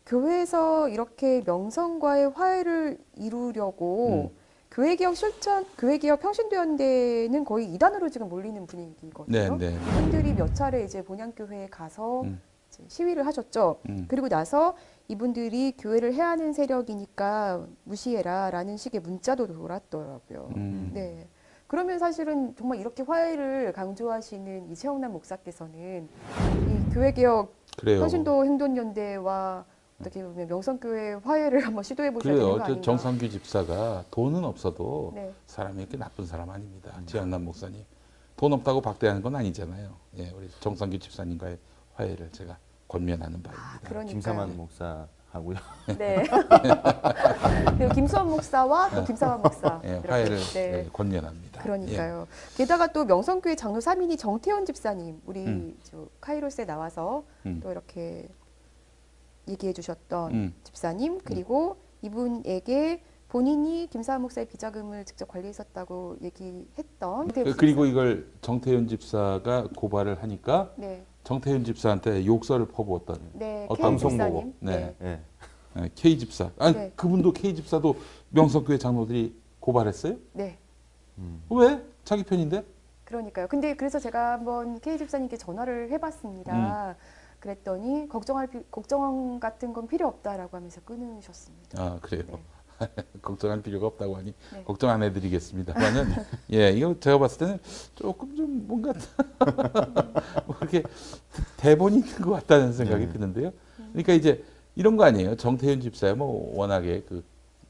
교회에서 0.06 0.88
이렇게 0.88 1.42
명성과의 1.44 2.30
화해를 2.30 2.98
이루려고 3.16 4.30
음. 4.32 4.45
교회개혁 4.76 5.16
실천, 5.16 5.64
교회개혁 5.78 6.20
평신도연대는 6.20 7.46
거의 7.46 7.72
이단으로 7.72 8.10
지금 8.10 8.28
몰리는 8.28 8.60
네, 8.60 8.66
분위기거든요. 8.66 9.56
네. 9.56 9.74
이분들이 9.74 10.34
몇 10.34 10.54
차례 10.54 10.84
이제 10.84 11.02
본향교회에 11.02 11.68
가서 11.68 12.20
음. 12.20 12.38
이제 12.68 12.84
시위를 12.86 13.24
하셨죠. 13.24 13.80
음. 13.88 14.04
그리고 14.06 14.28
나서 14.28 14.76
이분들이 15.08 15.72
교회를 15.78 16.12
해하는 16.12 16.52
세력이니까 16.52 17.66
무시해라라는 17.84 18.76
식의 18.76 19.00
문자도 19.00 19.46
돌았더라고요. 19.46 20.50
음. 20.56 20.90
네. 20.92 21.26
그러면 21.68 21.98
사실은 21.98 22.54
정말 22.54 22.78
이렇게 22.78 23.02
화해를 23.02 23.72
강조하시는 23.72 24.70
이채영남 24.72 25.10
목사께서는 25.10 26.06
이 26.68 26.92
교회개혁. 26.92 27.50
평신도 27.78 28.44
행동연대와 28.44 29.64
어떻게 30.00 30.22
보면 30.22 30.46
명성교회 30.46 31.14
화해를 31.24 31.64
한번 31.66 31.82
시도해 31.82 32.12
보셔야 32.12 32.34
되는 32.34 32.38
그래요. 32.44 32.52
거저 32.58 32.64
아닌가? 32.64 32.82
정상규 32.82 33.30
집사가 33.30 34.04
돈은 34.10 34.44
없어도 34.44 35.12
네. 35.14 35.32
사람이 35.46 35.80
이렇게 35.80 35.96
나쁜 35.96 36.26
사람 36.26 36.50
아닙니다. 36.50 36.92
지한남 37.06 37.44
목사님. 37.44 37.84
돈 38.36 38.52
없다고 38.52 38.82
박대하는 38.82 39.22
건 39.22 39.34
아니잖아요. 39.36 39.96
예, 40.18 40.30
우리 40.36 40.50
정상규 40.60 40.98
집사님과의 40.98 41.58
화해를 41.94 42.30
제가 42.32 42.58
권면하는 42.88 43.42
바입니다. 43.42 43.80
그러니까요. 43.84 44.12
김사만 44.12 44.56
목사 44.56 45.08
하고요. 45.30 45.56
네. 45.98 46.24
그리고 47.78 47.94
김수원 47.94 48.28
목사와 48.28 48.90
또 48.90 49.04
김사만 49.04 49.40
목사 49.40 49.80
예, 49.84 49.88
이렇게. 49.92 50.08
화해를 50.08 50.38
네. 50.38 50.84
예, 50.84 50.90
권면합니다. 50.92 51.62
그러니까요. 51.62 52.28
게다가 52.56 52.86
또 52.88 53.06
명성교회 53.06 53.56
장로 53.56 53.80
3인이 53.80 54.18
정태현 54.18 54.66
집사님, 54.66 55.22
우리 55.24 55.46
음. 55.46 55.78
저 55.82 56.06
카이로스에 56.20 56.66
나와서 56.66 57.24
음. 57.46 57.60
또 57.62 57.70
이렇게 57.70 58.28
얘기해 59.48 59.72
주셨던 59.72 60.32
음. 60.32 60.54
집사님, 60.64 61.20
그리고 61.24 61.76
이분에게 62.02 63.02
본인이 63.28 63.88
김사한 63.90 64.22
목사의 64.22 64.46
비자금을 64.48 65.04
직접 65.04 65.28
관리했었다고 65.28 66.18
얘기했던 66.22 67.28
예. 67.36 67.44
그- 67.44 67.56
그리고 67.56 67.84
이걸 67.86 68.30
정태현 68.40 68.86
집사가 68.88 69.68
고발을 69.76 70.22
하니까 70.22 70.72
네, 70.76 71.04
정태현 71.24 71.64
집사한테 71.64 72.24
욕설을 72.24 72.66
퍼부었던 72.68 73.18
네, 73.34 73.64
어떤 73.68 73.76
K 73.76 73.82
방송 73.82 74.10
집사님, 74.10 74.34
보고. 74.34 74.52
네. 74.60 74.94
예. 75.02 75.20
예, 75.78 75.90
K 75.94 76.18
집사. 76.18 76.50
아니 76.58 76.74
네. 76.76 76.92
그분도 76.94 77.32
K 77.32 77.54
집사도 77.54 77.96
명성교회 78.30 78.78
장로들이 78.78 79.34
고발했어요? 79.60 80.14
네, 80.32 80.56
음. 81.18 81.42
왜? 81.50 81.82
자기 82.04 82.22
편인데? 82.22 82.64
그러니까요. 83.04 83.48
근데 83.48 83.74
그래서 83.74 83.98
제가 83.98 84.32
한번 84.34 84.78
K 84.80 84.98
집사님께 84.98 85.36
전화를 85.36 85.90
해봤습니다. 85.90 86.90
음. 86.90 86.94
그랬더니 87.40 88.08
걱정할 88.08 88.46
피- 88.48 88.62
걱정 88.70 89.38
같은 89.40 89.72
건 89.72 89.86
필요 89.86 90.06
없다라고 90.08 90.56
하면서 90.56 90.80
끊으셨습니다. 90.82 91.82
아 91.82 91.98
그래요. 92.00 92.38
걱정할 93.22 93.62
필요가 93.62 93.86
없다고 93.86 94.16
하니 94.16 94.34
네. 94.52 94.64
걱정 94.64 94.90
안 94.90 95.02
해드리겠습니다만은 95.02 96.04
예 96.52 96.70
이거 96.70 96.94
제가 97.00 97.18
봤을 97.18 97.38
때는 97.38 97.58
조금 97.94 98.36
좀 98.36 98.66
뭔가 98.66 98.92
뭐 100.46 100.56
그렇게 100.58 100.82
대본이 101.56 101.96
있는 101.98 102.20
것 102.20 102.30
같다는 102.32 102.72
생각이 102.72 103.06
네. 103.06 103.12
드는데요. 103.12 103.52
그러니까 103.92 104.12
이제 104.12 104.44
이런 104.74 104.96
거 104.96 105.04
아니에요. 105.04 105.36
정태윤 105.36 105.80
집사야 105.80 106.14
뭐 106.14 106.56
워낙에 106.58 107.02
그 107.02 107.24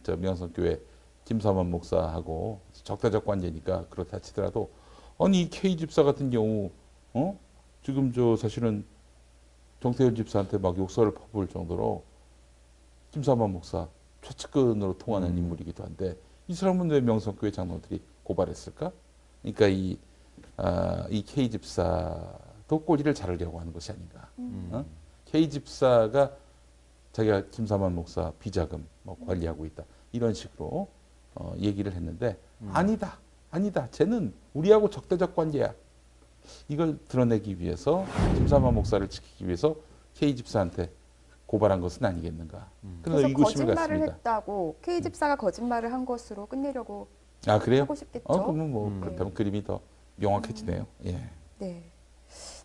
저 0.07 0.17
명성교회 0.17 0.81
김사만 1.25 1.69
목사하고 1.69 2.61
적대적 2.85 3.25
관계니까 3.27 3.87
그렇다 3.91 4.21
치더라도 4.21 4.71
아니 5.19 5.43
이 5.43 5.51
K 5.51 5.77
집사 5.77 6.05
같은 6.05 6.31
경우 6.31 6.71
어 7.13 7.37
지금 7.83 8.13
저 8.13 8.37
사실은 8.37 8.85
정태윤 9.87 10.17
집사한테 10.17 10.59
막 10.59 10.77
욕설을 10.77 11.15
퍼부을 11.15 11.47
정도로 11.47 12.03
김사만 13.13 13.53
목사 13.53 13.87
최측근으로 14.23 14.99
통하는 14.99 15.29
음. 15.29 15.39
인물이기도 15.39 15.85
한데 15.85 16.17
이 16.49 16.55
사람은 16.55 16.91
왜 16.91 17.01
명성교회 17.01 17.53
장로들이 17.53 18.03
고발했을까? 18.25 18.91
그러니까 19.43 19.69
이, 19.69 19.97
아, 20.57 21.07
이 21.09 21.23
K 21.23 21.51
집사도 21.51 22.81
꼬리를 22.85 23.15
자르려고 23.15 23.61
하는 23.61 23.73
것이 23.73 23.93
아닌가. 23.93 24.29
음. 24.41 24.71
어? 24.73 24.85
K 25.27 25.49
집사가 25.49 26.33
자기가 27.13 27.45
김사만 27.51 27.95
목사 27.95 28.33
비자금 28.41 28.85
뭐 29.05 29.17
관리하고 29.25 29.67
있다 29.67 29.85
이런 30.11 30.35
식으로 30.35 30.89
어, 31.37 31.55
얘기를 31.59 31.93
했는데 31.93 32.39
아니다, 32.73 33.19
아니다. 33.53 33.89
쟤는 33.93 34.35
우리하고 34.53 34.91
적대적 34.91 35.37
관계야. 35.37 35.73
이걸 36.69 36.99
드러내기 37.09 37.59
위해서 37.61 38.05
김사만 38.35 38.75
목사를 38.75 39.07
지키기 39.09 39.47
위해서 39.47 39.77
K 40.15 40.35
집사한테 40.37 40.91
고발한 41.47 41.81
것은 41.81 42.05
아니겠는가. 42.05 42.71
그래서 43.03 43.23
그래서 43.29 43.35
거짓말을 43.43 43.75
갖습니다. 43.77 44.13
했다고 44.15 44.77
K 44.83 45.03
집사가 45.03 45.37
거짓말을 45.37 45.93
한 45.93 46.05
것으로 46.05 46.47
끝내려고 46.47 47.09
아 47.47 47.59
그래요? 47.59 47.83
하고 47.83 47.95
싶겠죠. 47.95 48.25
어, 48.27 48.43
그러면 48.43 48.73
뭐 48.73 48.89
음. 48.89 49.01
그렇다면 49.01 49.35
그림이 49.35 49.63
더 49.65 49.81
명확해지네요. 50.17 50.87
예. 51.07 51.31
네. 51.59 51.91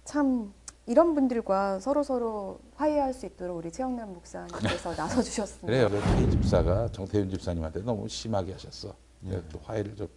참 0.04 0.54
이런 0.88 1.14
분들과 1.14 1.80
서로 1.80 2.02
서로 2.02 2.60
화해할 2.76 3.14
수 3.14 3.26
있도록 3.28 3.58
우리 3.58 3.72
최영남 3.72 4.14
목사님께서 4.14 4.96
나서 4.96 5.22
주셨습니다. 5.22 5.68
그래요. 5.68 5.90
그 5.90 6.16
K 6.18 6.32
집사가 6.32 6.88
정태윤 6.92 7.30
집사님한테 7.30 7.82
너무 7.82 8.08
심하게 8.08 8.54
하셨어. 8.54 8.96
예. 9.28 9.42
또 9.52 9.60
화해를 9.64 9.96
좀 9.96 10.08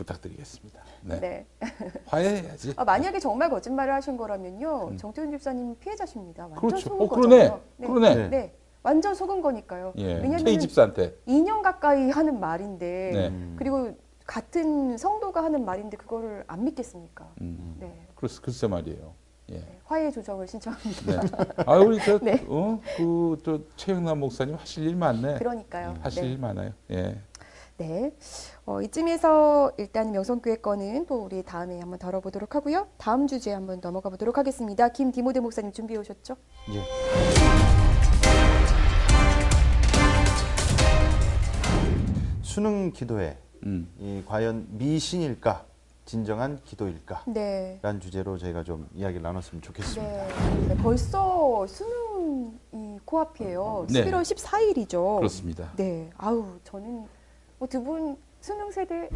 부탁드리겠습니다. 0.00 0.80
네. 1.02 1.20
네. 1.20 1.46
화해해야지. 2.06 2.74
아, 2.76 2.84
만약에 2.84 3.18
정말 3.18 3.50
거짓말을 3.50 3.92
하신 3.94 4.16
거라면요, 4.16 4.88
음. 4.88 4.96
정태훈 4.96 5.30
집사님 5.30 5.76
피해자십니다. 5.78 6.44
완전 6.44 6.60
그렇죠. 6.60 6.88
속은 6.88 7.06
어, 7.06 7.08
그러네. 7.08 7.36
거잖아요. 7.36 7.60
네. 7.76 7.86
그러네. 7.86 8.28
네. 8.28 8.54
완전 8.82 9.14
속은 9.14 9.42
거니까요. 9.42 9.92
예. 9.98 10.14
왜냐면 10.14 10.44
K 10.44 10.58
집사한테. 10.58 11.14
2년 11.28 11.62
가까이 11.62 12.10
하는 12.10 12.40
말인데, 12.40 13.10
네. 13.12 13.28
음. 13.28 13.56
그리고 13.58 13.94
같은 14.26 14.96
성도가 14.96 15.44
하는 15.44 15.64
말인데 15.64 15.96
그거를 15.96 16.44
안 16.46 16.64
믿겠습니까? 16.64 17.30
음. 17.42 17.76
네. 17.78 18.06
글쎄, 18.14 18.40
글쎄 18.42 18.66
말이에요. 18.68 19.12
예. 19.50 19.54
네. 19.56 19.78
화해 19.84 20.10
조정을 20.10 20.46
신청합니다. 20.46 21.20
네. 21.20 21.46
아 21.66 21.76
우리 21.78 21.98
저 22.04 22.18
네. 22.22 22.42
어? 22.48 22.80
그저 22.96 23.60
최영남 23.76 24.20
목사님 24.20 24.54
하실 24.54 24.86
일 24.86 24.96
많네. 24.96 25.38
그러니까요. 25.38 25.96
하실 26.00 26.22
네. 26.22 26.30
일 26.30 26.38
많아요. 26.38 26.72
예. 26.92 27.18
네. 27.80 28.14
어, 28.66 28.82
이쯤에서 28.82 29.72
일단 29.78 30.12
명성교회 30.12 30.56
거는 30.56 31.06
또 31.06 31.24
우리 31.24 31.42
다음에 31.42 31.80
한번 31.80 31.98
다뤄보도록 31.98 32.54
하고요. 32.54 32.88
다음 32.98 33.26
주제에 33.26 33.54
한번 33.54 33.80
넘어가 33.80 34.10
보도록 34.10 34.36
하겠습니다. 34.36 34.90
김디모데 34.90 35.40
목사님 35.40 35.72
준비해 35.72 35.98
오셨죠? 35.98 36.36
예. 36.74 36.82
수능 42.42 42.92
기도회 42.92 43.38
음. 43.64 43.90
이 43.98 44.22
과연 44.26 44.66
미신일까 44.72 45.64
진정한 46.04 46.60
기도일까 46.64 47.22
네. 47.28 47.78
라는 47.80 47.98
주제로 47.98 48.36
저희가 48.36 48.62
좀 48.62 48.90
이야기를 48.94 49.22
나눴으면 49.22 49.62
좋겠습니다. 49.62 50.26
네. 50.26 50.68
네, 50.68 50.76
벌써 50.82 51.66
수능이 51.66 52.98
코앞이에요. 53.06 53.86
네. 53.88 54.04
11월 54.04 54.20
14일이죠. 54.20 55.16
그렇습니다. 55.16 55.72
네. 55.76 56.10
아우, 56.18 56.58
저는 56.64 56.90
뭐 56.90 57.19
두 57.66 57.82
분 57.82 58.16
수능 58.40 58.70
세대가 58.70 59.08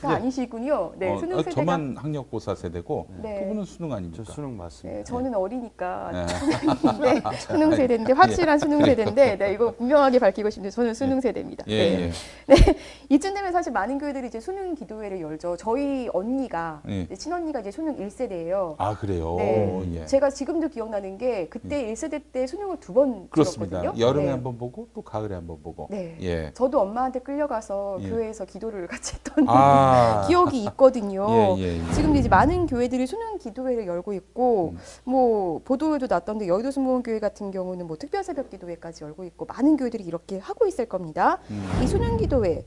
네. 0.00 0.14
아니시군요. 0.14 0.92
네, 0.96 1.10
어, 1.12 1.18
수능 1.18 1.36
어, 1.38 1.42
세대가 1.42 1.54
저만 1.56 1.96
학력고사 1.98 2.54
세대고 2.54 3.08
네. 3.20 3.40
두 3.42 3.48
분은 3.48 3.64
수능 3.64 3.92
아닙니까? 3.92 4.22
저 4.24 4.32
수능 4.32 4.56
맞습니다. 4.56 4.98
네, 4.98 5.04
저는 5.04 5.34
어리니까 5.34 6.10
네. 6.12 6.26
네, 7.20 7.36
수능 7.40 7.74
세대인데 7.74 8.12
확실한 8.12 8.60
수능 8.60 8.84
세대인데 8.84 9.38
네, 9.38 9.52
이거 9.52 9.72
분명하게 9.72 10.20
밝히고 10.20 10.50
싶은데 10.50 10.70
저는 10.70 10.94
수능 10.94 11.20
세대입니다. 11.20 11.64
예, 11.66 11.96
네. 11.96 12.10
예. 12.50 12.54
이쯤 13.10 13.34
되면 13.34 13.50
사실 13.50 13.72
많은 13.72 13.98
교회들이 13.98 14.28
이제 14.28 14.38
수능 14.38 14.76
기도회를 14.76 15.20
열죠. 15.20 15.56
저희 15.56 16.08
언니가 16.12 16.80
예. 16.88 17.06
친언니가 17.16 17.58
이제 17.58 17.72
수능 17.72 17.96
1세대예요. 17.96 18.76
아 18.78 18.96
그래요. 18.96 19.34
네. 19.38 19.82
예. 19.94 20.06
제가 20.06 20.30
지금도 20.30 20.68
기억나는 20.68 21.18
게 21.18 21.48
그때 21.48 21.92
1세대 21.92 22.22
때 22.30 22.46
수능을 22.46 22.78
두번 22.78 23.28
그렇습니다. 23.30 23.80
들었거든요. 23.80 24.06
여름에 24.06 24.26
네. 24.26 24.30
한번 24.30 24.58
보고 24.58 24.86
또 24.94 25.02
가을에 25.02 25.34
한 25.34 25.48
번 25.48 25.60
보고. 25.62 25.88
네. 25.90 26.16
예. 26.20 26.52
저도 26.54 26.80
엄마한테 26.82 27.18
끌려가서 27.20 27.98
예. 28.02 28.10
교회에서 28.10 28.44
기도를 28.44 28.86
같이 28.86 29.16
했던 29.16 29.44
아. 29.48 29.87
기억이 30.26 30.64
있거든요. 30.64 31.26
예, 31.58 31.62
예, 31.62 31.78
예. 31.78 31.92
지금 31.92 32.16
이제 32.16 32.28
많은 32.28 32.66
교회들이 32.66 33.06
수능 33.06 33.38
기도회를 33.38 33.86
열고 33.86 34.12
있고 34.14 34.70
음. 34.74 34.78
뭐 35.04 35.60
보도에도 35.64 36.06
났던데 36.06 36.48
여의도 36.48 36.70
순복음교회 36.70 37.18
같은 37.20 37.50
경우는 37.50 37.86
뭐 37.86 37.96
특별 37.96 38.22
새벽 38.24 38.50
기도회까지 38.50 39.04
열고 39.04 39.24
있고 39.24 39.46
많은 39.46 39.76
교회들이 39.76 40.04
이렇게 40.04 40.38
하고 40.38 40.66
있을 40.66 40.86
겁니다. 40.86 41.38
음. 41.50 41.80
이 41.82 41.86
수능 41.86 42.16
기도회 42.16 42.64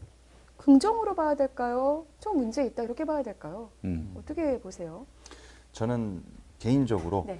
긍정으로 0.58 1.16
봐야 1.16 1.36
될까요? 1.36 2.06
좀 2.20 2.38
문제 2.38 2.64
있다 2.64 2.84
이렇게 2.84 3.04
봐야 3.06 3.24
될까요? 3.24 3.70
음. 3.84 4.14
어떻게 4.18 4.60
보세요? 4.60 5.06
저는 5.72 6.22
개인적으로 6.60 7.24
네. 7.28 7.40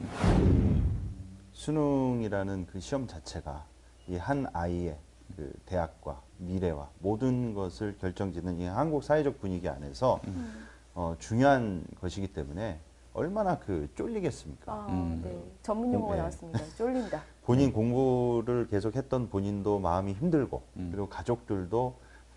수능이라는 1.54 2.66
그 2.66 2.80
시험 2.80 3.08
자체가 3.08 3.66
이 4.08 4.16
한 4.18 4.48
아이의 4.52 4.98
그 5.36 5.54
대학과 5.66 6.22
미래와 6.42 6.90
모든 7.00 7.54
것을 7.54 7.96
결정짓는 8.00 8.60
이 8.60 8.66
한국 8.66 9.04
사회적 9.04 9.40
분위기 9.40 9.70
안에서 9.70 10.20
음. 10.28 10.66
어, 10.94 11.16
중요한 11.20 11.84
것이기 12.00 12.28
때문에 12.28 12.80
얼마나 13.14 13.58
그 13.60 13.90
쫄리겠습니까? 13.96 14.72
아, 14.72 14.88
음. 14.90 15.22
네. 15.24 15.38
전문 15.62 15.94
용어가 15.94 16.14
네. 16.14 16.20
나왔습니다. 16.20 16.60
쫄린다. 16.78 17.22
본인 17.46 17.74
공부를 17.74 18.68
계속했던 18.70 19.30
본인도 19.30 19.80
마음이 19.80 20.14
힘들고 20.14 20.62
음. 20.78 20.90
그리고 20.92 21.10
가족들도 21.10 21.94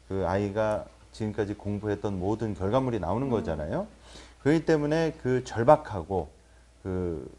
그 0.09 0.25
아이가 0.27 0.87
지금까지 1.13 1.55
공부했던 1.55 2.19
모든 2.19 2.55
결과물이 2.55 2.99
나오는 2.99 3.29
거잖아요. 3.29 3.87
그렇기 4.43 4.67
때문에 4.67 5.15
그 5.23 5.45
절박하고 5.45 6.29
그 6.83 7.31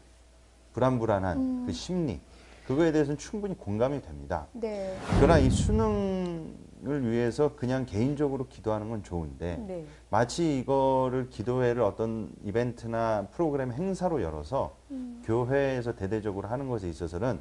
불안불안한 0.72 1.36
음. 1.36 1.66
그 1.66 1.72
심리 1.72 2.20
그거에 2.66 2.90
대해서는 2.92 3.16
충분히 3.16 3.56
공감이 3.56 4.02
됩니다. 4.02 4.46
네. 4.52 4.96
그러나 5.16 5.38
이 5.38 5.48
수능을 5.48 7.10
위해서 7.10 7.54
그냥 7.54 7.86
개인적으로 7.86 8.48
기도하는 8.48 8.90
건 8.90 9.02
좋은데 9.02 9.64
네. 9.66 9.86
마치 10.10 10.58
이거를 10.58 11.28
기도회를 11.30 11.82
어떤 11.82 12.30
이벤트나 12.42 13.28
프로그램 13.30 13.72
행사로 13.72 14.20
열어서 14.20 14.76
음. 14.90 15.22
교회에서 15.24 15.94
대대적으로 15.94 16.48
하는 16.48 16.68
것에 16.68 16.88
있어서는 16.88 17.38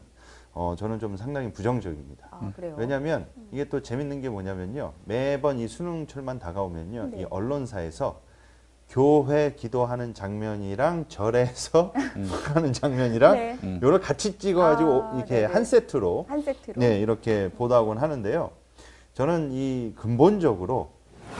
어, 0.53 0.75
저는 0.77 0.99
좀 0.99 1.17
상당히 1.17 1.51
부정적입니다. 1.51 2.27
아, 2.31 2.51
그래요. 2.55 2.75
왜냐하면 2.77 3.27
이게 3.51 3.65
또 3.65 3.81
재밌는 3.81 4.21
게 4.21 4.29
뭐냐면요. 4.29 4.93
매번 5.03 5.59
이 5.59 5.67
수능철만 5.67 6.39
다가오면요. 6.39 7.07
네. 7.11 7.21
이 7.21 7.25
언론사에서 7.29 8.21
교회 8.89 9.53
기도하는 9.55 10.13
장면이랑 10.13 11.05
절에서 11.07 11.93
하는 12.53 12.71
장면이랑 12.71 13.33
네. 13.33 13.57
음. 13.63 13.79
요걸 13.81 13.99
같이 13.99 14.37
찍어가지고 14.37 15.03
아, 15.03 15.13
이렇게 15.17 15.35
네네. 15.41 15.45
한 15.53 15.65
세트로 15.65 16.25
한 16.29 16.41
세트로. 16.41 16.79
네, 16.79 16.99
이렇게 16.99 17.49
보도하곤 17.57 17.97
하는데요. 17.97 18.51
저는 19.13 19.51
이 19.51 19.93
근본적으로 19.95 20.91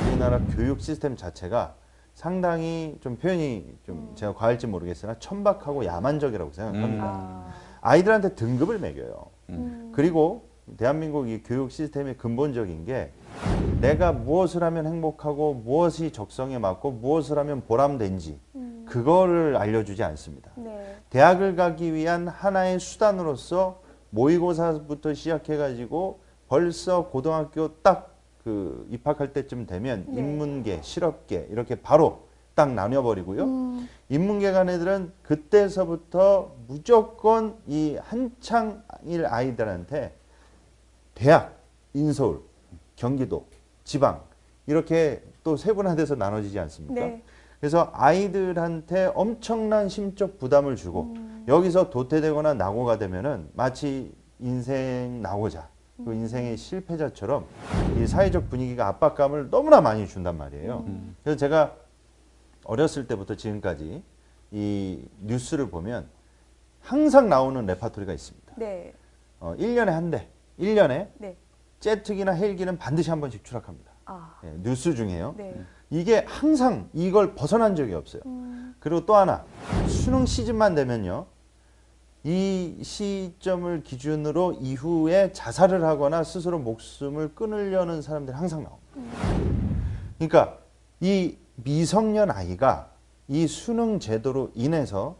우리나라 0.08 0.40
교육 0.56 0.82
시스템 0.82 1.16
자체가 1.16 1.76
상당히 2.14 2.98
좀 3.02 3.18
표현이 3.18 3.78
좀 3.86 4.14
제가 4.16 4.34
과할지 4.34 4.68
모르겠으나 4.68 5.16
천박하고 5.20 5.86
야만적이라고 5.86 6.52
생각합니다. 6.54 7.04
아. 7.06 7.54
아이들한테 7.82 8.36
등급을 8.36 8.80
매겨요. 8.80 9.26
음. 9.50 9.92
그리고 9.94 10.48
대한민국 10.78 11.30
이 11.30 11.44
교육 11.44 11.72
시스템의 11.72 12.18
근본적인 12.18 12.86
게 12.86 13.12
내가 13.82 14.12
무엇을 14.12 14.64
하면 14.64 14.88
행복하고 14.88 15.54
무엇이 15.54 16.12
적성에 16.12 16.58
맞고 16.58 16.92
무엇을 16.92 17.38
하면 17.38 17.62
보람된지 17.62 18.40
음. 18.56 18.86
그거를 18.88 19.58
알려주지 19.58 20.04
않습니다. 20.04 20.52
네. 20.56 20.98
대학을 21.10 21.56
가기 21.56 21.94
위한 21.94 22.28
하나의 22.28 22.80
수단으로서 22.80 23.82
모의고사부터 24.10 25.14
시작해가지고 25.14 26.20
벌써 26.48 27.08
고등학교 27.10 27.76
딱 27.82 28.16
그 28.46 28.88
입학할 28.92 29.34
때쯤 29.34 29.66
되면 29.66 30.06
네. 30.08 30.20
인문계, 30.20 30.82
실업계 30.84 31.48
이렇게 31.50 31.74
바로 31.74 32.28
딱 32.54 32.72
나뉘어버리고요. 32.74 33.44
음. 33.44 33.90
인문계 34.08 34.52
간 34.52 34.70
애들은 34.70 35.12
그때서부터 35.24 36.56
무조건 36.68 37.58
이 37.66 37.98
한창일 38.00 39.26
아이들한테 39.26 40.16
대학, 41.16 41.58
인서울, 41.96 42.44
경기도, 42.96 43.46
지방 43.84 44.22
이렇게 44.68 45.22
또 45.44 45.58
세분화돼서 45.58 46.16
나눠지지 46.16 46.60
않습니까? 46.60 46.94
네. 47.06 47.24
그래서 47.60 47.92
아이들한테 47.94 49.12
엄청난 49.16 49.90
심적 49.90 50.38
부담을 50.38 50.76
주고 50.76 51.14
음. 51.16 51.46
여기서 51.48 51.90
도태되거나 51.90 52.54
낙오가 52.56 52.98
되면은 52.98 53.50
마치 53.54 54.14
인생 54.40 55.22
낙오자, 55.22 55.70
그 55.98 56.04
음. 56.12 56.14
인생의 56.14 56.58
실패자처럼 56.58 57.46
이 57.98 58.08
사회적 58.08 58.50
분위기가 58.50 58.88
압박감을 58.88 59.50
너무나 59.50 59.82
많이 59.82 60.08
준단 60.08 60.38
말이에요. 60.38 60.84
음. 60.88 61.16
그래서 61.24 61.38
제가 61.38 61.76
어렸을 62.66 63.08
때부터 63.08 63.36
지금까지 63.36 64.04
이 64.52 65.06
뉴스를 65.22 65.70
보면 65.70 66.08
항상 66.82 67.30
나오는 67.30 67.66
레파토리가 67.66 68.14
있습니다. 68.14 68.54
네. 68.58 68.94
어, 69.40 69.56
1년에 69.58 69.88
한 69.88 70.12
대, 70.12 70.28
1년에 70.60 71.08
네. 71.18 71.36
제트기나 71.86 72.32
헬기는 72.32 72.80
반드시 72.80 73.12
한 73.12 73.22
번씩 73.22 73.44
추락합니다. 73.44 73.92
아. 74.06 74.40
예, 74.44 74.52
뉴스 74.64 74.96
중에요. 74.96 75.36
네. 75.38 75.64
이게 75.92 76.26
항상 76.28 76.90
이걸 76.94 77.36
벗어난 77.36 77.76
적이 77.76 77.94
없어요. 77.94 78.24
음. 78.26 78.74
그리고 78.80 79.06
또 79.06 79.16
하나 79.16 79.46
수능 79.88 80.26
시즌만 80.26 80.74
되면요. 80.74 81.28
이 82.24 82.80
시점을 82.82 83.84
기준으로 83.84 84.54
이후에 84.60 85.32
자살을 85.32 85.84
하거나 85.84 86.24
스스로 86.24 86.58
목숨을 86.58 87.36
끊으려는 87.36 88.02
사람들이 88.02 88.36
항상 88.36 88.64
나옵니다. 88.64 89.20
그러니까 90.18 90.58
이 91.02 91.38
미성년 91.54 92.32
아이가 92.32 92.90
이 93.28 93.46
수능 93.46 94.00
제도로 94.00 94.50
인해서 94.56 95.18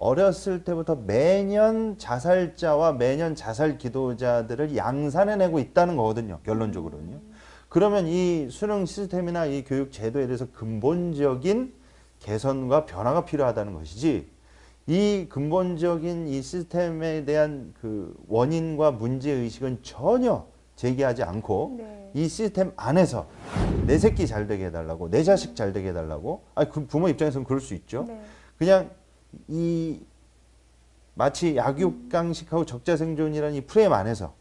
어렸을 0.00 0.62
때부터 0.64 0.94
매년 0.94 1.98
자살자와 1.98 2.92
매년 2.92 3.34
자살 3.34 3.78
기도자들을 3.78 4.76
양산해내고 4.76 5.58
있다는 5.58 5.96
거거든요. 5.96 6.38
결론적으로는요. 6.44 7.20
그러면 7.68 8.06
이 8.06 8.48
수능 8.50 8.86
시스템이나 8.86 9.46
이 9.46 9.64
교육 9.64 9.92
제도에 9.92 10.26
대해서 10.26 10.46
근본적인 10.52 11.74
개선과 12.20 12.86
변화가 12.86 13.24
필요하다는 13.24 13.74
것이지 13.74 14.28
이 14.86 15.26
근본적인 15.28 16.28
이 16.28 16.42
시스템에 16.42 17.24
대한 17.24 17.74
그 17.80 18.14
원인과 18.28 18.92
문제 18.92 19.30
의식은 19.30 19.80
전혀 19.82 20.46
제기하지 20.76 21.24
않고 21.24 21.74
네. 21.76 22.10
이 22.14 22.28
시스템 22.28 22.72
안에서 22.76 23.26
내 23.86 23.98
새끼 23.98 24.26
잘 24.26 24.46
되게 24.46 24.66
해달라고 24.66 25.10
내 25.10 25.22
자식 25.24 25.54
잘 25.54 25.72
되게 25.72 25.88
해달라고 25.88 26.44
아니 26.54 26.70
그 26.70 26.86
부모 26.86 27.08
입장에서는 27.08 27.44
그럴 27.44 27.60
수 27.60 27.74
있죠. 27.74 28.04
네. 28.08 28.18
그냥 28.56 28.90
이 29.48 30.00
마치 31.14 31.56
약육강식하고 31.56 32.64
적자생존이라는 32.64 33.56
이 33.56 33.60
프레임 33.62 33.92
안에서 33.92 34.34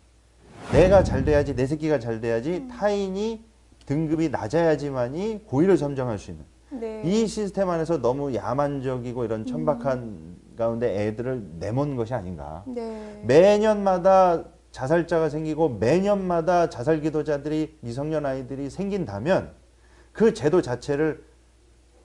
내가 0.72 1.04
잘 1.04 1.26
돼야지 1.26 1.56
내 1.56 1.66
새끼가 1.66 2.00
잘 2.00 2.22
돼야지 2.22 2.68
타인이 2.70 3.44
등급이 3.86 4.30
낮아야지만이 4.30 5.46
고의를 5.46 5.78
선정할 5.78 6.20
수 6.20 6.32
있는 6.32 6.46
네. 6.70 7.02
이 7.06 7.28
시스템 7.28 7.70
안에서 7.70 8.02
너무 8.02 8.34
야만적이고 8.34 9.26
이런 9.26 9.46
천박한 9.46 10.36
가운데 10.58 11.08
애들을 11.08 11.60
내몬 11.60 11.96
것이 11.96 12.14
아닌가. 12.14 12.64
네. 12.68 13.22
매년마다 13.26 14.44
자살자가 14.72 15.30
생기고 15.30 15.70
매년마다 15.80 16.70
자살 16.70 17.02
기도자들이 17.02 17.78
미성년 17.82 18.26
아이들이 18.26 18.70
생긴다면 18.70 19.52
그 20.12 20.34
제도 20.34 20.62
자체를 20.62 21.24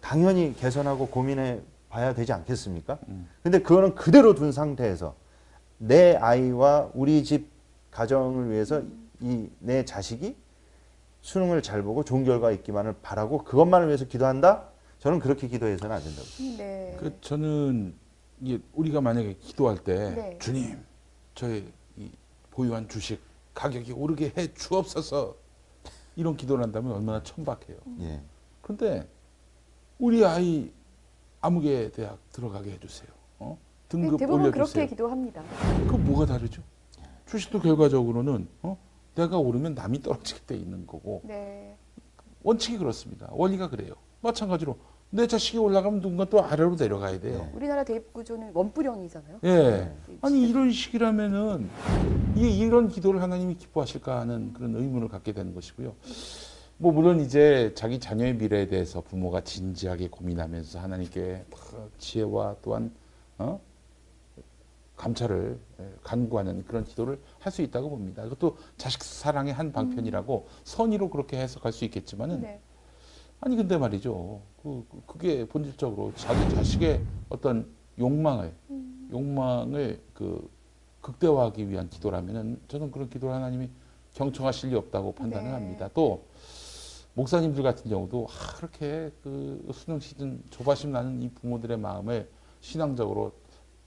당연히 0.01 0.55
개선하고 0.57 1.09
고민해 1.09 1.61
봐야 1.93 2.15
되지 2.15 2.33
않겠습니까? 2.33 2.99
근데 3.43 3.59
그거는 3.61 3.95
그대로 3.95 4.35
둔 4.35 4.51
상태에서 4.51 5.15
내 5.77 6.17
아이와 6.17 6.91
우리 6.95 7.23
집 7.23 7.51
가정을 7.91 8.51
위해서 8.51 8.83
이 9.21 9.49
내 9.61 9.85
자식이 9.85 10.35
수능을 11.21 11.63
잘 11.63 11.83
보고 11.83 12.03
좋은 12.03 12.25
결과 12.25 12.51
있기만을 12.51 12.97
바라고 13.03 13.45
그것만을 13.45 13.87
위해서 13.89 14.07
기도한다? 14.07 14.65
저는 14.99 15.21
그렇게 15.21 15.47
기도해서는 15.47 15.95
안 15.95 16.03
된다고. 16.03 16.27
네. 16.59 16.97
그 16.99 17.17
저는 17.21 17.95
이게 18.41 18.59
우리가 18.73 19.01
만약에 19.03 19.35
기도할 19.35 19.79
때 19.85 20.11
네. 20.15 20.39
주님 20.41 20.83
저의 21.35 21.67
이 21.97 22.11
보유한 22.51 22.89
주식 22.89 23.21
가격이 23.55 23.93
오르게 23.93 24.33
해 24.37 24.53
주옵소서 24.55 25.37
이런 26.17 26.37
기도를 26.37 26.65
한다면 26.65 26.93
얼마나 26.93 27.23
천박해요. 27.23 27.77
예. 28.01 28.21
근데 28.63 29.07
우리 29.99 30.25
아이 30.25 30.73
아무개 31.43 31.91
대학 31.91 32.19
들어가게 32.33 32.71
해주세요. 32.71 33.09
어? 33.41 33.59
등급 33.89 34.19
대부분 34.19 34.43
그렇게 34.43 34.59
올려주세요. 34.61 34.87
기도합니다. 34.87 35.43
그 35.89 35.97
뭐가 35.97 36.25
다르죠? 36.25 36.63
주식도 37.27 37.61
결과적으로는 37.61 38.49
어? 38.63 38.79
내가 39.17 39.39
오르면 39.39 39.75
남이 39.75 40.01
떨어지게 40.03 40.41
돼 40.47 40.57
있는 40.57 40.87
거고 40.87 41.21
네. 41.25 41.77
원칙이 42.45 42.79
그렇습니다. 42.79 43.29
원리가 43.33 43.69
그래요. 43.69 43.95
마찬가지로 44.21 44.77
내 45.11 45.27
자식이 45.27 45.59
올라가면 45.59 46.01
누군가 46.01 46.25
또 46.25 46.43
아래로 46.43 46.77
내려가야 46.77 47.21
돼요. 47.21 47.51
우리나라 47.53 47.85
대입 47.85 48.13
구조는 48.15 48.53
원뿔형이잖아요. 48.55 49.41
예. 49.45 49.93
아니 50.23 50.49
이런 50.49 50.71
식이라면은 50.71 51.69
이 52.37 52.59
이런 52.59 52.89
기도를 52.89 53.21
하나님이 53.21 53.57
기뻐하실까 53.57 54.21
하는 54.21 54.55
그런 54.55 54.75
의문을 54.75 55.09
갖게 55.09 55.33
되는 55.33 55.55
것이고요. 55.55 55.95
뭐 56.79 56.93
물론 56.93 57.21
이제 57.21 57.73
자기 57.75 57.99
자녀의 58.01 58.35
미래에 58.35 58.67
대해서 58.67 59.01
부모가 59.01 59.43
진지하게 59.43 60.09
고민하면서 60.09 60.81
하나님께 60.81 61.45
막 61.51 61.91
지혜와 61.99 62.57
또한 62.63 62.93
어? 63.39 63.61
감찰을 64.97 65.59
예, 65.81 65.93
간구하는 66.03 66.65
그런 66.65 66.85
기도를 66.85 67.19
할 67.41 67.53
수 67.53 67.63
있다고 67.63 67.91
봅니다. 67.91 68.23
그것도 68.25 68.57
자식 68.77 69.03
사랑의 69.03 69.53
한 69.53 69.73
방편이라고 69.73 70.47
선의로 70.65 71.11
그렇게 71.11 71.39
해석할 71.39 71.73
수 71.73 71.85
있겠지만은 71.85 72.41
네. 72.41 72.61
아니 73.41 73.57
근데 73.57 73.77
말이죠. 73.77 74.41
그 74.63 74.85
그- 74.91 75.03
그게 75.07 75.45
본질적으로 75.47 76.13
자기 76.17 76.55
자식의 76.55 77.01
어떤 77.29 77.67
욕망을 77.99 78.53
욕망을 79.11 80.01
그 80.15 80.49
극대화하기 81.01 81.69
위한 81.69 81.89
기도라면은 81.91 82.61
저는 82.69 82.91
그런 82.93 83.11
기도를 83.11 83.35
하나님이 83.35 83.69
경청하실 84.15 84.71
리 84.71 84.77
없다고 84.77 85.13
판단을 85.13 85.45
네. 85.49 85.51
합니다. 85.53 85.91
또 85.95 86.23
목사님들 87.15 87.63
같은 87.63 87.91
경우도 87.91 88.27
아, 88.31 88.57
그렇게 88.57 89.11
그 89.23 89.69
수능 89.73 90.01
시즌 90.01 90.43
조바심 90.51 90.93
나는 90.93 91.23
이 91.23 91.29
부모들의 91.31 91.77
마음을 91.79 92.29
신앙적으로 92.61 93.33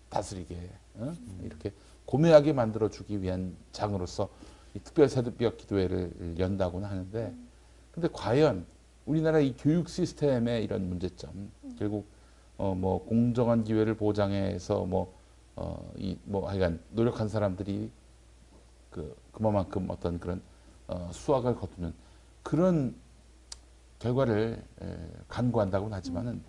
다스리게 0.10 0.70
어? 0.96 1.12
이렇게 1.42 1.74
고매하게 2.06 2.54
만들어 2.54 2.90
주기 2.90 3.22
위한 3.22 3.56
장으로서 3.72 4.30
이 4.76 4.80
특별 4.80 5.10
새벽 5.10 5.58
기도회를 5.58 6.36
연다고는 6.38 6.88
하는데 6.88 7.34
근데 7.92 8.08
과연 8.12 8.66
우리나라 9.06 9.40
이 9.40 9.56
교육 9.58 9.90
시스템의 9.90 10.64
이런 10.64 10.88
문제점 10.88 11.52
결국 11.78 12.08
어 12.58 12.74
뭐 12.74 13.04
공정한 13.06 13.64
기회를 13.64 13.96
보장해서 13.98 14.86
뭐 14.86 15.14
어 15.58 15.78
이 15.98 16.18
뭐 16.26 16.48
하여간 16.50 16.80
노력한 16.92 17.28
사람들이 17.30 17.90
그 18.92 19.16
그만큼 19.32 19.88
어떤 19.90 20.20
그런 20.20 20.42
어 20.88 21.10
수학을 21.12 21.56
거두는 21.56 21.94
그런 22.44 22.94
결과를 24.06 24.64
에, 24.84 24.98
간구한다고는 25.28 25.98
하지만은 25.98 26.44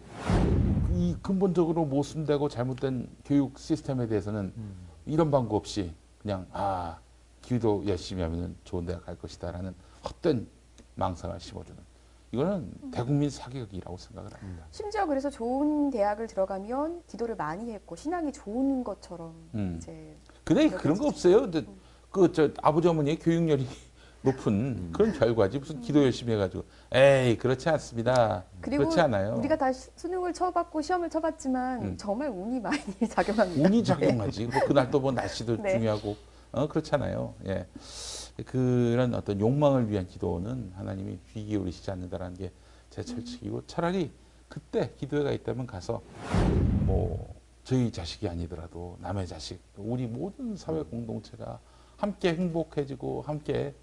이 0.92 1.16
근본적으로 1.22 1.86
모순되고 1.86 2.50
잘못된 2.50 3.08
교육 3.24 3.58
시스템에 3.58 4.06
대해서는 4.06 4.52
이런 5.06 5.30
방법 5.30 5.56
없이 5.56 5.94
그냥 6.20 6.46
아 6.52 6.98
기도 7.40 7.82
열심히 7.86 8.22
하면 8.22 8.56
좋은 8.64 8.84
대학 8.84 9.06
갈 9.06 9.16
것이다라는 9.16 9.74
헛된 10.04 10.46
망상을 10.96 11.40
심어주는 11.40 11.80
이거는 12.32 12.72
대국민 12.90 13.30
사격이라고 13.30 13.96
생각을 13.96 14.34
합니다. 14.34 14.66
심지어 14.70 15.06
그래서 15.06 15.30
좋은 15.30 15.88
대학을 15.90 16.26
들어가면 16.26 17.04
기도를 17.06 17.36
많이 17.36 17.72
했고 17.72 17.96
신앙이 17.96 18.32
좋은 18.32 18.84
것처럼 18.84 19.34
음. 19.54 19.76
이제 19.78 20.14
근데 20.44 20.68
그런 20.68 20.98
거 20.98 21.06
없어요. 21.06 21.50
그저 22.10 22.50
아버지 22.62 22.88
어머니의 22.88 23.18
교육열이 23.18 23.66
높은 24.26 24.90
그런 24.92 25.12
결과지 25.12 25.58
무슨 25.58 25.80
기도 25.80 26.02
열심히 26.02 26.32
해가지고 26.34 26.64
에이 26.92 27.36
그렇지 27.38 27.68
않습니다. 27.68 28.44
그렇지 28.60 29.00
않아요. 29.00 29.36
우리가 29.38 29.56
다 29.56 29.72
시- 29.72 29.88
수능을 29.94 30.32
쳐봤고 30.32 30.82
시험을 30.82 31.08
쳐봤지만 31.08 31.82
음. 31.82 31.96
정말 31.96 32.28
운이 32.28 32.58
많이 32.60 32.76
작용합니다. 33.08 33.68
운이 33.68 33.84
작용하지. 33.84 34.46
뭐 34.46 34.60
그날 34.66 34.90
또 34.90 34.98
뭐 35.00 35.12
날씨도 35.12 35.62
네. 35.62 35.72
중요하고 35.78 36.16
어 36.52 36.66
그렇잖아요. 36.68 37.34
예. 37.46 37.66
그런 38.44 39.14
어떤 39.14 39.38
욕망을 39.40 39.88
위한 39.90 40.06
기도는 40.06 40.72
하나님이 40.74 41.18
귀 41.32 41.44
기울이시지 41.44 41.90
않는다라는 41.90 42.36
게 42.36 42.50
제 42.88 43.02
철칙이고 43.02 43.66
차라리 43.66 44.10
그때 44.48 44.92
기도회가 44.96 45.32
있다면 45.32 45.66
가서 45.66 46.00
뭐 46.86 47.34
저희 47.64 47.90
자식이 47.90 48.28
아니더라도 48.28 48.96
남의 49.00 49.26
자식 49.26 49.60
우리 49.76 50.06
모든 50.06 50.56
사회 50.56 50.82
공동체가 50.82 51.58
함께 51.96 52.32
행복해지고 52.34 53.22
함께 53.22 53.74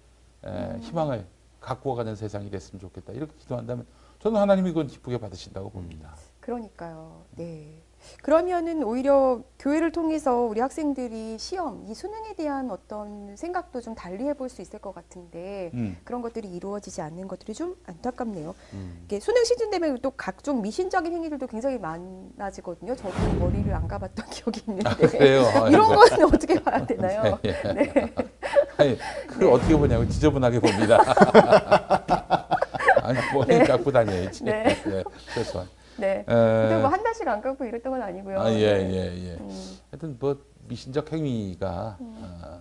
에, 0.46 0.78
희망을 0.80 1.26
가꾸어 1.60 1.94
가는 1.94 2.14
세상이 2.14 2.50
됐으면 2.50 2.80
좋겠다 2.80 3.12
이렇게 3.12 3.32
기도한다면 3.38 3.86
저는 4.20 4.40
하나님이 4.40 4.70
그건 4.70 4.86
기쁘게 4.86 5.18
받으신다고 5.18 5.70
봅니다. 5.70 6.14
그러니까요. 6.40 7.22
네. 7.36 7.82
그러면은 8.22 8.82
오히려 8.84 9.40
교회를 9.58 9.90
통해서 9.92 10.40
우리 10.42 10.60
학생들이 10.60 11.38
시험, 11.38 11.86
이 11.88 11.94
수능에 11.94 12.34
대한 12.34 12.70
어떤 12.70 13.34
생각도 13.36 13.80
좀 13.80 13.94
달리 13.94 14.24
해볼 14.24 14.50
수 14.50 14.60
있을 14.60 14.78
것 14.78 14.94
같은데 14.94 15.70
음. 15.72 15.96
그런 16.04 16.20
것들이 16.20 16.48
이루어지지 16.48 17.00
않는 17.00 17.28
것들이 17.28 17.54
좀 17.54 17.76
안타깝네요. 17.86 18.54
음. 18.74 19.02
이게 19.06 19.20
수능 19.20 19.42
시즌 19.44 19.70
되면 19.70 19.98
또 20.02 20.10
각종 20.10 20.60
미신적인 20.60 21.14
행위들도 21.14 21.46
굉장히 21.46 21.78
많아지거든요. 21.78 22.94
저도 22.94 23.14
머리를 23.38 23.72
안 23.74 23.88
감았던 23.88 24.26
기억이 24.30 24.62
있는데 24.68 24.90
아, 24.90 24.94
그래요? 24.96 25.42
이런 25.70 25.90
아이고. 25.90 25.94
거는 25.94 26.24
어떻게 26.26 26.62
봐야 26.62 26.84
되나요? 26.86 27.38
예. 27.44 27.52
네. 27.72 28.14
아니, 28.76 28.98
그걸 29.28 29.52
어떻게 29.52 29.76
보냐고 29.76 30.06
지저분하게 30.08 30.60
봅니다. 30.60 30.98
아니, 33.02 33.18
머리 33.32 33.46
네. 33.58 33.64
깎고 33.64 33.92
다녀야지. 33.92 34.44
네. 34.44 34.64
네, 34.84 35.04
최소한. 35.34 35.68
네. 35.96 36.20
에, 36.20 36.24
근데 36.24 36.78
뭐 36.80 36.88
한 36.88 37.02
달씩 37.02 37.26
안 37.28 37.40
감고 37.40 37.64
이랬던 37.64 37.92
건 37.92 38.02
아니고요. 38.02 38.40
아, 38.40 38.52
예, 38.52 38.78
네. 38.78 38.90
예, 38.90 39.28
예. 39.30 39.34
음. 39.36 39.76
하여튼 39.90 40.16
뭐 40.18 40.36
미신적 40.66 41.12
행위가 41.12 41.98
아, 42.00 42.60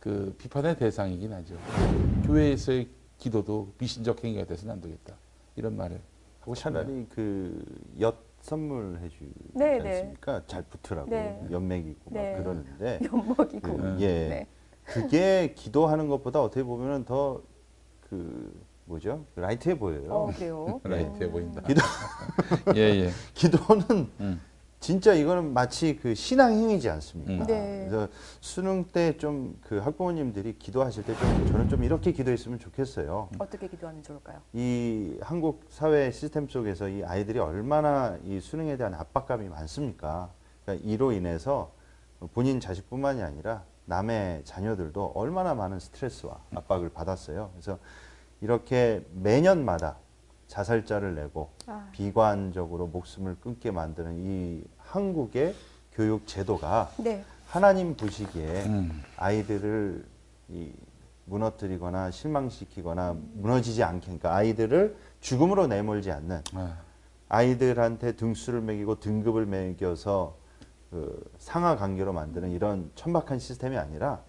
그 0.00 0.34
비판의 0.38 0.76
대상이긴 0.76 1.32
하죠. 1.32 1.54
교회에서의 2.26 2.88
기도도 3.18 3.72
미신적 3.78 4.22
행위가 4.22 4.44
돼서는 4.44 4.74
안 4.74 4.80
되겠다. 4.82 5.14
이런 5.56 5.76
말을 5.76 6.00
하고 6.40 6.54
싶네요. 6.54 6.82
차라리 6.84 7.06
그엿 7.98 8.16
선물해 8.42 9.08
주지 9.08 9.32
네, 9.54 9.78
네. 9.78 9.90
않습니까? 10.00 10.42
잘 10.46 10.62
붙으라고 10.64 11.08
네. 11.08 11.40
연맥이고 11.50 11.98
네. 12.10 12.32
막 12.32 12.42
그러는데 12.42 12.98
연먹이고. 13.10 13.76
그, 13.76 13.96
예 14.00 14.06
네. 14.28 14.46
그게 14.84 15.54
기도하는 15.56 16.08
것보다 16.08 16.42
어떻게 16.42 16.62
보면은 16.62 17.04
더그 17.04 18.64
뭐죠? 18.86 19.24
라이트해 19.36 19.78
보여요. 19.78 20.12
어, 20.12 20.26
그래요? 20.34 20.80
라이트해 20.84 21.30
보인다. 21.30 21.62
기도 21.62 21.80
예, 22.76 22.80
예. 22.80 23.10
기도는 23.34 24.10
음. 24.20 24.40
진짜 24.78 25.14
이거는 25.14 25.54
마치 25.54 25.96
그 25.96 26.14
신앙 26.14 26.52
행위지 26.52 26.90
않습니까? 26.90 27.32
음. 27.32 27.46
네. 27.46 27.86
그래서 27.88 28.08
수능 28.42 28.84
때 28.84 29.16
좀 29.16 29.56
그 29.62 29.78
학부모님들이 29.78 30.58
기도하실 30.58 31.04
때 31.06 31.14
좀 31.14 31.46
저는 31.46 31.68
좀 31.70 31.82
이렇게 31.84 32.12
기도했으면 32.12 32.58
좋겠어요. 32.58 33.30
어떻게 33.38 33.66
기도하면 33.66 34.02
좋을까요? 34.02 34.42
이 34.52 35.16
한국 35.22 35.64
사회 35.70 36.10
시스템 36.10 36.46
속에서 36.46 36.90
이 36.90 37.02
아이들이 37.02 37.38
얼마나 37.38 38.18
이 38.24 38.38
수능에 38.40 38.76
대한 38.76 38.92
압박감이 38.92 39.48
많습니까? 39.48 40.28
그러니까 40.66 40.86
이로 40.86 41.12
인해서 41.12 41.72
본인 42.34 42.60
자식뿐만이 42.60 43.22
아니라 43.22 43.64
남의 43.86 44.44
자녀들도 44.44 45.12
얼마나 45.14 45.54
많은 45.54 45.78
스트레스와 45.78 46.38
압박을 46.54 46.90
받았어요. 46.90 47.50
그래서 47.52 47.78
이렇게 48.40 49.04
매년마다 49.12 49.96
자살자를 50.46 51.14
내고 51.14 51.50
아. 51.66 51.88
비관적으로 51.92 52.86
목숨을 52.86 53.36
끊게 53.40 53.70
만드는 53.70 54.18
이 54.18 54.64
한국의 54.78 55.54
교육 55.92 56.26
제도가 56.26 56.90
네. 56.98 57.24
하나님 57.46 57.96
보시기에 57.96 58.64
음. 58.66 59.02
아이들을 59.16 60.04
이 60.48 60.72
무너뜨리거나 61.26 62.10
실망시키거나 62.10 63.16
무너지지 63.34 63.82
않게 63.82 64.04
그러니까 64.06 64.34
아이들을 64.34 64.96
죽음으로 65.20 65.66
내몰지 65.66 66.10
않는 66.10 66.42
아, 66.54 66.78
아이들한테 67.28 68.12
등수를 68.12 68.60
매기고 68.60 69.00
등급을 69.00 69.46
매겨서 69.46 70.36
그 70.94 71.28
상하 71.38 71.74
관계로 71.74 72.12
만드는 72.12 72.52
이런 72.52 72.92
천박한 72.94 73.40
시스템이 73.40 73.76
아니라 73.76 74.22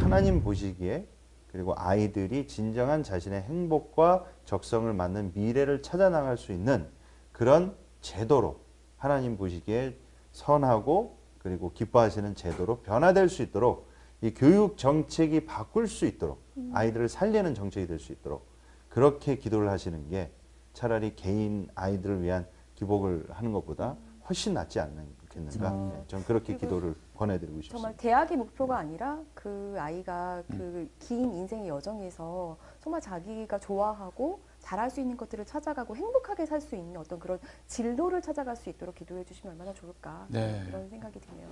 하나님 0.00 0.42
보시기에 0.42 1.06
그리고 1.48 1.74
아이들이 1.76 2.46
진정한 2.46 3.02
자신의 3.02 3.42
행복과 3.42 4.24
적성을 4.46 4.90
맞는 4.90 5.32
미래를 5.34 5.82
찾아 5.82 6.08
나갈 6.08 6.38
수 6.38 6.52
있는 6.52 6.88
그런 7.30 7.76
제도로 8.00 8.60
하나님 8.96 9.36
보시기에 9.36 9.98
선하고 10.32 11.18
그리고 11.40 11.74
기뻐하시는 11.74 12.34
제도로 12.34 12.78
변화될 12.78 13.28
수 13.28 13.42
있도록 13.42 13.90
이 14.22 14.32
교육 14.32 14.78
정책이 14.78 15.44
바꿀 15.44 15.88
수 15.88 16.06
있도록 16.06 16.42
아이들을 16.72 17.10
살리는 17.10 17.54
정책이 17.54 17.86
될 17.86 17.98
수 17.98 18.12
있도록 18.12 18.46
그렇게 18.88 19.36
기도를 19.36 19.68
하시는 19.68 20.08
게 20.08 20.32
차라리 20.72 21.14
개인 21.16 21.68
아이들을 21.74 22.22
위한 22.22 22.46
기복을 22.76 23.26
하는 23.28 23.52
것보다 23.52 23.98
훨씬 24.26 24.54
낫지 24.54 24.80
않 24.80 24.96
겠는가? 25.38 25.70
그렇죠. 25.70 25.92
네, 25.96 26.04
저는 26.08 26.24
그렇게 26.24 26.56
기도를 26.56 26.94
권해드리고 27.16 27.60
싶습니다. 27.62 27.76
정말 27.76 27.96
대학이 27.96 28.36
목표가 28.36 28.78
아니라 28.78 29.20
그 29.34 29.76
아이가 29.78 30.42
그 30.48 30.88
긴 30.98 31.32
인생의 31.32 31.68
여정에서 31.68 32.56
정말 32.80 33.00
자기가 33.00 33.58
좋아하고 33.58 34.40
잘할 34.60 34.90
수 34.90 35.00
있는 35.00 35.16
것들을 35.16 35.44
찾아가고 35.46 35.96
행복하게 35.96 36.44
살 36.46 36.60
수 36.60 36.74
있는 36.76 36.96
어떤 37.00 37.18
그런 37.18 37.38
진로를 37.66 38.20
찾아갈 38.20 38.56
수 38.56 38.68
있도록 38.68 38.94
기도해 38.96 39.24
주시면 39.24 39.52
얼마나 39.54 39.72
좋을까 39.72 40.26
네. 40.28 40.64
이런 40.68 40.88
생각이 40.88 41.18
드네요. 41.20 41.48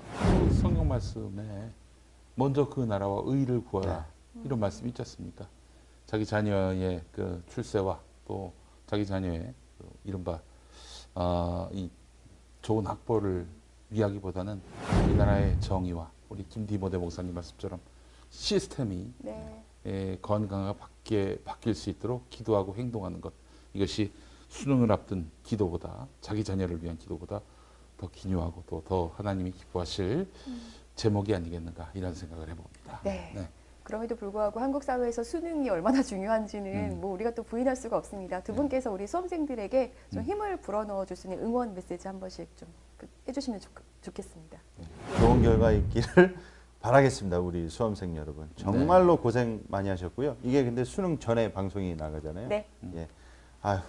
그 0.48 0.54
성경 0.54 0.88
말씀에 0.88 1.70
먼저 2.34 2.68
그 2.68 2.80
나라와 2.80 3.22
의를 3.24 3.64
구하라 3.64 4.06
이런 4.44 4.58
말씀이 4.60 4.88
있지 4.90 5.00
않습니까? 5.02 5.48
자기 6.04 6.26
자녀의 6.26 7.02
그 7.12 7.42
출세와 7.48 8.00
또 8.26 8.52
자기 8.86 9.06
자녀의 9.06 9.54
그 9.78 9.88
이른바 10.04 10.40
어, 11.14 11.68
이 11.72 11.90
좋은 12.62 12.86
학벌을 12.86 13.46
위하기보다는 13.96 14.60
이 15.10 15.14
나라의 15.14 15.58
정의와 15.60 16.10
우리 16.28 16.46
김디모데 16.48 16.98
목사님 16.98 17.34
말씀처럼 17.34 17.80
시스템이 18.30 19.12
네. 19.18 19.62
에, 19.86 20.18
건강하게 20.20 20.78
바뀌, 20.78 21.38
바뀔 21.44 21.74
수 21.74 21.88
있도록 21.90 22.28
기도하고 22.28 22.74
행동하는 22.76 23.20
것 23.20 23.32
이것이 23.72 24.12
수능을 24.48 24.92
앞둔 24.92 25.30
기도보다 25.44 26.06
자기 26.20 26.44
자녀를 26.44 26.82
위한 26.82 26.98
기도보다 26.98 27.40
더 27.96 28.08
기묘하고 28.12 28.62
또 28.66 28.82
더 28.86 29.12
하나님이 29.16 29.52
기뻐하실 29.52 30.28
제목이 30.96 31.34
아니겠는가 31.34 31.90
이런 31.94 32.14
생각을 32.14 32.48
해봅니다. 32.50 33.00
네. 33.04 33.32
네. 33.34 33.48
그럼에도 33.82 34.16
불구하고 34.16 34.58
한국 34.60 34.82
사회에서 34.82 35.22
수능이 35.22 35.70
얼마나 35.70 36.02
중요한지는 36.02 36.92
음. 36.92 37.00
뭐 37.00 37.12
우리가 37.12 37.32
또 37.34 37.42
부인할 37.44 37.76
수가 37.76 37.96
없습니다. 37.96 38.42
두 38.42 38.52
분께서 38.52 38.90
우리 38.90 39.06
수험생들에게 39.06 39.92
좀 40.12 40.20
음. 40.20 40.24
힘을 40.24 40.56
불어넣어 40.58 41.06
줄 41.06 41.16
수 41.16 41.28
있는 41.28 41.42
응원 41.44 41.72
메시지 41.74 42.06
한 42.08 42.18
번씩 42.20 42.48
좀그 42.56 42.85
해주시면 43.28 43.60
좋, 43.60 43.70
좋겠습니다. 44.02 44.58
좋은 45.18 45.42
결과 45.42 45.72
있기를 45.72 46.36
바라겠습니다. 46.80 47.38
우리 47.40 47.68
수험생 47.68 48.16
여러분. 48.16 48.48
정말로 48.56 49.16
고생 49.16 49.60
많이 49.68 49.88
하셨고요. 49.88 50.36
이게 50.42 50.64
근데 50.64 50.84
수능 50.84 51.18
전에 51.18 51.52
방송이 51.52 51.94
나가잖아요. 51.96 52.48
네. 52.48 52.66
예. 52.94 53.08
아휴. 53.62 53.80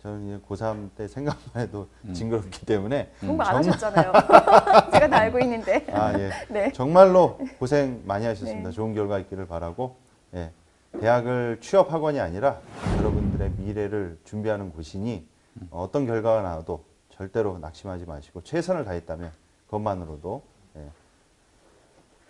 저는 0.00 0.26
이제 0.28 0.38
고3 0.46 0.90
때 0.96 1.08
생각만 1.08 1.42
해도 1.56 1.88
음. 2.04 2.14
징그럽기 2.14 2.64
때문에 2.64 3.10
공부 3.20 3.42
안 3.42 3.60
정말- 3.62 3.74
하셨잖아요. 3.74 4.12
제가 4.92 5.08
다 5.08 5.16
알고 5.18 5.40
있는데. 5.40 5.84
아, 5.92 6.16
예. 6.18 6.30
네. 6.48 6.72
정말로 6.72 7.36
고생 7.58 8.02
많이 8.04 8.24
하셨습니다. 8.26 8.68
네. 8.68 8.74
좋은 8.74 8.94
결과 8.94 9.18
있기를 9.18 9.46
바라고 9.48 9.96
예. 10.34 10.52
대학을 11.00 11.58
취업 11.60 11.92
학원이 11.92 12.20
아니라 12.20 12.60
여러분들의 12.96 13.50
미래를 13.58 14.18
준비하는 14.24 14.70
곳이니 14.72 15.26
어떤 15.70 16.06
결과가 16.06 16.42
나와도 16.42 16.84
절대로 17.18 17.58
낙심하지 17.58 18.06
마시고 18.06 18.42
최선을 18.42 18.84
다했다면 18.84 19.32
그것만으로도 19.66 20.42
예. 20.76 20.88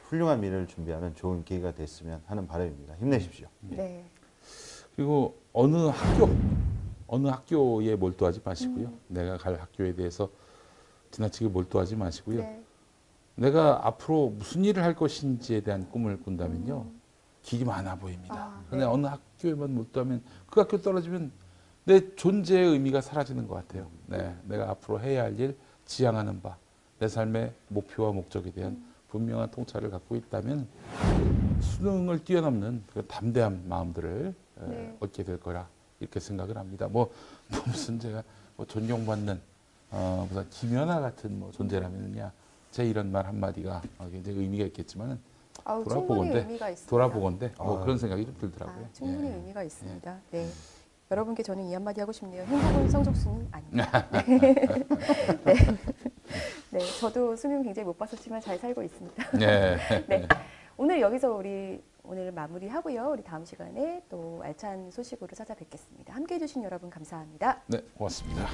훌륭한 0.05 0.41
미래를 0.41 0.67
준비하는 0.67 1.15
좋은 1.15 1.45
기회가 1.45 1.73
됐으면 1.75 2.23
하는 2.27 2.47
바람입니다. 2.47 2.95
힘내십시오. 2.97 3.47
네. 3.61 4.07
그리고 4.97 5.37
어느 5.53 5.77
학교 5.77 6.31
어느 7.07 7.29
학교에 7.29 7.97
몰두하지 7.97 8.41
마시고요. 8.43 8.87
음. 8.87 9.01
내가 9.09 9.37
갈 9.37 9.61
학교에 9.61 9.95
대해서 9.95 10.31
지나치게 11.11 11.49
몰두하지 11.49 11.97
마시고요. 11.97 12.39
네. 12.39 12.63
내가 13.35 13.87
앞으로 13.87 14.31
무슨 14.31 14.65
일을 14.65 14.83
할 14.83 14.97
것인지에 14.97 15.61
대한 15.61 15.89
꿈을 15.91 16.19
꾼다면요. 16.21 16.87
길이 17.43 17.65
많아 17.65 17.97
보입니다. 17.97 18.35
음. 18.35 18.41
아, 18.41 18.65
근데 18.71 18.85
네. 18.87 18.91
어느 18.91 19.07
학교에만 19.07 19.75
몰두하면 19.75 20.23
그 20.51 20.61
학교 20.61 20.81
떨어지면 20.81 21.31
내 21.89 22.15
존재의 22.17 22.69
의미가 22.73 23.01
사라지는 23.01 23.49
것 23.49 23.55
같아요. 23.55 23.89
네, 24.05 24.37
내가 24.45 24.69
앞으로 24.69 25.01
해야 25.01 25.23
할 25.23 25.41
일, 25.41 25.57
지향하는 25.87 26.43
바, 26.43 26.59
내 26.99 27.09
삶의 27.09 27.55
목표와 27.69 28.13
목적에 28.13 28.51
대한 28.51 28.73
음. 28.73 28.95
분명한 29.09 29.51
통찰을 29.53 29.91
갖고 29.91 30.15
있다면 30.15 30.69
수능을 31.63 32.25
뛰어넘는 32.25 32.85
그 32.93 33.07
담대한 33.07 33.67
마음들을 33.67 34.35
에, 34.61 34.67
네. 34.67 34.97
얻게 35.01 35.25
될 35.25 35.41
거라 35.41 35.67
이렇게 35.99 36.21
생각을 36.21 36.59
합니다. 36.59 36.89
뭐, 36.89 37.11
뭐 37.49 37.63
무슨 37.65 37.99
제가 37.99 38.23
뭐 38.57 38.67
존경받는 38.67 39.41
어, 39.91 40.27
무슨 40.29 40.47
김연아 40.51 41.01
같은 41.01 41.39
뭐 41.39 41.51
존재라면야 41.53 42.31
제 42.71 42.85
이런 42.85 43.11
말 43.11 43.25
한마디가 43.25 43.81
어, 43.97 44.11
굉장히 44.13 44.41
의미가 44.41 44.67
의미가 46.41 46.69
있습니다. 46.69 46.91
돌아보건대 46.91 47.53
뭐 47.57 47.79
아. 47.79 47.81
그런 47.81 47.97
생각이 47.97 48.27
좀 48.27 48.35
아, 48.37 48.41
들더라고요. 48.41 48.89
충분히 48.93 49.29
예. 49.29 49.35
의미가 49.37 49.63
있습니다. 49.63 50.21
네. 50.33 50.49
여러분께 51.11 51.43
저는 51.43 51.65
이 51.65 51.75
한마디 51.75 52.01
하고 52.01 52.13
싶네요. 52.13 52.45
행복은 52.45 52.91
성적순이 52.91 53.49
아닙니다. 53.51 54.09
네. 55.45 55.55
네, 56.71 56.79
저도 57.01 57.35
수능 57.35 57.63
굉장히 57.63 57.87
못 57.87 57.97
봤었지만 57.97 58.41
잘 58.41 58.59
살고 58.59 58.83
있습니다. 58.83 59.31
네. 59.39 59.77
네. 60.07 60.29
오늘 60.77 61.01
여기서 61.01 61.33
우리 61.33 61.83
오늘 62.03 62.31
마무리하고요. 62.33 63.11
우리 63.11 63.23
다음 63.23 63.45
시간에 63.45 64.03
또 64.09 64.41
알찬 64.43 64.91
소식으로 64.91 65.35
찾아뵙겠습니다. 65.35 66.15
함께 66.15 66.37
해 66.37 66.39
주신 66.39 66.63
여러분 66.63 66.91
감사합니다. 66.91 67.63
네, 67.67 67.83
고맙습니다. 67.97 68.47